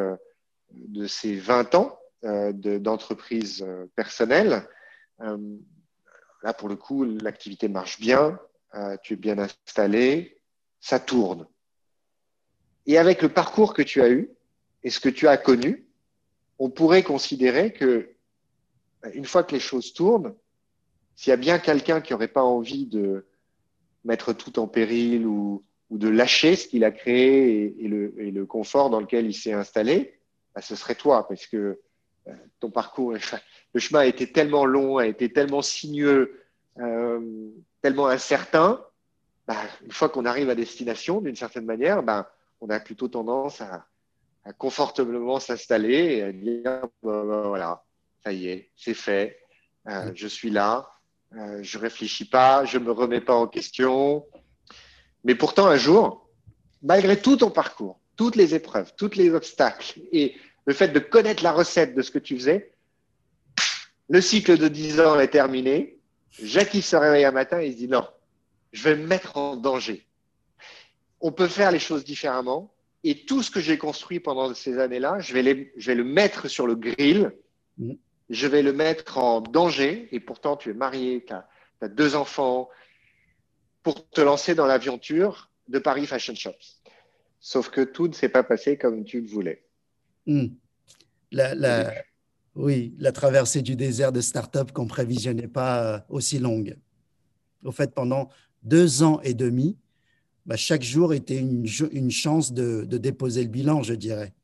de 0.73 1.07
ces 1.09 1.35
20 1.35 1.75
ans 1.75 1.99
d'entreprise 2.23 3.67
personnelle, 3.97 4.69
là, 5.19 6.55
pour 6.57 6.69
le 6.69 6.77
coup, 6.77 7.05
l'activité 7.05 7.67
marche 7.67 7.99
bien, 7.99 8.39
tu 9.03 9.15
es 9.15 9.17
bien 9.17 9.37
installé, 9.39 10.41
ça 10.79 11.01
tourne. 11.01 11.49
Et 12.87 12.99
avec 12.99 13.21
le 13.21 13.31
parcours 13.31 13.75
que 13.75 13.83
tu 13.83 14.01
as 14.01 14.11
eu 14.11 14.31
et 14.85 14.91
ce 14.91 15.01
que 15.01 15.09
tu 15.09 15.27
as 15.27 15.37
connu, 15.37 15.89
on 16.61 16.71
pourrait 16.71 17.03
considérer 17.03 17.73
que 17.73 18.15
une 19.15 19.25
fois 19.25 19.45
que 19.45 19.55
les 19.55 19.61
choses 19.61 19.93
tournent, 19.93 20.35
s'il 21.17 21.31
y 21.31 21.35
a 21.35 21.37
bien 21.37 21.59
quelqu'un 21.59 22.01
qui 22.01 22.13
n'aurait 22.13 22.29
pas 22.29 22.43
envie 22.43 22.87
de 22.87 23.27
mettre 24.05 24.33
tout 24.33 24.59
en 24.59 24.67
péril 24.67 25.27
ou, 25.27 25.65
de 25.91 26.09
lâcher 26.09 26.55
ce 26.55 26.69
qu'il 26.69 26.85
a 26.85 26.93
créé 26.93 27.75
et, 27.85 27.89
le, 27.89 28.47
confort 28.47 28.91
dans 28.91 29.01
lequel 29.01 29.27
il 29.27 29.35
s'est 29.35 29.53
installé, 29.53 30.21
bah, 30.55 30.61
ce 30.61 30.77
serait 30.77 30.95
toi, 30.95 31.27
parce 31.27 31.49
que 31.49 31.81
euh, 32.29 32.33
ton 32.61 32.71
parcours, 32.71 33.13
le 33.75 33.81
chemin 33.81 34.01
a 34.01 34.07
été 34.07 34.31
tellement 34.31 34.65
long, 34.65 34.99
a 34.99 35.07
été 35.09 35.33
tellement 35.33 35.63
sinueux, 35.63 36.41
euh, 36.79 37.51
tellement 37.83 38.07
incertain, 38.07 38.81
bah, 39.49 39.57
une 39.85 39.91
fois 39.91 40.09
qu'on 40.09 40.27
arrive 40.27 40.49
à 40.49 40.55
destination, 40.55 41.21
d'une 41.21 41.35
certaine 41.35 41.65
manière, 41.65 42.05
on 42.61 42.71
a 42.71 42.79
plutôt 42.79 43.09
tendance 43.09 43.61
à, 43.61 43.85
confortablement 44.59 45.41
s'installer 45.41 46.17
et 46.17 46.23
à 46.23 46.33
dire 46.33 46.87
voilà, 47.03 47.85
ça 48.25 48.33
y 48.33 48.49
est, 48.49 48.71
c'est 48.77 48.95
fait, 48.95 49.39
euh, 49.89 50.13
je 50.15 50.27
suis 50.27 50.51
là, 50.51 50.91
euh, 51.37 51.63
je 51.63 51.79
réfléchis 51.79 52.25
pas, 52.25 52.65
je 52.65 52.79
me 52.79 52.91
remets 52.93 53.21
pas 53.21 53.35
en 53.35 53.47
question. 53.47 54.27
Mais 55.25 55.35
pourtant, 55.35 55.67
un 55.67 55.77
jour, 55.77 56.29
malgré 56.83 57.21
tout 57.21 57.37
ton 57.37 57.51
parcours, 57.51 58.01
toutes 58.17 58.37
les 58.37 58.55
épreuves, 58.55 58.93
tous 58.97 59.15
les 59.17 59.31
obstacles 59.31 60.01
et 60.13 60.35
le 60.67 60.75
fait 60.75 60.89
de 60.89 60.99
connaître 60.99 61.43
la 61.43 61.53
recette 61.53 61.95
de 61.95 62.03
ce 62.03 62.11
que 62.11 62.19
tu 62.19 62.37
faisais, 62.37 62.73
le 64.09 64.21
cycle 64.21 64.59
de 64.59 64.69
10 64.69 65.01
ans 65.01 65.19
est 65.21 65.29
terminé. 65.29 65.99
Jackie 66.43 66.83
se 66.83 66.97
réveille 66.97 67.25
un 67.25 67.33
matin 67.33 67.61
et 67.61 67.69
il 67.69 67.73
se 67.73 67.79
dit 67.79 67.89
non, 67.89 68.07
je 68.73 68.83
vais 68.83 68.97
me 68.97 69.07
mettre 69.07 69.37
en 69.37 69.57
danger. 69.57 70.07
On 71.21 71.33
peut 71.33 71.49
faire 71.49 71.71
les 71.71 71.79
choses 71.79 72.05
différemment 72.05 72.73
et 73.05 73.25
tout 73.25 73.43
ce 73.43 73.51
que 73.51 73.61
j'ai 73.61 73.79
construit 73.79 74.21
pendant 74.21 74.53
ces 74.55 74.79
années-là, 74.79 75.21
je 75.21 75.33
vais, 75.33 75.73
je 75.77 75.87
vais 75.87 75.95
le 75.95 76.05
mettre 76.05 76.49
sur 76.49 76.67
le 76.67 76.75
grill. 76.75 77.33
Je 78.31 78.47
vais 78.47 78.63
le 78.63 78.73
mettre 78.73 79.19
en 79.19 79.41
danger 79.41 80.09
et 80.13 80.21
pourtant 80.21 80.57
tu 80.57 80.71
es 80.71 80.73
marié, 80.73 81.25
tu 81.27 81.35
as, 81.35 81.89
deux 81.89 82.15
enfants 82.15 82.69
pour 83.83 84.09
te 84.09 84.21
lancer 84.21 84.55
dans 84.55 84.67
l'aventure 84.67 85.51
de 85.67 85.81
Paris 85.81 86.07
Fashion 86.07 86.35
Shops. 86.37 86.81
Sauf 87.41 87.71
que 87.71 87.81
tout 87.81 88.07
ne 88.07 88.13
s'est 88.13 88.29
pas 88.29 88.45
passé 88.45 88.79
comme 88.79 89.05
tu 89.05 89.21
le 89.21 89.27
voulais. 89.27 89.65
Mm. 90.27 90.47
La, 91.33 91.93
oui, 92.55 92.95
la 92.99 93.11
traversée 93.11 93.63
du 93.63 93.75
désert 93.75 94.13
de 94.13 94.21
start-up 94.21 94.71
qu'on 94.71 94.87
prévisionnait 94.87 95.49
pas 95.49 95.83
euh, 95.83 95.99
aussi 96.09 96.39
longue. 96.39 96.77
Au 97.65 97.73
fait, 97.73 97.95
pendant 97.95 98.29
deux 98.63 99.03
ans 99.03 99.21
et 99.23 99.35
demi, 99.35 99.77
bah, 100.47 100.57
chaque 100.57 100.83
jour 100.83 101.15
était 101.15 101.39
une, 101.39 101.67
une 101.93 102.11
chance 102.11 102.53
de, 102.53 102.85
de, 102.85 102.99
déposer 102.99 103.43
le 103.43 103.49
bilan, 103.49 103.83
je 103.83 103.95
dirais, 103.95 104.35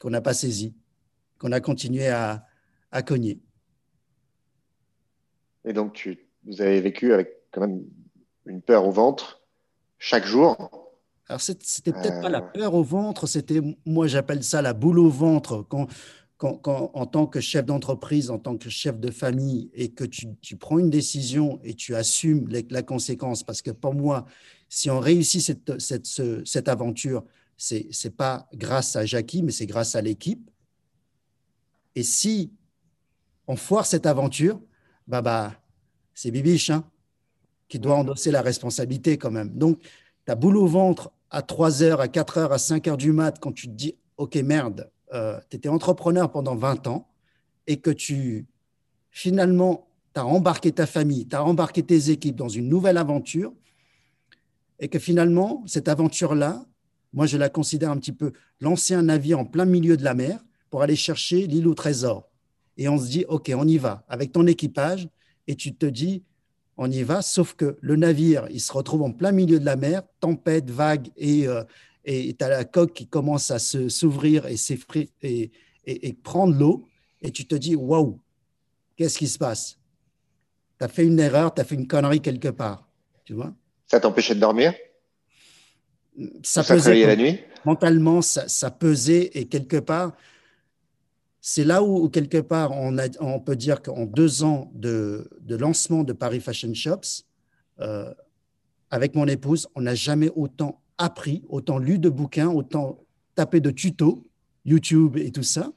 qu'on 0.00 0.10
n'a 0.10 0.20
pas 0.20 0.34
saisi, 0.34 0.74
qu'on 1.38 1.52
a 1.52 1.60
continué 1.60 2.08
à, 2.08 2.46
à, 2.92 3.02
cogner. 3.02 3.40
Et 5.64 5.72
donc, 5.72 5.94
tu, 5.94 6.18
vous 6.44 6.60
avez 6.60 6.80
vécu 6.80 7.12
avec 7.12 7.30
quand 7.50 7.62
même 7.62 7.82
une 8.46 8.62
peur 8.62 8.86
au 8.86 8.90
ventre 8.90 9.42
chaque 9.98 10.26
jour 10.26 10.82
alors, 11.28 11.40
c'était 11.40 11.92
peut-être 11.92 12.20
pas 12.20 12.28
la 12.28 12.42
euh. 12.42 12.52
peur 12.52 12.74
au 12.74 12.82
ventre, 12.82 13.26
c'était, 13.26 13.60
moi 13.86 14.06
j'appelle 14.06 14.44
ça 14.44 14.60
la 14.60 14.74
boule 14.74 14.98
au 14.98 15.08
ventre. 15.08 15.64
Quand, 15.66 15.86
quand, 16.36 16.90
en 16.92 17.06
tant 17.06 17.26
que 17.26 17.40
chef 17.40 17.64
d'entreprise, 17.64 18.28
en 18.28 18.38
tant 18.38 18.58
que 18.58 18.68
chef 18.68 18.98
de 18.98 19.10
famille, 19.10 19.70
et 19.72 19.90
que 19.92 20.04
tu, 20.04 20.56
prends 20.56 20.78
une 20.78 20.90
décision 20.90 21.60
et 21.62 21.74
tu 21.74 21.94
assumes 21.94 22.48
la 22.68 22.82
conséquence, 22.82 23.44
parce 23.44 23.62
que 23.62 23.70
pour 23.70 23.94
moi, 23.94 24.26
si 24.68 24.90
on 24.90 24.98
réussit 24.98 25.40
cette, 25.40 25.80
cette, 25.80 26.06
cette 26.44 26.68
aventure, 26.68 27.24
ce 27.56 27.76
n'est 27.76 28.10
pas 28.10 28.48
grâce 28.52 28.96
à 28.96 29.06
Jackie, 29.06 29.42
mais 29.42 29.52
c'est 29.52 29.66
grâce 29.66 29.94
à 29.94 30.02
l'équipe. 30.02 30.50
Et 31.94 32.02
si 32.02 32.52
on 33.46 33.56
foire 33.56 33.86
cette 33.86 34.06
aventure, 34.06 34.60
bah, 35.06 35.22
bah, 35.22 35.54
c'est 36.14 36.30
Bibiche 36.30 36.70
hein, 36.70 36.84
qui 37.68 37.78
doit 37.78 37.96
endosser 37.96 38.30
la 38.30 38.42
responsabilité 38.42 39.18
quand 39.18 39.30
même. 39.30 39.50
Donc, 39.50 39.80
ta 40.24 40.34
boule 40.34 40.56
au 40.56 40.66
ventre 40.66 41.10
à 41.30 41.42
3 41.42 41.82
heures, 41.82 42.00
à 42.00 42.08
4 42.08 42.38
heures, 42.38 42.52
à 42.52 42.58
5 42.58 42.86
heures 42.88 42.96
du 42.96 43.12
mat, 43.12 43.38
quand 43.40 43.52
tu 43.52 43.66
te 43.66 43.72
dis, 43.72 43.96
OK, 44.18 44.36
merde, 44.36 44.90
euh, 45.12 45.38
tu 45.50 45.56
étais 45.56 45.68
entrepreneur 45.68 46.30
pendant 46.30 46.54
20 46.54 46.86
ans 46.86 47.08
et 47.66 47.78
que 47.78 47.90
tu, 47.90 48.46
finalement, 49.10 49.88
tu 50.14 50.20
as 50.20 50.26
embarqué 50.26 50.72
ta 50.72 50.86
famille, 50.86 51.26
tu 51.26 51.36
as 51.36 51.44
embarqué 51.44 51.82
tes 51.82 52.10
équipes 52.10 52.36
dans 52.36 52.48
une 52.48 52.68
nouvelle 52.68 52.98
aventure 52.98 53.52
et 54.78 54.88
que 54.88 54.98
finalement, 54.98 55.62
cette 55.66 55.88
aventure-là, 55.88 56.64
moi, 57.12 57.26
je 57.26 57.36
la 57.36 57.48
considère 57.48 57.90
un 57.90 57.98
petit 57.98 58.12
peu 58.12 58.32
lancer 58.60 58.94
un 58.94 59.02
navire 59.02 59.38
en 59.38 59.44
plein 59.44 59.64
milieu 59.64 59.96
de 59.96 60.04
la 60.04 60.14
mer 60.14 60.42
pour 60.70 60.82
aller 60.82 60.96
chercher 60.96 61.46
l'île 61.46 61.68
au 61.68 61.74
trésor. 61.74 62.28
Et 62.76 62.88
on 62.88 62.98
se 62.98 63.08
dit, 63.08 63.24
OK, 63.28 63.52
on 63.54 63.66
y 63.66 63.78
va 63.78 64.04
avec 64.08 64.32
ton 64.32 64.46
équipage. 64.46 65.08
Et 65.46 65.56
tu 65.56 65.74
te 65.74 65.86
dis, 65.86 66.22
on 66.76 66.90
y 66.90 67.02
va, 67.02 67.22
sauf 67.22 67.54
que 67.54 67.76
le 67.80 67.96
navire, 67.96 68.46
il 68.50 68.60
se 68.60 68.72
retrouve 68.72 69.02
en 69.02 69.12
plein 69.12 69.32
milieu 69.32 69.60
de 69.60 69.64
la 69.64 69.76
mer, 69.76 70.02
tempête, 70.20 70.70
vague 70.70 71.08
et, 71.16 71.46
euh, 71.46 71.62
et 72.04 72.34
tu 72.34 72.44
as 72.44 72.48
la 72.48 72.64
coque 72.64 72.92
qui 72.92 73.06
commence 73.06 73.50
à 73.50 73.58
s'ouvrir 73.58 74.46
et, 74.46 74.56
et, 75.22 75.50
et, 75.84 76.08
et 76.08 76.12
prendre 76.12 76.56
l'eau, 76.56 76.88
et 77.20 77.30
tu 77.30 77.46
te 77.46 77.54
dis, 77.54 77.76
waouh, 77.76 78.20
qu'est-ce 78.96 79.18
qui 79.18 79.28
se 79.28 79.38
passe? 79.38 79.78
Tu 80.78 80.84
as 80.84 80.88
fait 80.88 81.04
une 81.04 81.20
erreur, 81.20 81.54
tu 81.54 81.60
as 81.60 81.64
fait 81.64 81.74
une 81.74 81.86
connerie 81.86 82.20
quelque 82.20 82.48
part. 82.48 82.88
Tu 83.24 83.34
vois? 83.34 83.54
Ça 83.86 84.00
t'empêchait 84.00 84.34
de 84.34 84.40
dormir? 84.40 84.74
Ça, 86.42 86.64
pesait. 86.64 87.06
la 87.06 87.16
nuit? 87.16 87.38
Mentalement, 87.64 88.20
ça, 88.22 88.48
ça, 88.48 88.70
pesait, 88.70 89.30
et 89.34 89.46
quelque 89.46 89.76
part, 89.76 90.12
c'est 91.44 91.64
là 91.64 91.82
où, 91.82 92.08
quelque 92.08 92.38
part, 92.38 92.70
on, 92.70 93.40
peut 93.40 93.56
dire 93.56 93.82
qu'en 93.82 94.06
deux 94.06 94.44
ans 94.44 94.70
de, 94.74 95.28
de, 95.40 95.56
lancement 95.56 96.04
de 96.04 96.12
Paris 96.12 96.38
Fashion 96.38 96.72
Shops, 96.72 97.26
euh, 97.80 98.14
avec 98.90 99.16
mon 99.16 99.26
épouse, 99.26 99.66
on 99.74 99.80
n'a 99.80 99.96
jamais 99.96 100.30
autant 100.36 100.80
appris, 100.98 101.42
autant 101.48 101.78
lu 101.78 101.98
de 101.98 102.08
bouquins, 102.08 102.48
autant 102.48 103.04
tapé 103.34 103.58
de 103.60 103.72
tutos, 103.72 104.24
YouTube 104.64 105.16
et 105.16 105.32
tout 105.32 105.42
ça. 105.42 105.72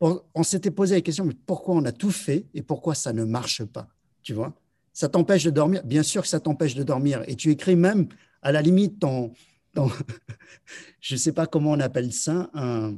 On, 0.00 0.42
s'était 0.42 0.70
posé 0.70 0.94
la 0.94 1.00
question, 1.02 1.26
mais 1.26 1.36
pourquoi 1.44 1.74
on 1.74 1.84
a 1.84 1.92
tout 1.92 2.10
fait 2.10 2.46
et 2.54 2.62
pourquoi 2.62 2.94
ça 2.94 3.12
ne 3.12 3.24
marche 3.24 3.62
pas 3.64 3.88
Tu 4.22 4.32
vois? 4.32 4.54
Ça 4.94 5.10
t'empêche 5.10 5.44
de 5.44 5.50
dormir? 5.50 5.82
Bien 5.84 6.02
sûr 6.02 6.22
que 6.22 6.28
ça 6.28 6.40
t'empêche 6.40 6.74
de 6.74 6.82
dormir. 6.82 7.22
Et 7.26 7.36
tu 7.36 7.50
écris 7.50 7.76
même, 7.76 8.08
à 8.40 8.52
la 8.52 8.62
limite, 8.62 9.00
ton, 9.00 9.32
je 11.00 11.14
ne 11.14 11.18
sais 11.18 11.32
pas 11.32 11.46
comment 11.46 11.72
on 11.72 11.80
appelle 11.80 12.10
ça, 12.12 12.50
un, 12.54 12.94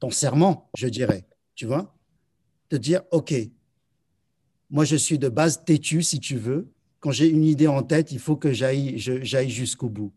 ton 0.00 0.10
serment, 0.10 0.68
je 0.76 0.88
dirais. 0.88 1.24
Tu 1.54 1.66
vois? 1.66 1.94
Te 2.68 2.76
dire, 2.76 3.02
OK, 3.12 3.32
moi 4.70 4.84
je 4.84 4.96
suis 4.96 5.18
de 5.18 5.28
base 5.28 5.64
têtu, 5.64 6.02
si 6.02 6.18
tu 6.18 6.36
veux, 6.36 6.72
quand 6.98 7.12
j'ai 7.12 7.28
une 7.28 7.44
idée 7.44 7.66
en 7.66 7.82
tête, 7.82 8.12
il 8.12 8.18
faut 8.18 8.36
que 8.36 8.52
j'aille 8.52 8.98
jusqu'au 8.98 9.88
bout. 9.88 10.12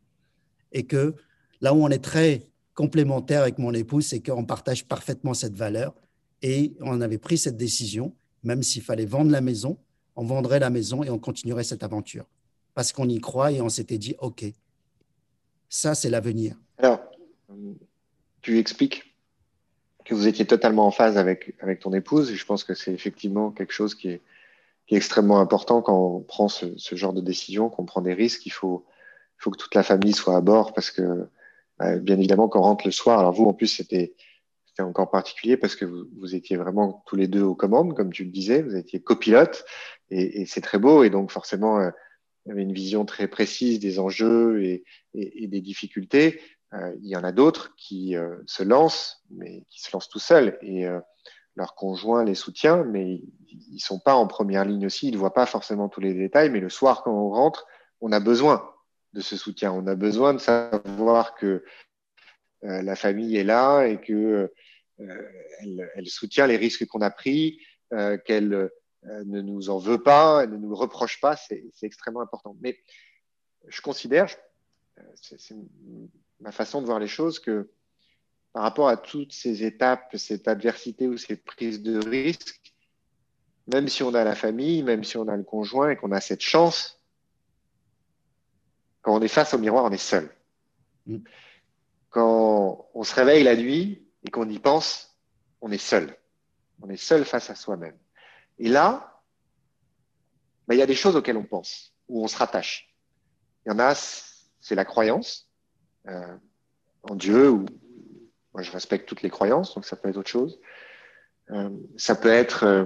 Et 0.72 0.86
que 0.86 1.15
là 1.62 1.74
où 1.74 1.84
on 1.84 1.89
est 1.89 2.04
très 2.04 2.50
complémentaire 2.74 3.41
avec 3.41 3.58
mon 3.60 3.74
épouse, 3.74 4.08
c'est 4.08 4.22
qu'on 4.22 4.46
partage 4.46 4.86
parfaitement 4.86 5.34
cette 5.34 5.56
valeur. 5.56 5.93
Et 6.41 6.76
on 6.82 7.00
avait 7.00 7.19
pris 7.19 7.38
cette 7.38 7.56
décision, 7.56 8.13
même 8.43 8.63
s'il 8.63 8.82
fallait 8.82 9.06
vendre 9.06 9.32
la 9.32 9.39
maison, 9.39 9.78
on 10.15 10.26
vendrait 10.26 10.60
la 10.60 10.69
maison 10.69 11.04
et 11.04 11.10
on 11.10 11.19
continuerait 11.19 11.63
cette 11.63 11.84
aventure. 11.84 12.26
Parce 12.74 12.91
qu'on 12.91 13.08
y 13.08 13.19
croit 13.22 13.52
et 13.52 13.62
on 13.62 13.69
s'était 13.69 13.98
dit, 13.98 14.15
OK, 14.19 14.43
ça 15.69 15.96
c'est 15.96 16.10
l'avenir. 16.10 16.60
Alors, 16.78 17.00
tu 18.41 18.60
expliques? 18.60 19.12
Que 20.06 20.13
vous 20.13 20.28
étiez 20.28 20.46
totalement 20.46 20.86
en 20.86 20.92
phase 20.92 21.18
avec, 21.18 21.56
avec 21.60 21.80
ton 21.80 21.94
épouse 21.94 22.34
je 22.34 22.46
pense 22.46 22.63
que 22.63 22.74
c'est 22.74 22.94
effectivement 22.94 23.52
quelque 23.52 23.74
chose 23.74 23.96
qui 23.96 24.10
est, 24.10 24.22
qui 24.88 24.96
est 24.96 24.98
extrêmement 24.98 25.39
important 25.39 25.82
quand 25.82 25.98
on 25.98 26.20
prend 26.22 26.48
ce, 26.48 26.66
ce 26.78 26.96
genre 26.96 27.13
de 27.13 27.22
décision, 27.22 27.70
qu'on 27.70 27.86
prend 27.86 28.02
des 28.02 28.13
risques. 28.13 28.46
Il 28.46 28.52
faut, 28.52 28.86
faut 29.38 29.52
que 29.52 29.58
toute 29.58 29.76
la 29.76 29.84
famille 29.84 30.13
soit 30.13 30.36
à 30.36 30.42
bord 30.42 30.74
parce 30.74 30.92
que, 30.92 31.28
bah, 31.80 31.98
bien 31.98 32.18
évidemment, 32.18 32.50
quand 32.50 32.60
on 32.60 32.63
rentre 32.63 32.86
le 32.86 32.92
soir, 32.92 33.20
alors 33.20 33.34
vous, 33.34 33.46
en 33.46 33.54
plus, 33.54 33.68
c'était 33.68 34.13
encore 34.80 35.12
particulier 35.12 35.56
parce 35.56 35.76
que 35.76 35.86
vous, 35.86 36.06
vous, 36.18 36.36
étiez 36.36 36.58
vraiment 36.58 37.04
tous 37.06 37.16
les 37.16 37.28
deux 37.28 37.44
aux 37.44 37.56
commandes, 37.56 37.96
comme 37.96 38.12
tu 38.12 38.24
le 38.24 38.32
disais, 38.32 38.62
vous 38.62 38.76
étiez 38.76 39.00
copilote 39.00 39.66
et, 40.10 40.42
et 40.42 40.46
c'est 40.46 40.62
très 40.62 40.80
beau 40.80 41.04
et 41.04 41.10
donc 41.10 41.32
forcément, 41.32 41.80
euh, 41.80 41.92
il 42.46 42.50
y 42.50 42.52
avait 42.52 42.63
une 42.63 42.74
vision 42.74 43.06
très 43.06 43.28
précise 43.28 43.80
des 43.80 44.00
enjeux 44.00 44.63
et, 44.63 44.84
et 45.13 45.48
des 45.48 45.62
difficultés. 45.62 46.42
Euh, 46.74 46.96
il 47.02 47.08
y 47.08 47.16
en 47.16 47.24
a 47.24 47.32
d'autres 47.32 47.76
qui 47.76 48.16
euh, 48.16 48.38
se 48.46 48.64
lancent, 48.64 49.24
mais 49.30 49.64
qui 49.70 49.82
se 49.82 49.90
lancent 49.94 50.10
tout 50.10 50.20
seuls. 50.20 50.58
Et 50.62 50.88
euh, 50.88 51.00
leur 51.56 51.76
conjoint 51.76 52.24
les 52.24 52.36
soutient, 52.36 52.84
mais 52.84 53.22
ils 53.48 53.80
sont 53.80 54.00
pas 54.00 54.16
en 54.16 54.26
première 54.26 54.66
ligne 54.66 54.88
aussi, 54.88 55.10
ils 55.10 55.14
ne 55.14 55.20
voient 55.20 55.36
pas 55.36 55.46
forcément 55.46 55.88
tous 55.88 56.02
les 56.02 56.14
détails, 56.14 56.50
mais 56.50 56.60
le 56.60 56.70
soir, 56.70 57.04
quand 57.04 57.14
on 57.14 57.30
rentre, 57.30 57.68
on 58.02 58.12
a 58.12 58.20
besoin 58.20 58.74
de 59.14 59.22
ce 59.22 59.38
soutien, 59.38 59.72
on 59.72 59.86
a 59.86 59.94
besoin 59.94 60.34
de 60.34 60.40
savoir 60.40 61.36
que 61.36 61.64
la 62.64 62.96
famille 62.96 63.38
est 63.38 63.44
là 63.44 63.84
et 63.84 64.02
que 64.02 64.52
euh, 65.00 65.30
elle, 65.96 66.08
soutient 66.08 66.48
les 66.48 66.58
risques 66.58 66.88
qu'on 66.88 67.02
a 67.02 67.12
pris, 67.12 67.60
qu'elle 68.26 68.72
ne 69.04 69.42
nous 69.42 69.70
en 69.70 69.78
veut 69.78 70.02
pas, 70.02 70.44
elle 70.44 70.50
ne 70.50 70.58
nous 70.58 70.74
reproche 70.74 71.22
pas, 71.22 71.36
c'est 71.36 71.64
extrêmement 71.84 72.22
important. 72.22 72.58
Mais 72.62 72.80
je 73.68 73.82
considère, 73.82 74.28
ma 76.43 76.51
façon 76.51 76.82
de 76.82 76.86
voir 76.86 76.99
les 76.99 77.08
choses, 77.08 77.39
que 77.39 77.71
par 78.51 78.63
rapport 78.63 78.89
à 78.89 78.97
toutes 78.97 79.34
ces 79.34 79.63
étapes, 79.63 80.15
cette 80.17 80.47
adversité 80.47 81.08
ou 81.08 81.17
cette 81.17 81.43
prise 81.43 81.82
de 81.82 81.97
risque, 81.97 82.73
même 83.67 83.88
si 83.88 84.03
on 84.03 84.13
a 84.13 84.23
la 84.25 84.36
famille, 84.36 84.84
même 84.84 85.06
si 85.06 85.17
on 85.17 85.27
a 85.29 85.38
le 85.38 85.43
conjoint 85.43 85.91
et 85.91 85.95
qu'on 85.95 86.12
a 86.12 86.19
cette 86.19 86.41
chance, 86.41 87.01
quand 89.01 89.15
on 89.15 89.21
est 89.21 89.29
face 89.29 89.53
au 89.53 89.58
miroir, 89.58 89.86
on 89.86 89.91
est 89.91 89.97
seul. 89.97 90.29
Mm. 91.08 91.19
Quand 92.10 92.89
on 92.93 93.03
se 93.03 93.15
réveille 93.15 93.43
la 93.43 93.56
nuit 93.56 94.06
et 94.23 94.29
qu'on 94.29 94.47
y 94.49 94.60
pense, 94.60 95.17
on 95.62 95.71
est 95.71 95.77
seul. 95.77 96.15
On 96.82 96.89
est 96.89 96.97
seul 96.97 97.23
face 97.23 97.49
à 97.49 97.56
soi-même. 97.56 97.97
Et 98.60 98.67
là, 98.67 99.21
bah, 100.67 100.75
il 100.75 100.77
y 100.77 100.84
a 100.84 100.86
des 100.86 100.95
choses 100.95 101.15
auxquelles 101.15 101.38
on 101.38 101.45
pense, 101.45 101.95
où 102.10 102.23
on 102.23 102.27
se 102.27 102.38
rattache. 102.38 102.93
Il 103.65 103.69
y 103.69 103.71
en 103.71 103.79
a, 103.79 103.95
c'est 103.95 104.75
la 104.75 104.86
croyance 104.86 105.49
euh, 106.08 106.36
en 107.04 107.16
Dieu, 107.16 107.50
ou 107.50 107.66
moi 108.54 108.63
je 108.63 108.72
respecte 108.72 109.08
toutes 109.08 109.22
les 109.22 109.30
croyances, 109.30 109.76
donc 109.76 109.86
ça 109.86 109.96
peut 109.96 110.10
être 110.10 110.18
autre 110.18 110.30
chose. 110.30 110.60
Euh, 111.52 111.70
ça 111.98 112.16
peut 112.16 112.32
être 112.32 112.63
euh, 112.63 112.86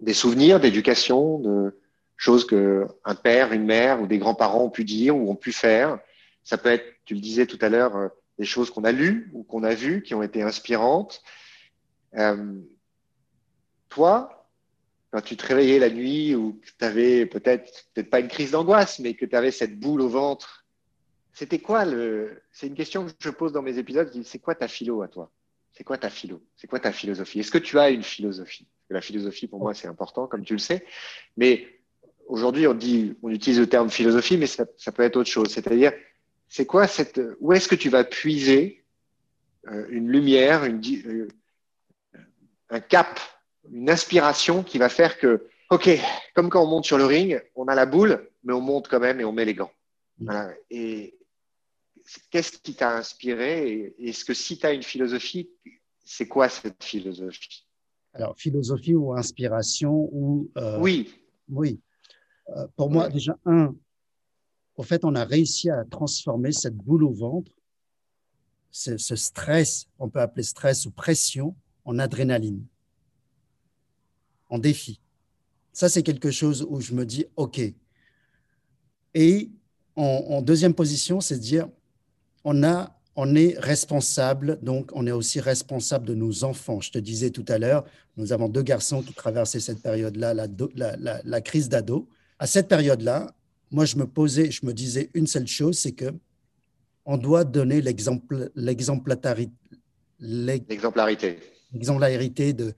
des 0.00 0.14
souvenirs 0.14 0.60
d'éducation, 0.60 1.38
de 1.38 1.78
choses 2.16 2.46
que 2.46 2.86
un 3.04 3.14
père, 3.14 3.52
une 3.52 3.64
mère 3.64 4.00
ou 4.00 4.06
des 4.06 4.18
grands-parents 4.18 4.64
ont 4.64 4.70
pu 4.70 4.84
dire 4.84 5.16
ou 5.16 5.30
ont 5.30 5.36
pu 5.36 5.52
faire. 5.52 5.98
Ça 6.42 6.58
peut 6.58 6.70
être, 6.70 6.86
tu 7.04 7.14
le 7.14 7.20
disais 7.20 7.46
tout 7.46 7.58
à 7.60 7.68
l'heure, 7.68 8.10
des 8.38 8.44
choses 8.44 8.70
qu'on 8.70 8.84
a 8.84 8.92
lues 8.92 9.30
ou 9.32 9.42
qu'on 9.44 9.62
a 9.62 9.74
vues 9.74 10.02
qui 10.02 10.14
ont 10.14 10.22
été 10.22 10.42
inspirantes. 10.42 11.22
Toi, 13.88 14.34
quand 15.14 15.20
tu 15.20 15.36
te 15.36 15.46
réveillais 15.46 15.78
la 15.78 15.90
nuit 15.90 16.34
ou 16.34 16.54
que 16.54 16.66
tu 16.76 16.84
avais 16.84 17.26
peut-être, 17.26 17.86
peut-être 17.94 18.10
pas 18.10 18.18
une 18.18 18.26
crise 18.26 18.50
d'angoisse, 18.50 18.98
mais 18.98 19.14
que 19.14 19.24
tu 19.24 19.36
avais 19.36 19.52
cette 19.52 19.78
boule 19.78 20.00
au 20.00 20.08
ventre, 20.08 20.63
c'était 21.34 21.58
quoi 21.58 21.84
le. 21.84 22.40
C'est 22.52 22.68
une 22.68 22.74
question 22.74 23.04
que 23.04 23.12
je 23.18 23.30
pose 23.30 23.52
dans 23.52 23.62
mes 23.62 23.78
épisodes. 23.78 24.10
C'est 24.24 24.38
quoi 24.38 24.54
ta 24.54 24.68
philo 24.68 25.02
à 25.02 25.08
toi? 25.08 25.30
C'est 25.72 25.82
quoi 25.82 25.98
ta 25.98 26.08
philo? 26.08 26.40
C'est 26.56 26.68
quoi 26.68 26.78
ta 26.78 26.92
philosophie? 26.92 27.40
Est-ce 27.40 27.50
que 27.50 27.58
tu 27.58 27.78
as 27.78 27.90
une 27.90 28.04
philosophie? 28.04 28.68
La 28.88 29.00
philosophie, 29.00 29.48
pour 29.48 29.58
moi, 29.58 29.74
c'est 29.74 29.88
important, 29.88 30.28
comme 30.28 30.44
tu 30.44 30.52
le 30.52 30.60
sais. 30.60 30.86
Mais 31.36 31.66
aujourd'hui, 32.28 32.68
on 32.68 32.74
dit, 32.74 33.16
on 33.22 33.30
utilise 33.30 33.58
le 33.58 33.66
terme 33.66 33.90
philosophie, 33.90 34.38
mais 34.38 34.46
ça, 34.46 34.66
ça 34.76 34.92
peut 34.92 35.02
être 35.02 35.16
autre 35.16 35.28
chose. 35.28 35.48
C'est-à-dire, 35.48 35.92
c'est 36.48 36.66
quoi 36.66 36.86
cette, 36.86 37.20
où 37.40 37.52
est-ce 37.52 37.66
que 37.66 37.74
tu 37.74 37.88
vas 37.88 38.04
puiser 38.04 38.84
euh, 39.66 39.86
une 39.88 40.08
lumière, 40.08 40.64
une, 40.64 40.80
euh, 41.06 41.28
un 42.70 42.80
cap, 42.80 43.18
une 43.72 43.90
inspiration 43.90 44.62
qui 44.62 44.78
va 44.78 44.88
faire 44.88 45.18
que, 45.18 45.48
ok, 45.70 45.90
comme 46.34 46.50
quand 46.50 46.62
on 46.62 46.68
monte 46.68 46.84
sur 46.84 46.98
le 46.98 47.06
ring, 47.06 47.42
on 47.56 47.66
a 47.66 47.74
la 47.74 47.86
boule, 47.86 48.30
mais 48.44 48.52
on 48.52 48.60
monte 48.60 48.86
quand 48.86 49.00
même 49.00 49.20
et 49.20 49.24
on 49.24 49.32
met 49.32 49.46
les 49.46 49.54
gants. 49.54 49.72
Mm. 50.18 50.24
Voilà. 50.26 50.54
Et 50.70 51.18
qu'est-ce 52.30 52.58
qui 52.58 52.74
t'a 52.74 52.96
inspiré 52.96 53.94
Est-ce 53.98 54.24
que 54.24 54.34
si 54.34 54.58
tu 54.58 54.66
as 54.66 54.72
une 54.72 54.82
philosophie, 54.82 55.50
c'est 56.04 56.28
quoi 56.28 56.48
cette 56.48 56.82
philosophie? 56.82 57.66
Alors, 58.12 58.36
philosophie 58.36 58.94
ou 58.94 59.12
inspiration 59.12 60.08
ou 60.12 60.50
euh, 60.56 60.78
oui, 60.78 61.12
oui. 61.48 61.80
Euh, 62.50 62.66
pour 62.76 62.90
moi, 62.90 63.08
déjà 63.08 63.36
un, 63.44 63.74
en 64.76 64.82
fait, 64.82 65.04
on 65.04 65.14
a 65.14 65.24
réussi 65.24 65.70
à 65.70 65.84
transformer 65.84 66.52
cette 66.52 66.76
boule 66.76 67.04
au 67.04 67.12
ventre, 67.12 67.50
ce, 68.70 68.96
ce 68.98 69.16
stress, 69.16 69.86
on 69.98 70.08
peut 70.08 70.20
appeler 70.20 70.42
stress 70.42 70.86
ou 70.86 70.90
pression, 70.90 71.56
en 71.84 71.98
adrénaline, 71.98 72.64
en 74.48 74.58
défi. 74.58 75.00
Ça, 75.72 75.88
c'est 75.88 76.02
quelque 76.02 76.30
chose 76.30 76.66
où 76.68 76.80
je 76.80 76.94
me 76.94 77.04
dis, 77.04 77.26
OK. 77.36 77.60
Et 79.14 79.50
en, 79.96 80.42
deuxième 80.42 80.74
position, 80.74 81.20
c'est 81.20 81.36
de 81.36 81.42
dire, 81.42 81.68
on, 82.44 82.62
a, 82.62 82.94
on 83.16 83.34
est 83.34 83.58
responsable, 83.58 84.58
donc 84.62 84.90
on 84.94 85.06
est 85.06 85.12
aussi 85.12 85.40
responsable 85.40 86.06
de 86.06 86.14
nos 86.14 86.44
enfants. 86.44 86.80
Je 86.80 86.90
te 86.90 86.98
disais 86.98 87.30
tout 87.30 87.44
à 87.48 87.58
l'heure, 87.58 87.84
nous 88.16 88.32
avons 88.32 88.48
deux 88.48 88.62
garçons 88.62 89.02
qui 89.02 89.12
traversaient 89.12 89.60
cette 89.60 89.82
période-là, 89.82 90.34
la, 90.34 90.46
la, 90.76 91.20
la, 91.24 91.40
crise 91.40 91.68
d'ado. 91.68 92.08
À 92.38 92.46
cette 92.46 92.68
période-là, 92.68 93.34
moi, 93.70 93.84
je 93.84 93.96
me 93.96 94.06
posais, 94.06 94.50
je 94.50 94.64
me 94.64 94.72
disais 94.72 95.10
une 95.14 95.26
seule 95.26 95.48
chose, 95.48 95.78
c'est 95.78 95.92
que 95.92 96.14
on 97.06 97.16
doit 97.18 97.44
donner 97.44 97.82
l'exemplarité. 97.82 99.50
L'exemplarité 100.20 101.40
l'exemplarité 101.74 102.52
de. 102.52 102.72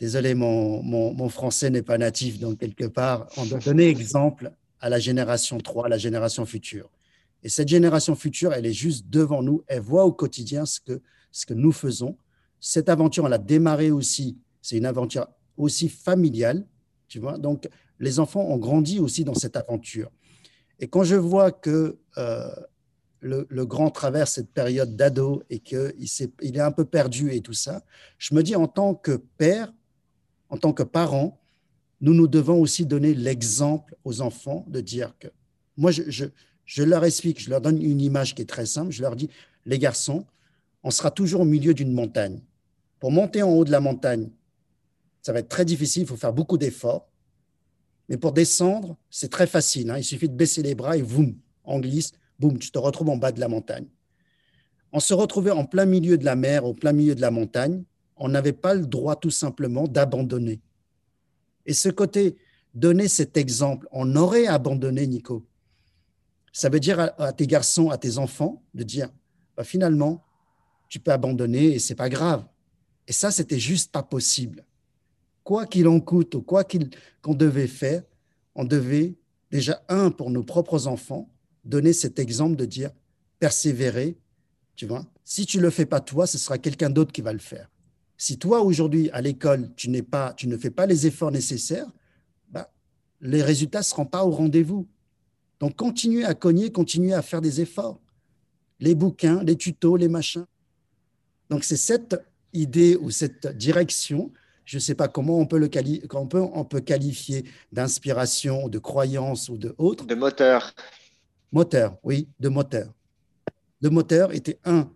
Désolé, 0.00 0.34
mon, 0.34 0.80
mon, 0.80 1.28
français 1.28 1.70
n'est 1.70 1.82
pas 1.82 1.98
natif, 1.98 2.38
donc 2.38 2.58
quelque 2.58 2.84
part, 2.84 3.26
on 3.36 3.44
doit 3.44 3.58
donner 3.58 3.88
exemple 3.88 4.52
à 4.80 4.88
la 4.88 5.00
génération 5.00 5.58
3, 5.58 5.86
à 5.86 5.88
la 5.88 5.98
génération 5.98 6.46
future. 6.46 6.88
Et 7.42 7.48
cette 7.48 7.68
génération 7.68 8.14
future, 8.14 8.52
elle 8.52 8.66
est 8.66 8.72
juste 8.72 9.08
devant 9.08 9.42
nous, 9.42 9.62
elle 9.66 9.80
voit 9.80 10.04
au 10.04 10.12
quotidien 10.12 10.66
ce 10.66 10.80
que, 10.80 11.00
ce 11.30 11.46
que 11.46 11.54
nous 11.54 11.72
faisons. 11.72 12.16
Cette 12.60 12.88
aventure, 12.88 13.26
elle 13.26 13.32
a 13.32 13.38
démarré 13.38 13.90
aussi, 13.90 14.38
c'est 14.60 14.76
une 14.76 14.86
aventure 14.86 15.28
aussi 15.56 15.88
familiale, 15.88 16.66
tu 17.06 17.20
vois. 17.20 17.38
Donc, 17.38 17.68
les 18.00 18.18
enfants 18.18 18.42
ont 18.42 18.58
grandi 18.58 18.98
aussi 18.98 19.24
dans 19.24 19.34
cette 19.34 19.56
aventure. 19.56 20.10
Et 20.80 20.88
quand 20.88 21.04
je 21.04 21.16
vois 21.16 21.50
que 21.52 21.98
euh, 22.16 22.50
le, 23.20 23.64
grand 23.64 23.90
traverse 23.90 24.34
cette 24.34 24.50
période 24.50 24.96
d'ado 24.96 25.42
et 25.50 25.58
qu'il 25.60 25.78
est, 25.78 26.32
il 26.42 26.56
est 26.56 26.60
un 26.60 26.70
peu 26.70 26.84
perdu 26.84 27.32
et 27.32 27.40
tout 27.40 27.52
ça, 27.52 27.84
je 28.18 28.34
me 28.34 28.42
dis 28.42 28.56
en 28.56 28.68
tant 28.68 28.94
que 28.94 29.12
père, 29.36 29.72
en 30.48 30.56
tant 30.56 30.72
que 30.72 30.82
parent, 30.82 31.40
nous 32.00 32.14
nous 32.14 32.28
devons 32.28 32.60
aussi 32.60 32.86
donner 32.86 33.14
l'exemple 33.14 33.96
aux 34.04 34.20
enfants 34.20 34.64
de 34.68 34.80
dire 34.80 35.16
que 35.18 35.28
moi, 35.76 35.92
je, 35.92 36.24
leur 36.76 37.04
explique, 37.04 37.40
je 37.40 37.50
leur 37.50 37.60
donne 37.60 37.82
une 37.82 38.00
image 38.00 38.34
qui 38.34 38.42
est 38.42 38.48
très 38.48 38.66
simple, 38.66 38.90
je 38.90 39.02
leur 39.02 39.16
dis, 39.16 39.28
les 39.66 39.78
garçons, 39.78 40.26
on 40.82 40.90
sera 40.90 41.10
toujours 41.10 41.42
au 41.42 41.46
milieu 41.46 41.74
d'une 41.74 41.92
montagne. 41.92 42.40
Pour 43.00 43.10
monter 43.10 43.42
en 43.42 43.50
haut 43.50 43.64
de 43.64 43.70
la 43.70 43.80
montagne, 43.80 44.30
ça 45.22 45.32
va 45.32 45.40
être 45.40 45.48
très 45.48 45.64
difficile, 45.64 46.02
il 46.02 46.08
faut 46.08 46.16
faire 46.16 46.32
beaucoup 46.32 46.58
d'efforts. 46.58 47.08
Mais 48.08 48.16
pour 48.16 48.32
descendre, 48.32 48.96
c'est 49.10 49.30
très 49.30 49.46
facile. 49.46 49.90
Hein. 49.90 49.98
il 49.98 50.04
suffit 50.04 50.28
de 50.28 50.34
baisser 50.34 50.62
les 50.62 50.74
bras 50.74 50.96
et 50.96 51.02
boum, 51.02 51.36
on 51.64 51.80
glisse 51.80 52.12
boum, 52.38 52.58
tu 52.58 52.70
te 52.70 52.78
retrouves 52.78 53.10
en 53.10 53.16
bas 53.16 53.32
de 53.32 53.40
la 53.40 53.48
montagne. 53.48 53.86
On 54.92 55.00
se 55.00 55.12
retrouvait 55.12 55.50
en 55.50 55.64
plein 55.64 55.84
milieu 55.84 56.16
de 56.16 56.24
la 56.24 56.36
mer, 56.36 56.64
au 56.64 56.72
plein 56.72 56.92
milieu 56.92 57.14
de 57.14 57.20
la 57.20 57.30
montagne. 57.30 57.84
On 58.16 58.28
n'avait 58.28 58.52
pas 58.52 58.74
le 58.74 58.86
droit 58.86 59.16
tout 59.16 59.30
simplement 59.30 59.86
d'abandonner. 59.86 60.60
Et 61.66 61.74
ce 61.74 61.88
côté, 61.88 62.36
donner 62.74 63.08
cet 63.08 63.36
exemple, 63.36 63.86
on 63.92 64.16
aurait 64.16 64.46
abandonné, 64.46 65.06
Nico. 65.06 65.44
Ça 66.58 66.68
veut 66.70 66.80
dire 66.80 66.98
à, 66.98 67.32
tes 67.32 67.46
garçons, 67.46 67.88
à 67.90 67.98
tes 67.98 68.18
enfants, 68.18 68.64
de 68.74 68.82
dire, 68.82 69.08
bah, 69.56 69.62
finalement, 69.62 70.24
tu 70.88 70.98
peux 70.98 71.12
abandonner 71.12 71.66
et 71.66 71.78
c'est 71.78 71.94
pas 71.94 72.08
grave. 72.08 72.44
Et 73.06 73.12
ça, 73.12 73.30
c'était 73.30 73.60
juste 73.60 73.92
pas 73.92 74.02
possible. 74.02 74.64
Quoi 75.44 75.66
qu'il 75.66 75.86
en 75.86 76.00
coûte 76.00 76.34
ou 76.34 76.42
quoi 76.42 76.64
qu'on 76.64 77.34
devait 77.34 77.68
faire, 77.68 78.02
on 78.56 78.64
devait 78.64 79.14
déjà, 79.52 79.80
un, 79.88 80.10
pour 80.10 80.30
nos 80.30 80.42
propres 80.42 80.88
enfants, 80.88 81.30
donner 81.64 81.92
cet 81.92 82.18
exemple 82.18 82.56
de 82.56 82.64
dire 82.64 82.90
persévérer, 83.38 84.18
tu 84.74 84.84
vois. 84.84 85.06
Si 85.24 85.46
tu 85.46 85.60
le 85.60 85.70
fais 85.70 85.86
pas 85.86 86.00
toi, 86.00 86.26
ce 86.26 86.38
sera 86.38 86.58
quelqu'un 86.58 86.90
d'autre 86.90 87.12
qui 87.12 87.22
va 87.22 87.32
le 87.32 87.38
faire. 87.38 87.70
Si 88.16 88.36
toi 88.36 88.62
aujourd'hui 88.62 89.10
à 89.10 89.20
l'école 89.20 89.72
tu 89.76 89.92
tu 90.36 90.48
ne 90.48 90.56
fais 90.56 90.70
pas 90.70 90.86
les 90.86 91.06
efforts 91.06 91.30
nécessaires, 91.30 91.86
bah, 92.50 92.68
les 93.20 93.44
résultats 93.44 93.84
seront 93.84 94.06
pas 94.06 94.24
au 94.24 94.32
rendez-vous. 94.32 94.88
Donc 95.60 95.76
continuez 95.76 96.24
à 96.24 96.34
cogner, 96.34 96.70
continuez 96.70 97.14
à 97.14 97.22
faire 97.22 97.40
des 97.40 97.60
efforts. 97.60 98.00
Les 98.80 98.94
bouquins, 98.94 99.42
les 99.42 99.56
tutos, 99.56 99.96
les 99.96 100.08
machins. 100.08 100.46
Donc 101.50 101.64
c'est 101.64 101.76
cette 101.76 102.16
idée 102.52 102.96
ou 102.96 103.10
cette 103.10 103.46
direction 103.56 104.30
je 104.68 104.76
ne 104.76 104.80
sais 104.80 104.94
pas 104.94 105.08
comment 105.08 105.38
on 105.38 105.46
peut 105.46 105.56
le 105.56 105.70
on 106.12 106.26
peut, 106.26 106.42
on 106.42 106.62
peut 106.62 106.80
qualifier 106.82 107.46
d'inspiration, 107.72 108.68
de 108.68 108.78
croyance 108.78 109.48
ou 109.48 109.56
de 109.56 109.74
autre. 109.78 110.04
De 110.04 110.14
moteur. 110.14 110.74
Moteur, 111.52 111.96
oui, 112.02 112.28
de 112.38 112.50
moteur. 112.50 112.92
Le 113.80 113.88
moteur 113.88 114.34
était 114.34 114.58
un, 114.66 114.92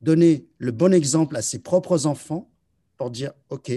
donner 0.00 0.46
le 0.58 0.70
bon 0.70 0.94
exemple 0.94 1.34
à 1.36 1.42
ses 1.42 1.58
propres 1.58 2.06
enfants 2.06 2.48
pour 2.96 3.10
dire, 3.10 3.32
OK, 3.48 3.72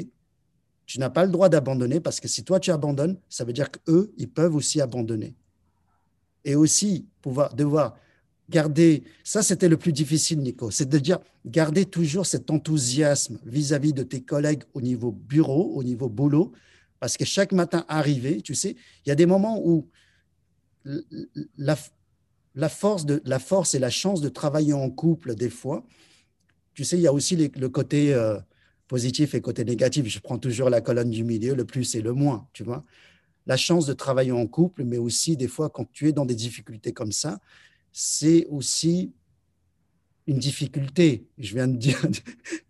tu 0.86 1.00
n'as 1.00 1.10
pas 1.10 1.26
le 1.26 1.32
droit 1.32 1.50
d'abandonner 1.50 2.00
parce 2.00 2.20
que 2.20 2.28
si 2.28 2.44
toi 2.44 2.60
tu 2.60 2.70
abandonnes, 2.70 3.18
ça 3.28 3.44
veut 3.44 3.54
dire 3.54 3.72
qu'eux, 3.72 4.14
ils 4.18 4.30
peuvent 4.30 4.56
aussi 4.56 4.80
abandonner. 4.80 5.34
Et 6.46 6.56
aussi 6.56 7.08
pouvoir 7.22 7.54
devoir 7.54 7.98
garder, 8.50 9.04
ça 9.24 9.44
c'était 9.44 9.70
le 9.70 9.78
plus 9.78 9.94
difficile, 9.94 10.40
Nico, 10.40 10.72
c'est 10.72 10.90
de 10.90 10.98
dire 10.98 11.20
garder 11.46 11.86
toujours 11.86 12.26
cet 12.26 12.52
enthousiasme 12.52 13.40
vis-à-vis 13.46 13.94
de 13.94 14.04
tes 14.04 14.22
collègues 14.22 14.64
au 14.74 14.82
niveau 14.82 15.12
bureau, 15.12 15.74
au 15.76 15.84
niveau 15.84 16.10
boulot, 16.10 16.52
parce 17.00 17.18
que 17.18 17.26
chaque 17.26 17.54
matin 17.54 17.86
arrivé, 17.88 18.42
tu 18.42 18.54
sais, 18.54 18.76
il 19.06 19.10
y 19.10 19.12
a 19.12 19.16
des 19.16 19.26
moments 19.26 19.62
où 19.64 19.88
la, 21.58 21.76
force, 22.70 23.06
de, 23.06 23.22
la 23.26 23.40
force 23.40 23.74
et 23.74 23.80
la 23.80 23.90
chance 23.90 24.22
de 24.22 24.30
travailler 24.30 24.74
en 24.74 24.90
couple, 24.90 25.36
des 25.36 25.50
fois, 25.50 25.86
tu 26.74 26.84
sais, 26.84 26.98
il 26.98 27.02
y 27.02 27.08
a 27.08 27.14
aussi 27.14 27.36
le 27.36 27.70
côté 27.70 28.14
euh, 28.14 28.38
positif 28.92 29.36
et 29.36 29.42
côté 29.42 29.64
négatif. 29.64 30.06
Je 30.08 30.20
prends 30.20 30.38
toujours 30.38 30.70
la 30.70 30.82
colonne 30.82 31.12
du 31.12 31.24
milieu, 31.24 31.56
le 31.56 31.64
plus 31.64 31.96
et 31.96 32.02
le 32.02 32.12
moins, 32.12 32.50
tu 32.52 32.64
vois. 32.64 32.84
La 33.46 33.58
chance 33.58 33.86
de 33.86 33.94
travailler 33.94 34.32
en 34.32 34.48
couple, 34.48 34.84
mais 34.84 34.98
aussi 34.98 35.36
des 35.38 35.48
fois, 35.48 35.70
quand 35.70 35.86
tu 35.92 36.08
es 36.08 36.12
dans 36.12 36.26
des 36.26 36.36
difficultés 36.36 36.94
comme 36.94 37.12
ça, 37.12 37.40
c'est 37.92 38.46
aussi 38.48 39.14
une 40.28 40.38
difficulté, 40.38 41.28
je 41.38 41.54
viens 41.56 41.68
de 41.68 41.78
dire, 41.78 42.02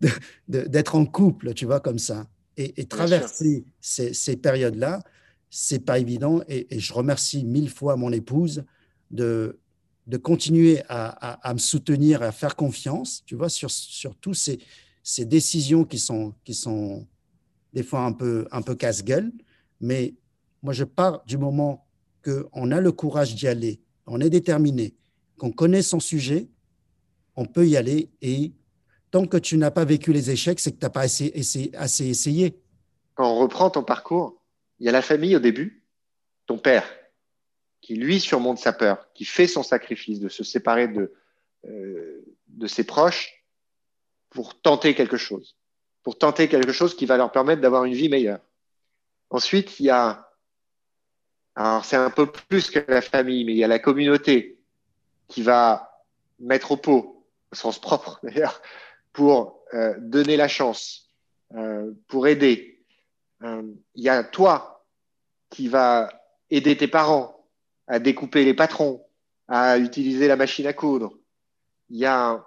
d'être 0.48 0.94
en 0.94 1.04
couple, 1.06 1.54
tu 1.54 1.66
vois, 1.66 1.80
comme 1.80 1.98
ça. 1.98 2.26
Et, 2.56 2.84
traverser 2.84 3.64
ces, 3.80 4.36
périodes-là, 4.36 5.02
c'est 5.48 5.80
pas 5.80 5.98
évident. 5.98 6.42
Et, 6.48 6.74
et, 6.74 6.80
je 6.80 6.92
remercie 6.92 7.44
mille 7.44 7.70
fois 7.70 7.96
mon 7.96 8.12
épouse 8.12 8.64
de, 9.10 9.58
de 10.06 10.16
continuer 10.16 10.82
à, 10.88 11.52
me 11.54 11.58
soutenir, 11.58 12.22
à 12.22 12.32
faire 12.32 12.56
confiance, 12.56 13.22
tu 13.24 13.36
vois, 13.36 13.48
sur, 13.48 13.70
sur 13.70 14.16
toutes 14.16 14.34
ces, 14.34 14.58
ces, 15.02 15.24
décisions 15.24 15.84
qui 15.84 15.98
sont, 15.98 16.34
qui 16.44 16.54
sont 16.54 17.06
des 17.72 17.82
fois 17.82 18.00
un 18.00 18.12
peu, 18.12 18.46
un 18.50 18.62
peu 18.62 18.74
casse-gueule. 18.74 19.32
Mais 19.80 20.14
moi, 20.62 20.72
je 20.72 20.84
pars 20.84 21.24
du 21.24 21.38
moment 21.38 21.86
qu'on 22.24 22.70
a 22.70 22.80
le 22.80 22.92
courage 22.92 23.34
d'y 23.34 23.48
aller, 23.48 23.80
on 24.06 24.20
est 24.20 24.30
déterminé, 24.30 24.94
qu'on 25.38 25.50
connaît 25.50 25.82
son 25.82 26.00
sujet, 26.00 26.48
on 27.34 27.46
peut 27.46 27.66
y 27.66 27.76
aller. 27.76 28.10
Et 28.20 28.52
tant 29.10 29.26
que 29.26 29.36
tu 29.36 29.56
n'as 29.56 29.70
pas 29.70 29.84
vécu 29.84 30.12
les 30.12 30.30
échecs, 30.30 30.60
c'est 30.60 30.72
que 30.72 30.78
tu 30.78 30.84
n'as 30.84 30.90
pas 30.90 31.02
assez, 31.02 31.32
essayé. 31.34 32.58
Quand 33.14 33.30
on 33.30 33.38
reprend 33.38 33.70
ton 33.70 33.82
parcours, 33.82 34.40
il 34.78 34.86
y 34.86 34.88
a 34.88 34.92
la 34.92 35.02
famille 35.02 35.34
au 35.34 35.40
début, 35.40 35.84
ton 36.46 36.58
père, 36.58 36.88
qui 37.80 37.96
lui 37.96 38.20
surmonte 38.20 38.58
sa 38.58 38.72
peur, 38.72 39.12
qui 39.14 39.24
fait 39.24 39.48
son 39.48 39.62
sacrifice 39.62 40.20
de 40.20 40.28
se 40.28 40.44
séparer 40.44 40.88
de, 40.88 41.12
euh, 41.66 42.24
de 42.48 42.66
ses 42.68 42.84
proches 42.84 43.44
pour 44.30 44.60
tenter 44.60 44.94
quelque 44.94 45.16
chose, 45.16 45.56
pour 46.02 46.16
tenter 46.16 46.48
quelque 46.48 46.72
chose 46.72 46.96
qui 46.96 47.06
va 47.06 47.16
leur 47.16 47.32
permettre 47.32 47.60
d'avoir 47.60 47.84
une 47.84 47.94
vie 47.94 48.08
meilleure. 48.08 48.40
Ensuite, 49.30 49.80
il 49.80 49.86
y 49.86 49.90
a, 49.90 50.31
alors 51.54 51.84
c'est 51.84 51.96
un 51.96 52.10
peu 52.10 52.30
plus 52.30 52.70
que 52.70 52.80
la 52.88 53.02
famille, 53.02 53.44
mais 53.44 53.52
il 53.52 53.58
y 53.58 53.64
a 53.64 53.68
la 53.68 53.78
communauté 53.78 54.58
qui 55.28 55.42
va 55.42 56.02
mettre 56.38 56.72
au 56.72 56.76
pot, 56.76 57.26
au 57.52 57.54
sens 57.54 57.78
propre 57.78 58.20
d'ailleurs, 58.22 58.62
pour 59.12 59.62
euh, 59.74 59.94
donner 59.98 60.36
la 60.36 60.48
chance, 60.48 61.10
euh, 61.54 61.92
pour 62.08 62.26
aider. 62.26 62.84
Euh, 63.42 63.62
il 63.94 64.02
y 64.02 64.08
a 64.08 64.24
toi 64.24 64.86
qui 65.50 65.68
va 65.68 66.08
aider 66.50 66.76
tes 66.76 66.88
parents 66.88 67.46
à 67.86 67.98
découper 67.98 68.44
les 68.44 68.54
patrons, 68.54 69.04
à 69.48 69.78
utiliser 69.78 70.28
la 70.28 70.36
machine 70.36 70.66
à 70.66 70.72
coudre. 70.72 71.18
Il 71.90 71.98
y 71.98 72.06
a 72.06 72.44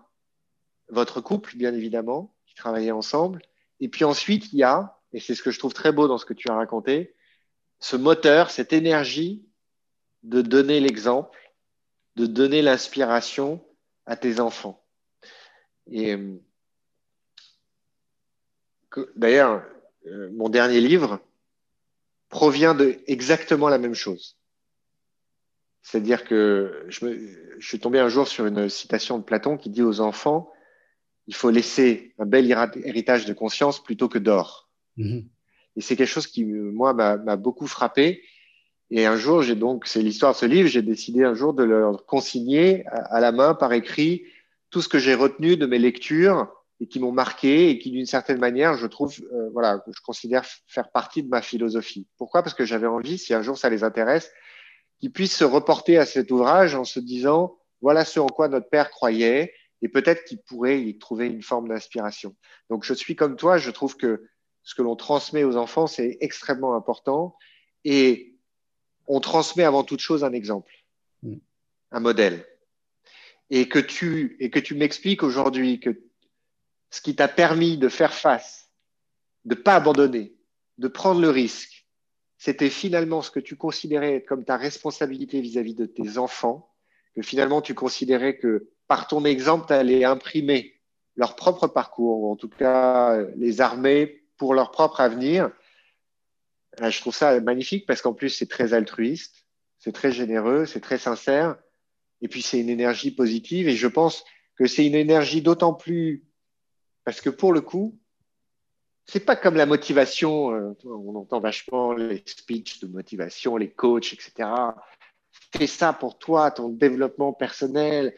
votre 0.90 1.22
couple, 1.22 1.56
bien 1.56 1.74
évidemment, 1.74 2.34
qui 2.48 2.56
travaillait 2.56 2.92
ensemble. 2.92 3.42
Et 3.80 3.90
puis 3.90 4.06
ensuite, 4.06 4.52
il 4.54 4.60
y 4.60 4.64
a, 4.64 4.98
et 5.14 5.20
c'est 5.20 5.36
ce 5.36 5.44
que 5.44 5.52
je 5.52 5.60
trouve 5.60 5.74
très 5.74 5.92
beau 5.92 6.08
dans 6.08 6.18
ce 6.18 6.26
que 6.26 6.34
tu 6.34 6.50
as 6.50 6.56
raconté, 6.56 7.15
ce 7.80 7.96
moteur, 7.96 8.52
cette 8.52 8.74
énergie 8.74 9.46
de 10.24 10.42
donner 10.42 10.80
l'exemple, 10.80 11.54
de 12.16 12.26
donner 12.26 12.62
l'inspiration 12.62 13.64
à 14.06 14.16
tes 14.16 14.40
enfants. 14.40 14.84
Et 15.92 16.18
d'ailleurs, 19.16 19.64
euh, 20.08 20.30
mon 20.32 20.50
dernier 20.50 20.82
livre 20.82 21.20
provient 22.30 22.74
de 22.74 23.00
exactement 23.08 23.70
la 23.70 23.78
même 23.78 23.94
chose. 23.94 24.38
C'est-à-dire 25.84 26.24
que 26.24 26.86
je 26.88 27.30
suis 27.60 27.80
tombé 27.80 28.00
un 28.00 28.10
jour 28.10 28.28
sur 28.28 28.48
une 28.48 28.70
citation 28.70 29.20
de 29.20 29.24
Platon 29.24 29.58
qui 29.58 29.70
dit 29.70 29.84
aux 29.84 30.00
enfants 30.00 30.52
il 31.28 31.36
faut 31.36 31.50
laisser 31.50 32.14
un 32.20 32.26
bel 32.26 32.52
héritage 32.84 33.26
de 33.26 33.34
conscience 33.34 33.84
plutôt 33.84 34.10
que 34.10 34.20
d'or. 34.20 34.70
Mm-hmm. 34.98 35.28
Et 35.76 35.82
c'est 35.82 35.96
quelque 35.96 36.08
chose 36.08 36.28
qui, 36.28 36.46
moi, 36.46 36.94
m'a 36.94 37.36
beaucoup 37.36 37.68
frappé. 37.68 38.24
Et 38.92 39.06
un 39.06 39.18
jour, 39.18 39.42
j'ai 39.42 39.56
donc, 39.56 39.88
c'est 39.88 40.02
l'histoire 40.02 40.34
de 40.34 40.38
ce 40.38 40.46
livre, 40.46 40.70
j'ai 40.70 40.82
décidé 40.82 41.24
un 41.24 41.34
jour 41.34 41.54
de 41.54 41.64
leur 41.64 42.06
consigner 42.06 42.86
à, 42.88 43.20
la 43.20 43.32
main, 43.32 43.56
par 43.56 43.74
écrit, 43.74 44.24
tout 44.70 44.82
ce 44.82 44.90
que 44.90 45.00
j'ai 45.00 45.16
retenu 45.16 45.58
de 45.58 45.66
mes 45.66 45.80
lectures 45.80 46.48
et 46.80 46.88
qui 46.88 47.00
m'ont 47.00 47.12
marqué 47.12 47.70
et 47.70 47.80
qui, 47.80 47.92
d'une 47.92 48.06
certaine 48.06 48.40
manière, 48.40 48.78
je 48.78 48.86
trouve, 48.86 49.14
euh, 49.34 49.50
voilà, 49.54 49.82
je 49.88 50.02
considère 50.02 50.46
faire 50.68 50.92
partie 50.92 51.24
de 51.24 51.30
ma 51.30 51.42
philosophie. 51.42 52.08
Pourquoi? 52.18 52.44
Parce 52.44 52.54
que 52.54 52.66
j'avais 52.66 52.88
envie, 52.88 53.18
si 53.18 53.34
un 53.34 53.42
jour 53.42 53.58
ça 53.58 53.70
les 53.70 53.84
intéresse, 53.84 54.32
qu'ils 55.00 55.12
puissent 55.12 55.38
se 55.38 55.44
reporter 55.44 55.98
à 55.98 56.06
cet 56.06 56.32
ouvrage 56.32 56.76
en 56.76 56.84
se 56.84 57.00
disant, 57.00 57.58
voilà 57.82 58.06
ce 58.06 58.20
en 58.20 58.28
quoi 58.28 58.50
notre 58.50 58.70
père 58.70 58.92
croyait, 58.92 59.54
et 59.82 59.90
peut-être 59.90 60.26
qu'ils 60.26 60.42
pourraient 60.42 60.82
y 60.82 60.98
trouver 60.98 61.28
une 61.28 61.42
forme 61.42 61.70
d'inspiration. 61.70 62.36
Donc, 62.70 62.84
je 62.84 62.94
suis 62.94 63.16
comme 63.16 63.36
toi, 63.36 63.58
je 63.58 63.72
trouve 63.72 63.98
que 63.98 64.24
ce 64.66 64.74
que 64.74 64.82
l'on 64.82 64.96
transmet 64.96 65.44
aux 65.44 65.56
enfants, 65.56 65.88
c'est 65.88 66.18
extrêmement 66.20 66.76
important. 66.76 67.38
Et 67.86 68.36
on 69.08 69.20
transmet 69.20 69.64
avant 69.64 69.84
toute 69.84 70.00
chose 70.00 70.24
un 70.24 70.34
exemple, 70.34 70.74
mm. 71.22 71.36
un 71.92 72.00
modèle. 72.00 72.46
Et 73.52 73.70
que 73.70 73.78
tu, 73.78 74.36
et 74.40 74.50
que 74.50 74.60
tu 74.60 74.74
m'expliques 74.74 75.22
aujourd'hui 75.22 75.80
que 75.80 76.02
ce 76.90 77.00
qui 77.00 77.16
t'a 77.16 77.28
permis 77.28 77.78
de 77.78 77.90
faire 77.90 78.14
face, 78.14 78.72
de 79.46 79.54
pas 79.54 79.76
abandonner, 79.76 80.36
de 80.80 80.88
prendre 80.88 81.22
le 81.22 81.30
risque, 81.30 81.88
c'était 82.40 82.72
finalement 82.72 83.22
ce 83.22 83.30
que 83.30 83.40
tu 83.40 83.56
considérais 83.56 84.24
comme 84.24 84.44
ta 84.44 84.58
responsabilité 84.58 85.42
vis-à-vis 85.42 85.74
-vis 85.74 85.78
de 85.78 85.86
tes 85.86 86.18
enfants, 86.18 86.74
que 87.14 87.22
finalement 87.22 87.62
tu 87.62 87.76
considérais 87.76 88.38
que 88.38 88.72
par 88.88 89.08
ton 89.08 89.26
exemple, 89.26 89.68
tu 89.68 89.74
allais 89.74 90.04
imprimer 90.04 90.74
leur 91.16 91.36
propre 91.36 91.68
parcours, 91.68 92.22
ou 92.22 92.32
en 92.32 92.36
tout 92.36 92.50
cas 92.50 93.22
les 93.36 93.62
armer 93.62 94.25
pour 94.38 94.54
leur 94.54 94.72
propre 94.72 95.02
avenir. 95.02 95.52
Euh, 96.82 96.90
je 96.90 97.00
trouve 97.00 97.16
ça 97.16 97.40
magnifique 97.40 97.86
parce 97.86 98.02
qu'en 98.02 98.14
plus, 98.14 98.30
c'est 98.30 98.50
très 98.50 98.74
altruiste, 98.74 99.46
c'est 99.78 99.94
très 99.94 100.12
généreux, 100.12 100.66
c'est 100.66 100.82
très 100.82 100.98
sincère. 100.98 101.58
Et 102.22 102.28
puis, 102.28 102.42
c'est 102.42 102.60
une 102.60 102.70
énergie 102.70 103.12
positive. 103.12 103.68
Et 103.68 103.76
je 103.76 103.88
pense 103.88 104.24
que 104.56 104.68
c'est 104.68 104.86
une 104.86 104.96
énergie 104.96 105.42
d'autant 105.42 105.74
plus 105.74 106.26
parce 107.04 107.22
que 107.22 107.30
pour 107.30 107.54
le 107.54 107.62
coup, 107.62 108.00
c'est 109.06 109.24
pas 109.24 109.36
comme 109.36 109.56
la 109.56 109.66
motivation. 109.66 110.52
Euh, 110.52 110.74
on 110.86 111.16
entend 111.16 111.40
vachement 111.40 111.94
les 111.94 112.24
speeches 112.26 112.80
de 112.80 112.88
motivation, 112.88 113.58
les 113.58 113.72
coachs, 113.72 114.14
etc. 114.14 114.50
Fais 115.56 115.68
ça 115.68 115.94
pour 115.94 116.18
toi, 116.18 116.52
ton 116.52 116.70
développement 116.70 117.32
personnel. 117.32 118.16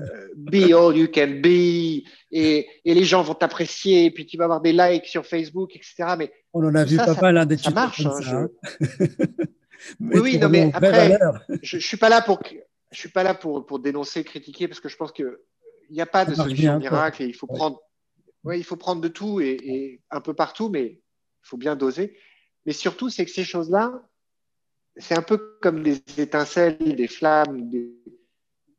Euh, 0.00 0.28
be 0.36 0.72
all 0.72 0.96
you 0.96 1.08
can 1.12 1.40
be. 1.42 2.02
Et, 2.30 2.66
et 2.84 2.94
les 2.94 3.04
gens 3.04 3.22
vont 3.22 3.34
t'apprécier. 3.34 4.06
Et 4.06 4.10
puis 4.10 4.26
tu 4.26 4.36
vas 4.36 4.44
avoir 4.44 4.60
des 4.60 4.72
likes 4.72 5.06
sur 5.06 5.24
Facebook 5.24 5.74
etc 5.76 6.14
mais 6.18 6.32
on 6.52 6.64
en 6.64 6.74
a 6.74 6.84
vu 6.84 6.96
pas 6.96 7.14
mal 7.20 7.38
hein, 7.38 7.46
des 7.46 7.56
ça 7.56 7.70
marche 7.70 8.04
hein, 8.04 8.20
hein. 8.32 8.48
oui, 10.00 10.20
oui 10.20 10.38
non 10.38 10.48
mais 10.48 10.70
après 10.74 11.18
je, 11.62 11.78
je 11.78 11.86
suis 11.86 11.96
pas 11.96 12.08
là 12.08 12.20
pour 12.20 12.40
je 12.90 12.98
suis 12.98 13.08
pas 13.08 13.22
là 13.22 13.34
pour, 13.34 13.66
pour 13.66 13.78
dénoncer 13.78 14.24
critiquer 14.24 14.68
parce 14.68 14.80
que 14.80 14.88
je 14.88 14.96
pense 14.96 15.12
que 15.12 15.42
il 15.90 15.94
n'y 15.94 16.00
a 16.00 16.06
pas 16.06 16.24
de 16.24 16.34
solution 16.34 16.78
miracle 16.78 17.22
et 17.22 17.26
il 17.26 17.34
faut 17.34 17.46
prendre 17.46 17.80
ouais, 18.44 18.58
il 18.58 18.64
faut 18.64 18.76
prendre 18.76 19.00
de 19.00 19.08
tout 19.08 19.40
et, 19.40 19.56
et 19.62 20.02
un 20.10 20.20
peu 20.20 20.34
partout 20.34 20.68
mais 20.68 20.84
il 20.84 21.48
faut 21.48 21.56
bien 21.56 21.76
doser. 21.76 22.16
Mais 22.66 22.72
surtout 22.72 23.08
c'est 23.08 23.24
que 23.24 23.30
ces 23.30 23.44
choses 23.44 23.70
là 23.70 24.02
c'est 24.96 25.16
un 25.16 25.22
peu 25.22 25.58
comme 25.62 25.82
des 25.82 26.02
étincelles 26.18 26.78
des 26.78 27.08
flammes 27.08 27.70
des 27.70 27.90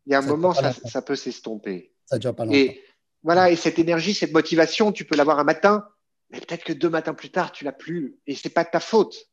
il 0.10 0.14
y 0.14 0.16
a 0.16 0.20
un 0.20 0.24
moment, 0.24 0.56
ça, 0.56 0.74
ça, 0.74 1.04
peut 1.04 1.16
s'estomper. 1.16 1.94
Ça 2.06 2.18
dure 2.18 2.36
pas 2.36 2.44
longtemps. 2.44 2.58
Et 2.58 2.82
voilà, 3.22 3.52
et 3.52 3.56
cette 3.56 3.78
énergie, 3.78 4.16
cette 4.16 4.34
motivation, 4.34 4.92
tu 4.92 5.06
peux 5.06 5.16
l'avoir 5.16 5.38
un 5.38 5.44
matin, 5.44 5.88
mais 6.32 6.40
peut-être 6.40 6.64
que 6.64 6.74
deux 6.74 6.90
matins 6.90 7.14
plus 7.14 7.30
tard, 7.30 7.52
tu 7.52 7.64
l'as 7.64 7.72
plus, 7.72 8.18
et 8.26 8.34
c'est 8.34 8.50
pas 8.50 8.64
de 8.64 8.72
ta 8.72 8.80
faute. 8.80 9.30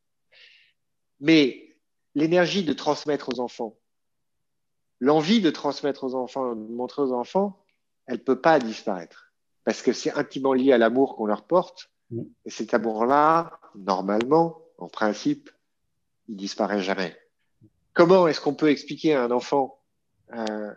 Mais 1.19 1.79
l'énergie 2.15 2.62
de 2.62 2.75
transmettre 2.75 3.31
aux 3.31 3.41
enfants, 3.41 3.79
l'envie 5.01 5.41
de 5.41 5.51
transmettre 5.51 6.05
aux 6.05 6.15
enfants, 6.15 6.55
de 6.55 6.71
montrer 6.75 7.01
aux 7.01 7.12
enfants, 7.12 7.65
elle 8.05 8.23
peut 8.23 8.43
pas 8.43 8.59
disparaître, 8.59 9.33
parce 9.65 9.81
que 9.81 9.95
c'est 9.95 10.12
intimement 10.12 10.53
lié 10.53 10.73
à 10.73 10.79
l'amour 10.79 11.17
qu'on 11.17 11.25
leur 11.25 11.47
porte, 11.47 11.91
mm. 12.11 12.21
et 12.45 12.51
cet 12.51 12.75
amour-là, 12.75 13.59
normalement, 13.77 14.61
en 14.77 14.89
principe, 14.89 15.49
il 16.29 16.37
disparaît 16.37 16.83
jamais. 16.83 17.17
Comment 17.95 18.29
est-ce 18.29 18.43
qu'on 18.43 18.55
peut 18.55 18.69
expliquer 18.69 19.15
à 19.15 19.25
un 19.25 19.31
enfant 19.31 19.76
euh, 20.35 20.73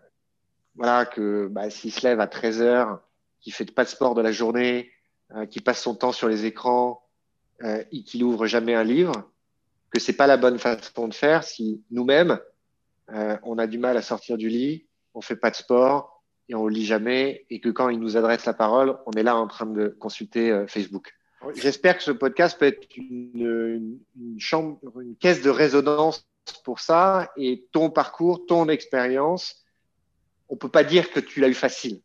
voilà, 0.75 1.05
que 1.05 1.47
bah, 1.47 1.69
s'il 1.69 1.91
se 1.91 2.07
lève 2.07 2.19
à 2.19 2.27
13 2.27 2.61
heures, 2.61 3.01
qu'il 3.41 3.53
fait 3.53 3.65
pas 3.65 3.83
de 3.83 3.89
sport 3.89 4.15
de 4.15 4.21
la 4.21 4.31
journée, 4.31 4.91
euh, 5.35 5.45
qu'il 5.45 5.61
passe 5.61 5.81
son 5.81 5.93
temps 5.93 6.11
sur 6.11 6.27
les 6.27 6.45
écrans 6.45 7.03
euh, 7.63 7.83
et 7.91 8.03
qu'il 8.03 8.23
ouvre 8.23 8.47
jamais 8.47 8.73
un 8.73 8.83
livre, 8.83 9.29
que 9.91 9.99
c'est 9.99 10.13
pas 10.13 10.27
la 10.27 10.37
bonne 10.37 10.57
façon 10.57 11.07
de 11.07 11.13
faire 11.13 11.43
si 11.43 11.83
nous-mêmes 11.91 12.39
euh, 13.11 13.37
on 13.43 13.57
a 13.57 13.67
du 13.67 13.77
mal 13.77 13.97
à 13.97 14.01
sortir 14.01 14.37
du 14.37 14.49
lit, 14.49 14.87
on 15.13 15.21
fait 15.21 15.35
pas 15.35 15.51
de 15.51 15.55
sport 15.55 16.23
et 16.47 16.55
on 16.55 16.67
lit 16.67 16.85
jamais 16.85 17.45
et 17.49 17.59
que 17.59 17.69
quand 17.69 17.89
il 17.89 17.99
nous 17.99 18.17
adresse 18.17 18.45
la 18.45 18.53
parole, 18.53 18.97
on 19.05 19.11
est 19.11 19.23
là 19.23 19.35
en 19.35 19.47
train 19.47 19.65
de 19.65 19.89
consulter 19.99 20.65
Facebook. 20.67 21.13
J'espère 21.55 21.97
que 21.97 22.03
ce 22.03 22.11
podcast 22.11 22.59
peut 22.59 22.65
être 22.65 22.87
une, 22.97 23.99
une, 24.15 24.39
chambre, 24.39 24.79
une 24.99 25.15
caisse 25.15 25.41
de 25.41 25.49
résonance 25.49 26.27
pour 26.53 26.79
ça 26.79 27.31
et 27.37 27.67
ton 27.71 27.89
parcours, 27.89 28.45
ton 28.45 28.69
expérience, 28.69 29.63
on 30.49 30.57
peut 30.57 30.69
pas 30.69 30.83
dire 30.83 31.11
que 31.11 31.19
tu 31.19 31.39
l'as 31.39 31.47
eu 31.47 31.53
facile. 31.53 32.01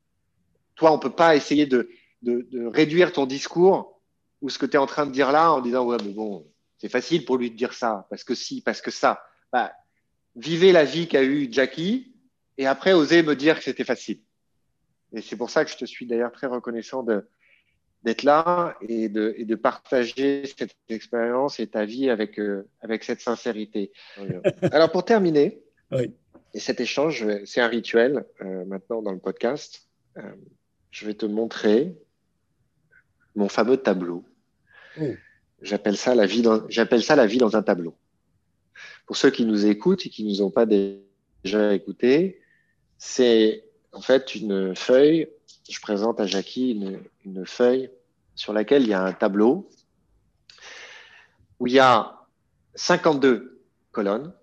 Toi, 0.75 0.93
on 0.93 0.99
peut 0.99 1.15
pas 1.15 1.37
essayer 1.37 1.67
de, 1.67 1.89
de, 2.23 2.67
réduire 2.67 3.13
ton 3.13 3.27
discours 3.27 4.01
ou 4.41 4.49
ce 4.49 4.59
que 4.59 4.67
tu 4.67 4.75
es 4.75 4.79
en 4.79 4.87
train 4.87 5.07
de 5.07 5.13
dire 5.13 5.33
là 5.33 5.53
en 5.53 5.61
disant 5.61 5.85
ouais 5.85 5.97
mais 6.05 6.13
bon 6.13 6.47
c'est 6.79 6.89
facile 6.89 7.25
pour 7.25 7.37
lui 7.37 7.51
de 7.51 7.57
dire 7.57 7.73
ça 7.73 8.07
parce 8.11 8.25
que 8.25 8.35
si 8.35 8.61
parce 8.61 8.81
que 8.81 8.91
ça. 8.91 9.23
Bah, 9.53 9.73
vivez 10.37 10.73
la 10.73 10.85
vie 10.85 11.07
qu'a 11.07 11.23
eu 11.23 11.49
Jackie 11.51 12.15
et 12.59 12.67
après 12.67 12.93
osez 12.93 13.23
me 13.23 13.37
dire 13.37 13.59
que 13.59 13.65
c'était 13.65 13.85
facile. 13.85 14.21
Et 15.13 15.23
c'est 15.23 15.37
pour 15.37 15.51
ça 15.51 15.65
que 15.65 15.71
je 15.71 15.77
te 15.77 15.85
suis 15.85 16.07
d'ailleurs 16.07 16.33
très 16.33 16.49
reconnaissant 16.49 17.03
de, 17.03 17.29
d'être 18.05 18.23
là 18.23 18.77
et 18.87 19.09
de, 19.09 19.35
et 19.39 19.47
de, 19.47 19.55
partager 19.55 20.45
cette 20.59 20.77
expérience 20.91 21.59
et 21.59 21.67
ta 21.67 21.87
vie 21.87 22.11
avec, 22.11 22.39
euh, 22.39 22.69
avec 22.83 23.03
cette 23.03 23.21
sincérité. 23.21 23.93
Alors 24.73 24.93
pour 24.93 25.05
terminer, 25.07 25.63
oui. 25.91 26.15
et 26.53 26.61
cet 26.61 26.81
échange, 26.81 27.27
c'est 27.47 27.63
un 27.63 27.69
rituel 27.69 28.27
euh, 28.43 28.65
maintenant 28.67 29.01
dans 29.01 29.13
le 29.13 29.19
podcast. 29.19 29.89
Euh, 30.19 30.23
je 30.91 31.07
vais 31.07 31.15
te 31.15 31.25
montrer 31.25 31.97
mon 33.35 33.49
fameux 33.49 33.79
tableau. 33.79 34.25
J'appelle 35.63 35.97
ça 35.97 36.15
la 36.15 36.27
vie 36.27 36.43
dans, 36.43 36.69
j'appelle 36.69 37.03
ça 37.03 37.17
la 37.17 37.27
vie 37.27 37.39
dans 37.39 37.57
un 37.57 37.63
tableau. 37.63 37.97
pour 39.07 39.17
ceux 39.17 39.31
qui 39.31 39.47
nous 39.47 39.65
écoutent 39.67 40.05
et 40.05 40.11
qui 40.11 40.25
ne 40.25 40.29
nous 40.29 40.43
ont 40.43 40.51
pas 40.51 40.67
déjà 40.67 41.75
écoutés, 41.75 42.43
c'est 42.99 43.65
en 43.93 44.03
fait 44.03 44.35
une 44.35 44.77
feuille. 44.77 45.29
Je 45.69 45.81
présente 45.81 46.21
à 46.21 46.27
Jackie 46.27 46.73
une, 47.25 47.47
feuille 47.47 47.91
sur 48.35 48.53
laquelle 48.53 48.83
il 48.83 48.89
y 48.89 48.95
a 48.95 49.03
un 49.03 49.13
tableau 49.13 49.71
où 51.59 51.67
il 51.67 51.73
y 51.73 51.79
a 51.79 52.27
52 52.75 53.63
colonnes 53.91 54.35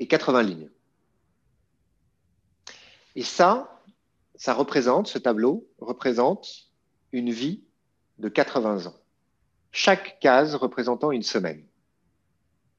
et 0.00 0.08
80 0.08 0.42
lignes. 0.42 0.70
Et 3.14 3.22
ça, 3.22 3.82
ça 4.34 4.54
représente, 4.54 5.06
ce 5.06 5.18
tableau 5.18 5.68
représente 5.78 6.70
une 7.12 7.30
vie 7.30 7.64
de 8.18 8.28
80 8.28 8.86
ans. 8.86 8.96
Chaque 9.70 10.18
case 10.20 10.54
représentant 10.54 11.12
une 11.12 11.22
semaine. 11.22 11.64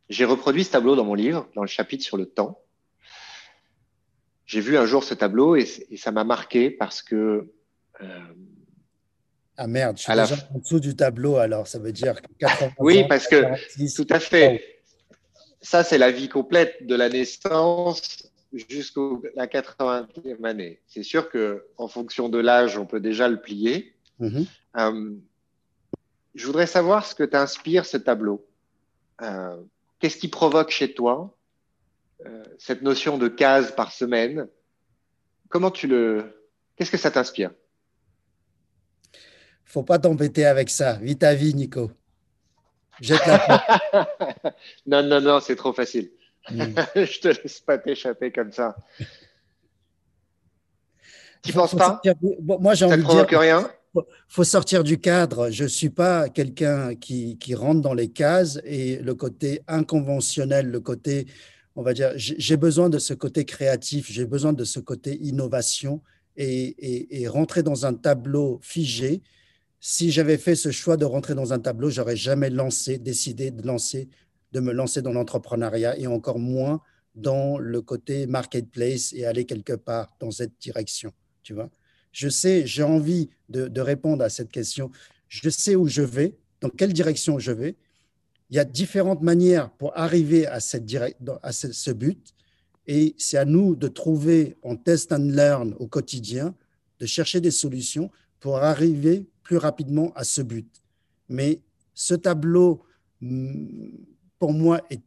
J'ai 0.10 0.26
reproduit 0.26 0.64
ce 0.64 0.72
tableau 0.72 0.96
dans 0.96 1.06
mon 1.06 1.14
livre, 1.14 1.48
dans 1.56 1.62
le 1.62 1.68
chapitre 1.68 2.04
sur 2.04 2.18
le 2.18 2.26
temps. 2.26 2.62
J'ai 4.46 4.62
vu 4.62 4.78
un 4.78 4.86
jour 4.86 5.04
ce 5.04 5.14
tableau 5.14 5.56
et, 5.56 5.66
ça 5.66 6.12
m'a 6.12 6.24
marqué 6.24 6.72
parce 6.72 7.02
que. 7.02 7.54
Ah 9.62 9.68
merde, 9.68 9.98
je 9.98 10.04
suis 10.04 10.14
déjà 10.14 10.36
en 10.56 10.60
dessous 10.60 10.80
du 10.80 10.96
tableau 10.96 11.36
alors, 11.36 11.68
ça 11.68 11.80
veut 11.80 11.92
dire 11.92 12.16
80 12.40 12.72
Oui, 12.80 13.04
parce 13.10 13.28
que 13.28 13.44
tout 13.94 14.08
à 14.10 14.20
fait. 14.20 14.64
Ça, 15.62 15.84
c'est 15.84 15.98
la 15.98 16.12
vie 16.12 16.30
complète 16.30 16.88
de 16.88 16.96
la 16.96 17.10
naissance 17.10 18.32
jusqu'à 18.54 19.02
la 19.36 19.48
80e 19.48 20.46
année. 20.46 20.80
C'est 20.88 21.04
sûr 21.04 21.30
que 21.30 21.66
en 21.78 21.90
fonction 21.90 22.30
de 22.30 22.38
l'âge, 22.38 22.78
on 22.78 22.86
peut 22.86 23.02
déjà 23.02 23.28
le 23.28 23.42
plier. 23.42 23.94
Mhm. 24.20 24.46
Euh, 24.78 25.12
je 26.36 26.46
voudrais 26.46 26.68
savoir 26.68 27.06
ce 27.06 27.14
que 27.14 27.24
t'inspire 27.24 27.86
ce 27.86 27.98
tableau. 27.98 28.48
Euh, 29.22 29.58
Qu'est-ce 30.00 30.18
qui 30.18 30.30
provoque 30.30 30.70
chez 30.70 30.94
toi 30.94 31.36
euh, 32.26 32.44
cette 32.58 32.82
notion 32.82 33.18
de 33.18 33.28
case 33.28 33.76
par 33.76 33.92
semaine? 33.92 34.48
Comment 35.50 35.72
tu 35.72 35.88
le 35.88 36.48
Qu'est-ce 36.78 36.92
que 36.92 36.98
ça 36.98 37.12
t'inspire? 37.12 37.52
Faut 39.70 39.84
pas 39.84 40.00
t'embêter 40.00 40.46
avec 40.46 40.72
ça. 40.72 40.94
Vite 40.94 41.22
à 41.22 41.36
vie, 41.36 41.54
Nico. 41.54 41.92
Jette 43.00 43.24
la 43.28 43.78
non, 44.88 45.04
non, 45.04 45.22
non, 45.22 45.40
c'est 45.40 45.56
trop 45.56 45.74
facile. 45.74 46.10
Mm. 46.50 46.74
je 46.96 47.20
te 47.20 47.28
laisse 47.28 47.60
pas 47.60 47.78
t'échapper 47.78 48.32
comme 48.32 48.52
ça. 48.52 48.76
Tu 51.42 51.54
penses 51.54 51.74
pas? 51.74 52.02
Moi, 52.42 52.74
j'ai 52.74 52.84
envie 52.84 53.02
de 53.02 53.08
dire. 53.08 53.40
rien? 53.40 53.72
Faut 54.28 54.44
sortir 54.44 54.84
du 54.84 55.00
cadre. 55.00 55.50
Je 55.52 55.64
ne 55.64 55.70
suis 55.70 55.90
pas 55.90 56.28
quelqu'un 56.28 56.96
qui, 56.96 57.38
qui, 57.38 57.56
rentre 57.56 57.80
dans 57.80 57.94
les 57.94 58.10
cases 58.10 58.60
et 58.66 58.98
le 58.98 59.16
côté 59.16 59.62
inconventionnel, 59.70 60.70
le 60.70 60.82
côté, 60.82 61.28
on 61.78 61.82
va 61.82 61.94
dire, 61.94 62.12
j'ai 62.18 62.58
besoin 62.58 62.90
de 62.90 63.00
ce 63.00 63.14
côté 63.14 63.46
créatif, 63.46 64.12
j'ai 64.12 64.26
besoin 64.26 64.52
de 64.52 64.66
ce 64.66 64.82
côté 64.82 65.18
innovation 65.22 66.02
et, 66.36 66.76
et, 66.78 67.22
et, 67.22 67.28
rentrer 67.30 67.64
dans 67.64 67.86
un 67.86 67.94
tableau 67.94 68.60
figé. 68.62 69.22
Si 69.80 70.12
j'avais 70.12 70.38
fait 70.38 70.56
ce 70.56 70.72
choix 70.72 70.98
de 70.98 71.06
rentrer 71.06 71.36
dans 71.36 71.54
un 71.54 71.60
tableau, 71.60 71.90
j'aurais 71.90 72.18
jamais 72.18 72.50
lancé, 72.50 72.98
décidé 72.98 73.52
de 73.52 73.66
lancer 73.66 74.10
de 74.52 74.60
me 74.60 74.72
lancer 74.72 75.02
dans 75.02 75.12
l'entrepreneuriat 75.12 75.98
et 75.98 76.08
encore 76.08 76.40
moins 76.40 76.82
dans 77.16 77.58
le 77.58 77.82
côté 77.82 78.28
marketplace 78.28 79.14
et 79.14 79.26
aller 79.26 79.46
quelque 79.46 79.74
part 79.74 80.16
dans 80.20 80.32
cette 80.32 80.54
direction. 80.60 81.12
Tu 81.44 81.54
vois, 81.54 81.70
je 82.12 82.30
sais, 82.30 82.66
j'ai 82.66 82.84
envie 82.84 83.30
de, 83.50 83.82
répondre 83.82 84.24
à 84.24 84.30
cette 84.30 84.52
question. 84.52 84.92
Je 85.28 85.50
sais 85.50 85.76
où 85.76 85.88
je 85.88 86.02
vais, 86.02 86.36
dans 86.62 86.70
quelle 86.70 86.94
direction 86.94 87.40
je 87.40 87.52
vais. 87.52 87.76
Il 88.50 88.56
y 88.56 88.60
a 88.60 88.66
différentes 88.66 89.22
manières 89.22 89.70
pour 89.72 89.96
arriver 89.98 90.48
à, 90.48 90.60
cette 90.60 90.92
à 91.44 91.52
ce, 91.52 91.92
but. 91.92 92.34
Et 92.88 93.16
c'est 93.18 93.38
à 93.38 93.46
nous 93.46 93.76
de 93.76 93.88
trouver 93.88 94.58
en 94.64 94.76
test 94.76 95.12
and 95.12 95.30
learn 95.30 95.76
au 95.78 95.88
quotidien, 95.88 96.56
de 97.00 97.06
chercher 97.06 97.42
des 97.42 97.52
solutions 97.52 98.10
pour 98.40 98.58
arriver 98.58 99.28
plus 99.50 99.58
rapidement 99.58 100.12
à 100.14 100.24
ce 100.24 100.44
but. 100.44 100.70
Mais 101.28 101.60
ce 101.96 102.14
tableau 102.14 102.84
hmm, 103.20 103.90
pour 104.38 104.54
moi, 104.54 104.82
est 104.92 105.02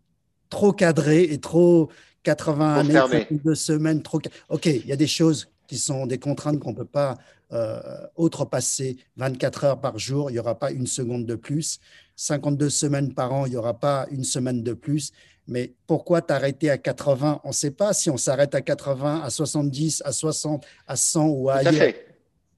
trop 0.50 0.72
cadré 0.72 1.22
et 1.22 1.38
trop 1.38 1.90
80 2.24 2.74
années, 2.74 3.28
de 3.30 3.54
semaines, 3.54 4.02
trop. 4.02 4.20
OK, 4.48 4.66
il 4.66 4.84
y 4.84 4.90
a 4.90 4.96
des 4.96 5.06
choses 5.06 5.48
qui 5.68 5.78
sont 5.78 6.06
des 6.06 6.18
contraintes 6.18 6.58
qu'on 6.58 6.72
ne 6.72 6.76
peut 6.76 6.84
pas 6.84 7.16
euh, 7.52 7.80
outrepasser. 8.16 8.96
24 9.16 9.64
heures 9.64 9.80
par 9.80 9.96
jour, 9.96 10.28
il 10.28 10.32
n'y 10.32 10.40
aura 10.40 10.58
pas 10.58 10.72
une 10.72 10.88
seconde 10.88 11.24
de 11.24 11.36
plus. 11.36 11.78
52 12.16 12.68
semaines 12.68 13.14
par 13.14 13.32
an, 13.32 13.46
il 13.46 13.50
n'y 13.50 13.56
aura 13.56 13.78
pas 13.78 14.08
une 14.10 14.24
semaine 14.24 14.64
de 14.64 14.72
plus. 14.72 15.12
Mais 15.46 15.72
pourquoi 15.86 16.20
t'arrêter 16.20 16.68
à 16.68 16.78
80 16.78 17.42
On 17.44 17.48
ne 17.48 17.52
sait 17.52 17.70
pas 17.70 17.92
si 17.92 18.10
on 18.10 18.16
s'arrête 18.16 18.56
à 18.56 18.60
80, 18.60 19.22
à 19.22 19.30
70, 19.30 20.02
à 20.04 20.10
60, 20.10 20.66
à 20.88 20.96
100 20.96 21.28
ou 21.28 21.48
à 21.48 21.58
ailleurs. 21.58 21.94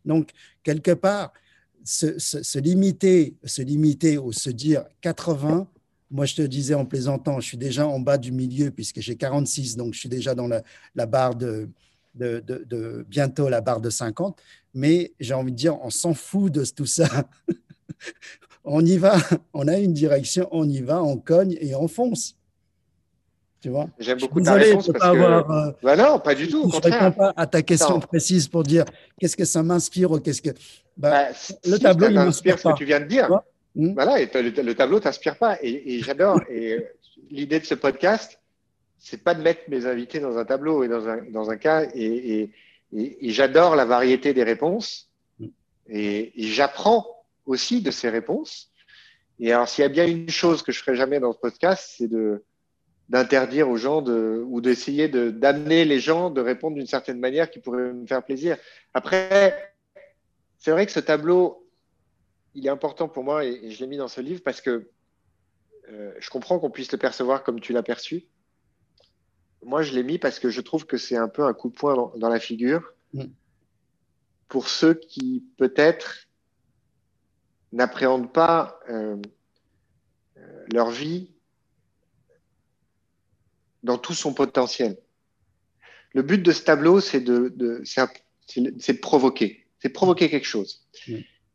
Donc, 0.06 0.30
quelque 0.62 0.92
part, 0.92 1.34
se, 1.84 2.18
se, 2.18 2.58
limiter, 2.58 3.36
se 3.44 3.62
limiter 3.62 4.18
ou 4.18 4.32
se 4.32 4.50
dire 4.50 4.84
80, 5.02 5.68
moi, 6.10 6.26
je 6.26 6.36
te 6.36 6.42
disais 6.42 6.74
en 6.74 6.84
plaisantant, 6.84 7.40
je 7.40 7.46
suis 7.46 7.56
déjà 7.56 7.86
en 7.88 7.98
bas 7.98 8.18
du 8.18 8.30
milieu 8.30 8.70
puisque 8.70 9.00
j'ai 9.00 9.16
46, 9.16 9.76
donc 9.76 9.94
je 9.94 9.98
suis 9.98 10.08
déjà 10.08 10.34
dans 10.34 10.46
la, 10.46 11.06
barre 11.06 11.34
de, 11.34 11.68
de, 12.14 13.04
bientôt 13.08 13.48
la 13.48 13.60
barre 13.60 13.80
de 13.80 13.90
50. 13.90 14.40
Mais 14.74 15.12
j'ai 15.18 15.34
envie 15.34 15.52
de 15.52 15.56
dire, 15.56 15.76
on 15.82 15.90
s'en 15.90 16.14
fout 16.14 16.52
de 16.52 16.64
tout 16.64 16.86
ça. 16.86 17.28
on 18.64 18.84
y 18.84 18.96
va, 18.96 19.16
on 19.52 19.66
a 19.66 19.78
une 19.78 19.92
direction, 19.92 20.48
on 20.52 20.68
y 20.68 20.80
va, 20.80 21.02
on 21.02 21.16
cogne 21.16 21.56
et 21.60 21.74
on 21.74 21.88
fonce. 21.88 22.36
Tu 23.64 23.70
vois 23.70 23.88
J'aime 23.98 24.18
beaucoup 24.18 24.42
ta 24.42 24.52
réponse 24.52 24.90
parce 24.92 25.16
que... 25.16 25.22
Euh, 25.22 25.72
bah 25.82 25.96
non, 25.96 26.18
pas 26.18 26.34
du 26.34 26.48
tout. 26.48 26.70
Je 26.70 26.86
ne 26.86 26.94
réponds 26.94 27.12
pas 27.12 27.32
à 27.34 27.46
ta 27.46 27.62
question 27.62 27.98
précise 27.98 28.46
pour 28.46 28.62
dire 28.62 28.84
qu'est-ce 29.18 29.38
que 29.38 29.46
ça 29.46 29.62
m'inspire 29.62 30.10
ou 30.10 30.20
qu'est-ce 30.20 30.42
que. 30.42 30.50
Bah, 30.98 31.30
bah, 31.30 31.36
le 31.64 31.78
tableau, 31.78 32.08
il 32.08 32.14
m'inspire 32.14 32.58
ce 32.58 32.68
que 32.68 32.76
tu 32.76 32.84
viens 32.84 33.00
de 33.00 33.06
dire. 33.06 33.30
Hmm? 33.74 33.94
Voilà, 33.94 34.20
et 34.20 34.26
le, 34.34 34.74
tableau 34.74 35.00
t'inspire 35.00 35.38
pas. 35.38 35.56
Et, 35.62 35.98
j'adore. 36.02 36.42
et 36.50 36.74
euh, 36.74 36.80
l'idée 37.30 37.58
de 37.58 37.64
ce 37.64 37.74
podcast, 37.74 38.38
c'est 38.98 39.24
pas 39.24 39.32
de 39.32 39.40
mettre 39.40 39.62
mes 39.68 39.86
invités 39.86 40.20
dans 40.20 40.36
un 40.36 40.44
tableau 40.44 40.84
et 40.84 40.88
dans 40.88 41.08
un, 41.08 41.22
dans 41.30 41.48
un 41.48 41.56
cas. 41.56 41.86
Et, 41.94 42.50
j'adore 43.22 43.76
la 43.76 43.86
variété 43.86 44.34
des 44.34 44.44
réponses. 44.44 45.08
Hmm. 45.38 45.46
Et, 45.88 46.32
j'apprends 46.36 47.06
aussi 47.46 47.80
de 47.80 47.90
ces 47.90 48.10
réponses. 48.10 48.68
Et 49.40 49.54
alors, 49.54 49.70
s'il 49.70 49.80
y 49.80 49.86
a 49.86 49.88
bien 49.88 50.06
une 50.06 50.28
chose 50.28 50.62
que 50.62 50.70
je 50.70 50.80
ferai 50.80 50.96
jamais 50.96 51.18
dans 51.18 51.32
ce 51.32 51.38
podcast, 51.38 51.94
c'est 51.96 52.08
de 52.08 52.42
d'interdire 53.08 53.68
aux 53.68 53.76
gens 53.76 54.02
de, 54.02 54.42
ou 54.46 54.60
d'essayer 54.60 55.08
de, 55.08 55.30
d'amener 55.30 55.84
les 55.84 56.00
gens 56.00 56.30
de 56.30 56.40
répondre 56.40 56.76
d'une 56.76 56.86
certaine 56.86 57.18
manière 57.18 57.50
qui 57.50 57.58
pourrait 57.58 57.92
me 57.92 58.06
faire 58.06 58.24
plaisir. 58.24 58.56
Après, 58.94 59.74
c'est 60.58 60.70
vrai 60.70 60.86
que 60.86 60.92
ce 60.92 61.00
tableau, 61.00 61.68
il 62.54 62.66
est 62.66 62.70
important 62.70 63.08
pour 63.08 63.24
moi, 63.24 63.44
et, 63.44 63.70
je 63.70 63.80
l'ai 63.80 63.86
mis 63.86 63.96
dans 63.96 64.08
ce 64.08 64.20
livre 64.20 64.42
parce 64.42 64.60
que 64.60 64.90
euh, 65.90 66.12
je 66.18 66.30
comprends 66.30 66.58
qu'on 66.58 66.70
puisse 66.70 66.90
le 66.92 66.98
percevoir 66.98 67.42
comme 67.42 67.60
tu 67.60 67.74
l'as 67.74 67.82
perçu. 67.82 68.26
Moi, 69.62 69.82
je 69.82 69.92
l'ai 69.94 70.02
mis 70.02 70.18
parce 70.18 70.38
que 70.38 70.48
je 70.48 70.60
trouve 70.60 70.86
que 70.86 70.96
c'est 70.96 71.16
un 71.16 71.28
peu 71.28 71.44
un 71.44 71.52
coup 71.52 71.68
de 71.68 71.74
poing 71.74 72.12
dans, 72.16 72.28
la 72.28 72.40
figure 72.40 72.94
mm. 73.12 73.24
pour 74.48 74.68
ceux 74.68 74.94
qui, 74.94 75.44
peut-être, 75.58 76.26
n'appréhendent 77.72 78.32
pas 78.32 78.80
euh, 78.88 79.20
euh, 80.38 80.64
leur 80.72 80.90
vie 80.90 81.33
dans 83.84 83.98
tout 83.98 84.14
son 84.14 84.34
potentiel. 84.34 84.96
Le 86.12 86.22
but 86.22 86.42
de 86.42 86.52
ce 86.52 86.62
tableau, 86.62 87.00
c'est 87.00 87.20
de, 87.20 87.52
de 87.54 87.82
c'est 88.46 89.00
provoquer, 89.00 89.66
c'est 89.78 89.90
provoquer 89.90 90.28
quelque 90.28 90.46
chose. 90.46 90.86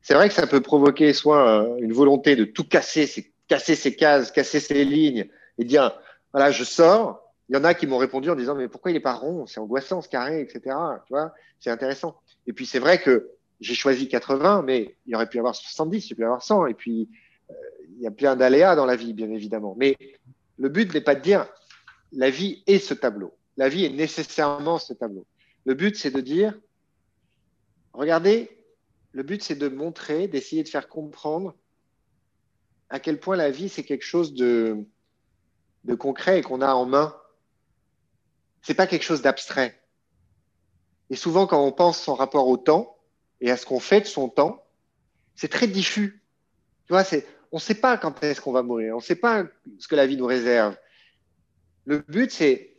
C'est 0.01 0.13
vrai 0.13 0.29
que 0.29 0.33
ça 0.33 0.47
peut 0.47 0.61
provoquer 0.61 1.11
soit 1.13 1.49
euh, 1.49 1.77
une 1.79 1.93
volonté 1.93 2.35
de 2.35 2.45
tout 2.45 2.63
casser, 2.63 3.33
casser 3.47 3.75
ses 3.75 3.95
cases, 3.95 4.31
casser 4.31 4.59
ses 4.59 4.85
lignes 4.85 5.27
et 5.57 5.65
dire 5.65 5.99
voilà, 6.33 6.51
je 6.51 6.63
sors. 6.63 7.25
Il 7.49 7.55
y 7.55 7.59
en 7.59 7.63
a 7.63 7.73
qui 7.73 7.87
m'ont 7.87 7.97
répondu 7.97 8.29
en 8.29 8.35
disant 8.35 8.55
mais 8.55 8.67
pourquoi 8.67 8.91
il 8.91 8.93
n'est 8.93 8.99
pas 8.99 9.13
rond, 9.13 9.47
c'est 9.47 9.59
angoissant 9.59 10.01
ce 10.01 10.09
carré, 10.09 10.41
etc. 10.41 10.75
Tu 11.07 11.13
vois, 11.13 11.33
c'est 11.59 11.71
intéressant. 11.71 12.19
Et 12.47 12.53
puis 12.53 12.65
c'est 12.65 12.79
vrai 12.79 13.01
que 13.01 13.31
j'ai 13.59 13.73
choisi 13.73 14.07
80, 14.07 14.63
mais 14.65 14.95
il 15.07 15.15
aurait 15.15 15.27
pu 15.27 15.37
y 15.37 15.39
avoir 15.39 15.55
70, 15.55 16.09
il 16.09 16.13
aurait 16.13 16.15
pu 16.15 16.21
y 16.21 16.25
avoir 16.25 16.43
100. 16.43 16.67
Et 16.67 16.73
puis 16.75 17.09
euh, 17.49 17.53
il 17.97 18.03
y 18.03 18.07
a 18.07 18.11
plein 18.11 18.35
d'aléas 18.35 18.75
dans 18.75 18.85
la 18.85 18.95
vie, 18.95 19.13
bien 19.13 19.31
évidemment. 19.31 19.75
Mais 19.77 19.97
le 20.57 20.69
but 20.69 20.93
n'est 20.93 21.01
pas 21.01 21.15
de 21.15 21.21
dire 21.21 21.47
la 22.11 22.29
vie 22.29 22.63
est 22.67 22.79
ce 22.79 22.93
tableau. 22.93 23.35
La 23.57 23.69
vie 23.69 23.85
est 23.85 23.89
nécessairement 23.89 24.79
ce 24.79 24.93
tableau. 24.93 25.25
Le 25.65 25.73
but, 25.73 25.95
c'est 25.95 26.11
de 26.11 26.21
dire 26.21 26.57
regardez, 27.93 28.49
le 29.11 29.23
but, 29.23 29.43
c'est 29.43 29.55
de 29.55 29.67
montrer, 29.67 30.27
d'essayer 30.27 30.63
de 30.63 30.69
faire 30.69 30.87
comprendre 30.87 31.55
à 32.89 32.99
quel 32.99 33.19
point 33.19 33.35
la 33.35 33.51
vie, 33.51 33.69
c'est 33.69 33.83
quelque 33.83 34.05
chose 34.05 34.33
de, 34.33 34.85
concret 35.97 36.39
et 36.39 36.41
qu'on 36.41 36.61
a 36.61 36.73
en 36.73 36.85
main. 36.85 37.15
C'est 38.61 38.73
pas 38.73 38.87
quelque 38.87 39.03
chose 39.03 39.21
d'abstrait. 39.21 39.79
Et 41.09 41.15
souvent, 41.15 41.47
quand 41.47 41.63
on 41.63 41.71
pense 41.71 41.99
son 42.01 42.15
rapport 42.15 42.47
au 42.47 42.57
temps 42.57 42.97
et 43.41 43.51
à 43.51 43.57
ce 43.57 43.65
qu'on 43.65 43.79
fait 43.79 44.01
de 44.01 44.05
son 44.05 44.29
temps, 44.29 44.63
c'est 45.35 45.47
très 45.47 45.67
diffus. 45.67 46.23
Tu 46.85 46.93
vois, 46.93 47.03
on 47.51 47.57
ne 47.57 47.61
sait 47.61 47.75
pas 47.75 47.97
quand 47.97 48.23
est-ce 48.23 48.41
qu'on 48.41 48.51
va 48.51 48.63
mourir, 48.63 48.95
on 48.95 48.99
ne 48.99 49.03
sait 49.03 49.15
pas 49.15 49.45
ce 49.79 49.87
que 49.87 49.95
la 49.95 50.05
vie 50.05 50.17
nous 50.17 50.25
réserve. 50.25 50.75
Le 51.89 52.05
but, 52.07 52.29
c'est 52.29 52.75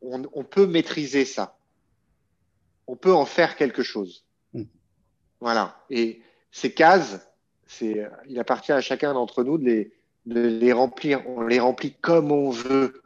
on, 0.00 0.42
peut 0.42 0.66
maîtriser 0.66 1.24
ça. 1.24 1.56
On 2.88 2.96
peut 2.96 3.14
en 3.14 3.24
faire 3.24 3.54
quelque 3.54 3.84
chose. 3.84 4.24
Mm. 4.52 4.64
Voilà. 5.38 5.84
Et 5.88 6.20
ces 6.50 6.74
cases, 6.74 7.30
c'est, 7.68 8.10
il 8.26 8.40
appartient 8.40 8.72
à 8.72 8.80
chacun 8.80 9.14
d'entre 9.14 9.44
nous 9.44 9.56
de 9.56 9.66
les, 9.66 9.92
de 10.26 10.40
les 10.40 10.72
remplir. 10.72 11.22
On 11.28 11.42
les 11.42 11.60
remplit 11.60 11.94
comme 11.94 12.32
on 12.32 12.50
veut. 12.50 13.02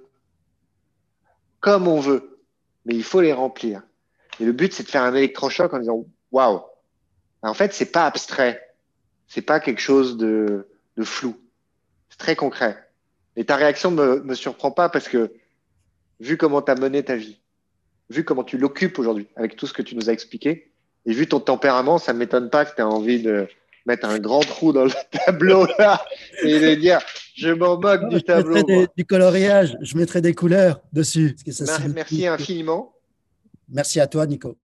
Comme 1.60 1.88
on 1.88 2.00
veut. 2.00 2.40
Mais 2.86 2.94
il 2.94 3.04
faut 3.04 3.20
les 3.20 3.34
remplir. 3.34 3.82
Et 4.38 4.46
le 4.46 4.52
but, 4.52 4.72
c'est 4.72 4.84
de 4.84 4.88
faire 4.88 5.02
un 5.02 5.14
électrochoc 5.14 5.74
en 5.74 5.78
disant 5.78 6.06
waouh. 6.32 6.62
En 7.42 7.52
fait, 7.52 7.74
c'est 7.74 7.92
pas 7.92 8.06
abstrait. 8.06 8.74
C'est 9.26 9.42
pas 9.42 9.60
quelque 9.60 9.82
chose 9.82 10.16
de, 10.16 10.70
de 10.96 11.04
flou. 11.04 11.38
C'est 12.08 12.18
très 12.18 12.34
concret. 12.34 12.89
Et 13.40 13.44
ta 13.46 13.56
réaction 13.56 13.90
me, 13.90 14.20
me 14.20 14.34
surprend 14.34 14.70
pas 14.70 14.90
parce 14.90 15.08
que 15.08 15.32
vu 16.20 16.36
comment 16.36 16.60
tu 16.60 16.70
as 16.70 16.74
mené 16.74 17.02
ta 17.02 17.16
vie, 17.16 17.40
vu 18.10 18.22
comment 18.22 18.44
tu 18.44 18.58
l'occupes 18.58 18.98
aujourd'hui 18.98 19.28
avec 19.34 19.56
tout 19.56 19.66
ce 19.66 19.72
que 19.72 19.80
tu 19.80 19.96
nous 19.96 20.10
as 20.10 20.12
expliqué, 20.12 20.70
et 21.06 21.12
vu 21.14 21.26
ton 21.26 21.40
tempérament, 21.40 21.96
ça 21.96 22.12
ne 22.12 22.18
m'étonne 22.18 22.50
pas 22.50 22.66
que 22.66 22.74
tu 22.74 22.82
aies 22.82 22.84
envie 22.84 23.22
de 23.22 23.48
mettre 23.86 24.06
un 24.06 24.18
grand 24.18 24.40
trou 24.40 24.74
dans 24.74 24.84
le 24.84 24.90
tableau 25.24 25.66
là 25.78 26.04
et 26.42 26.60
de 26.60 26.74
dire 26.74 27.00
je 27.34 27.48
m'en 27.48 27.80
moque 27.80 28.10
du 28.10 28.22
tableau. 28.22 28.62
du 28.94 29.06
coloriage, 29.06 29.74
je 29.80 29.96
mettrai 29.96 30.20
des 30.20 30.34
couleurs 30.34 30.82
dessus. 30.92 31.34
merci 31.94 32.26
infiniment. 32.26 32.92
Merci 33.70 34.00
à 34.00 34.06
toi, 34.06 34.26
Nico. 34.26 34.58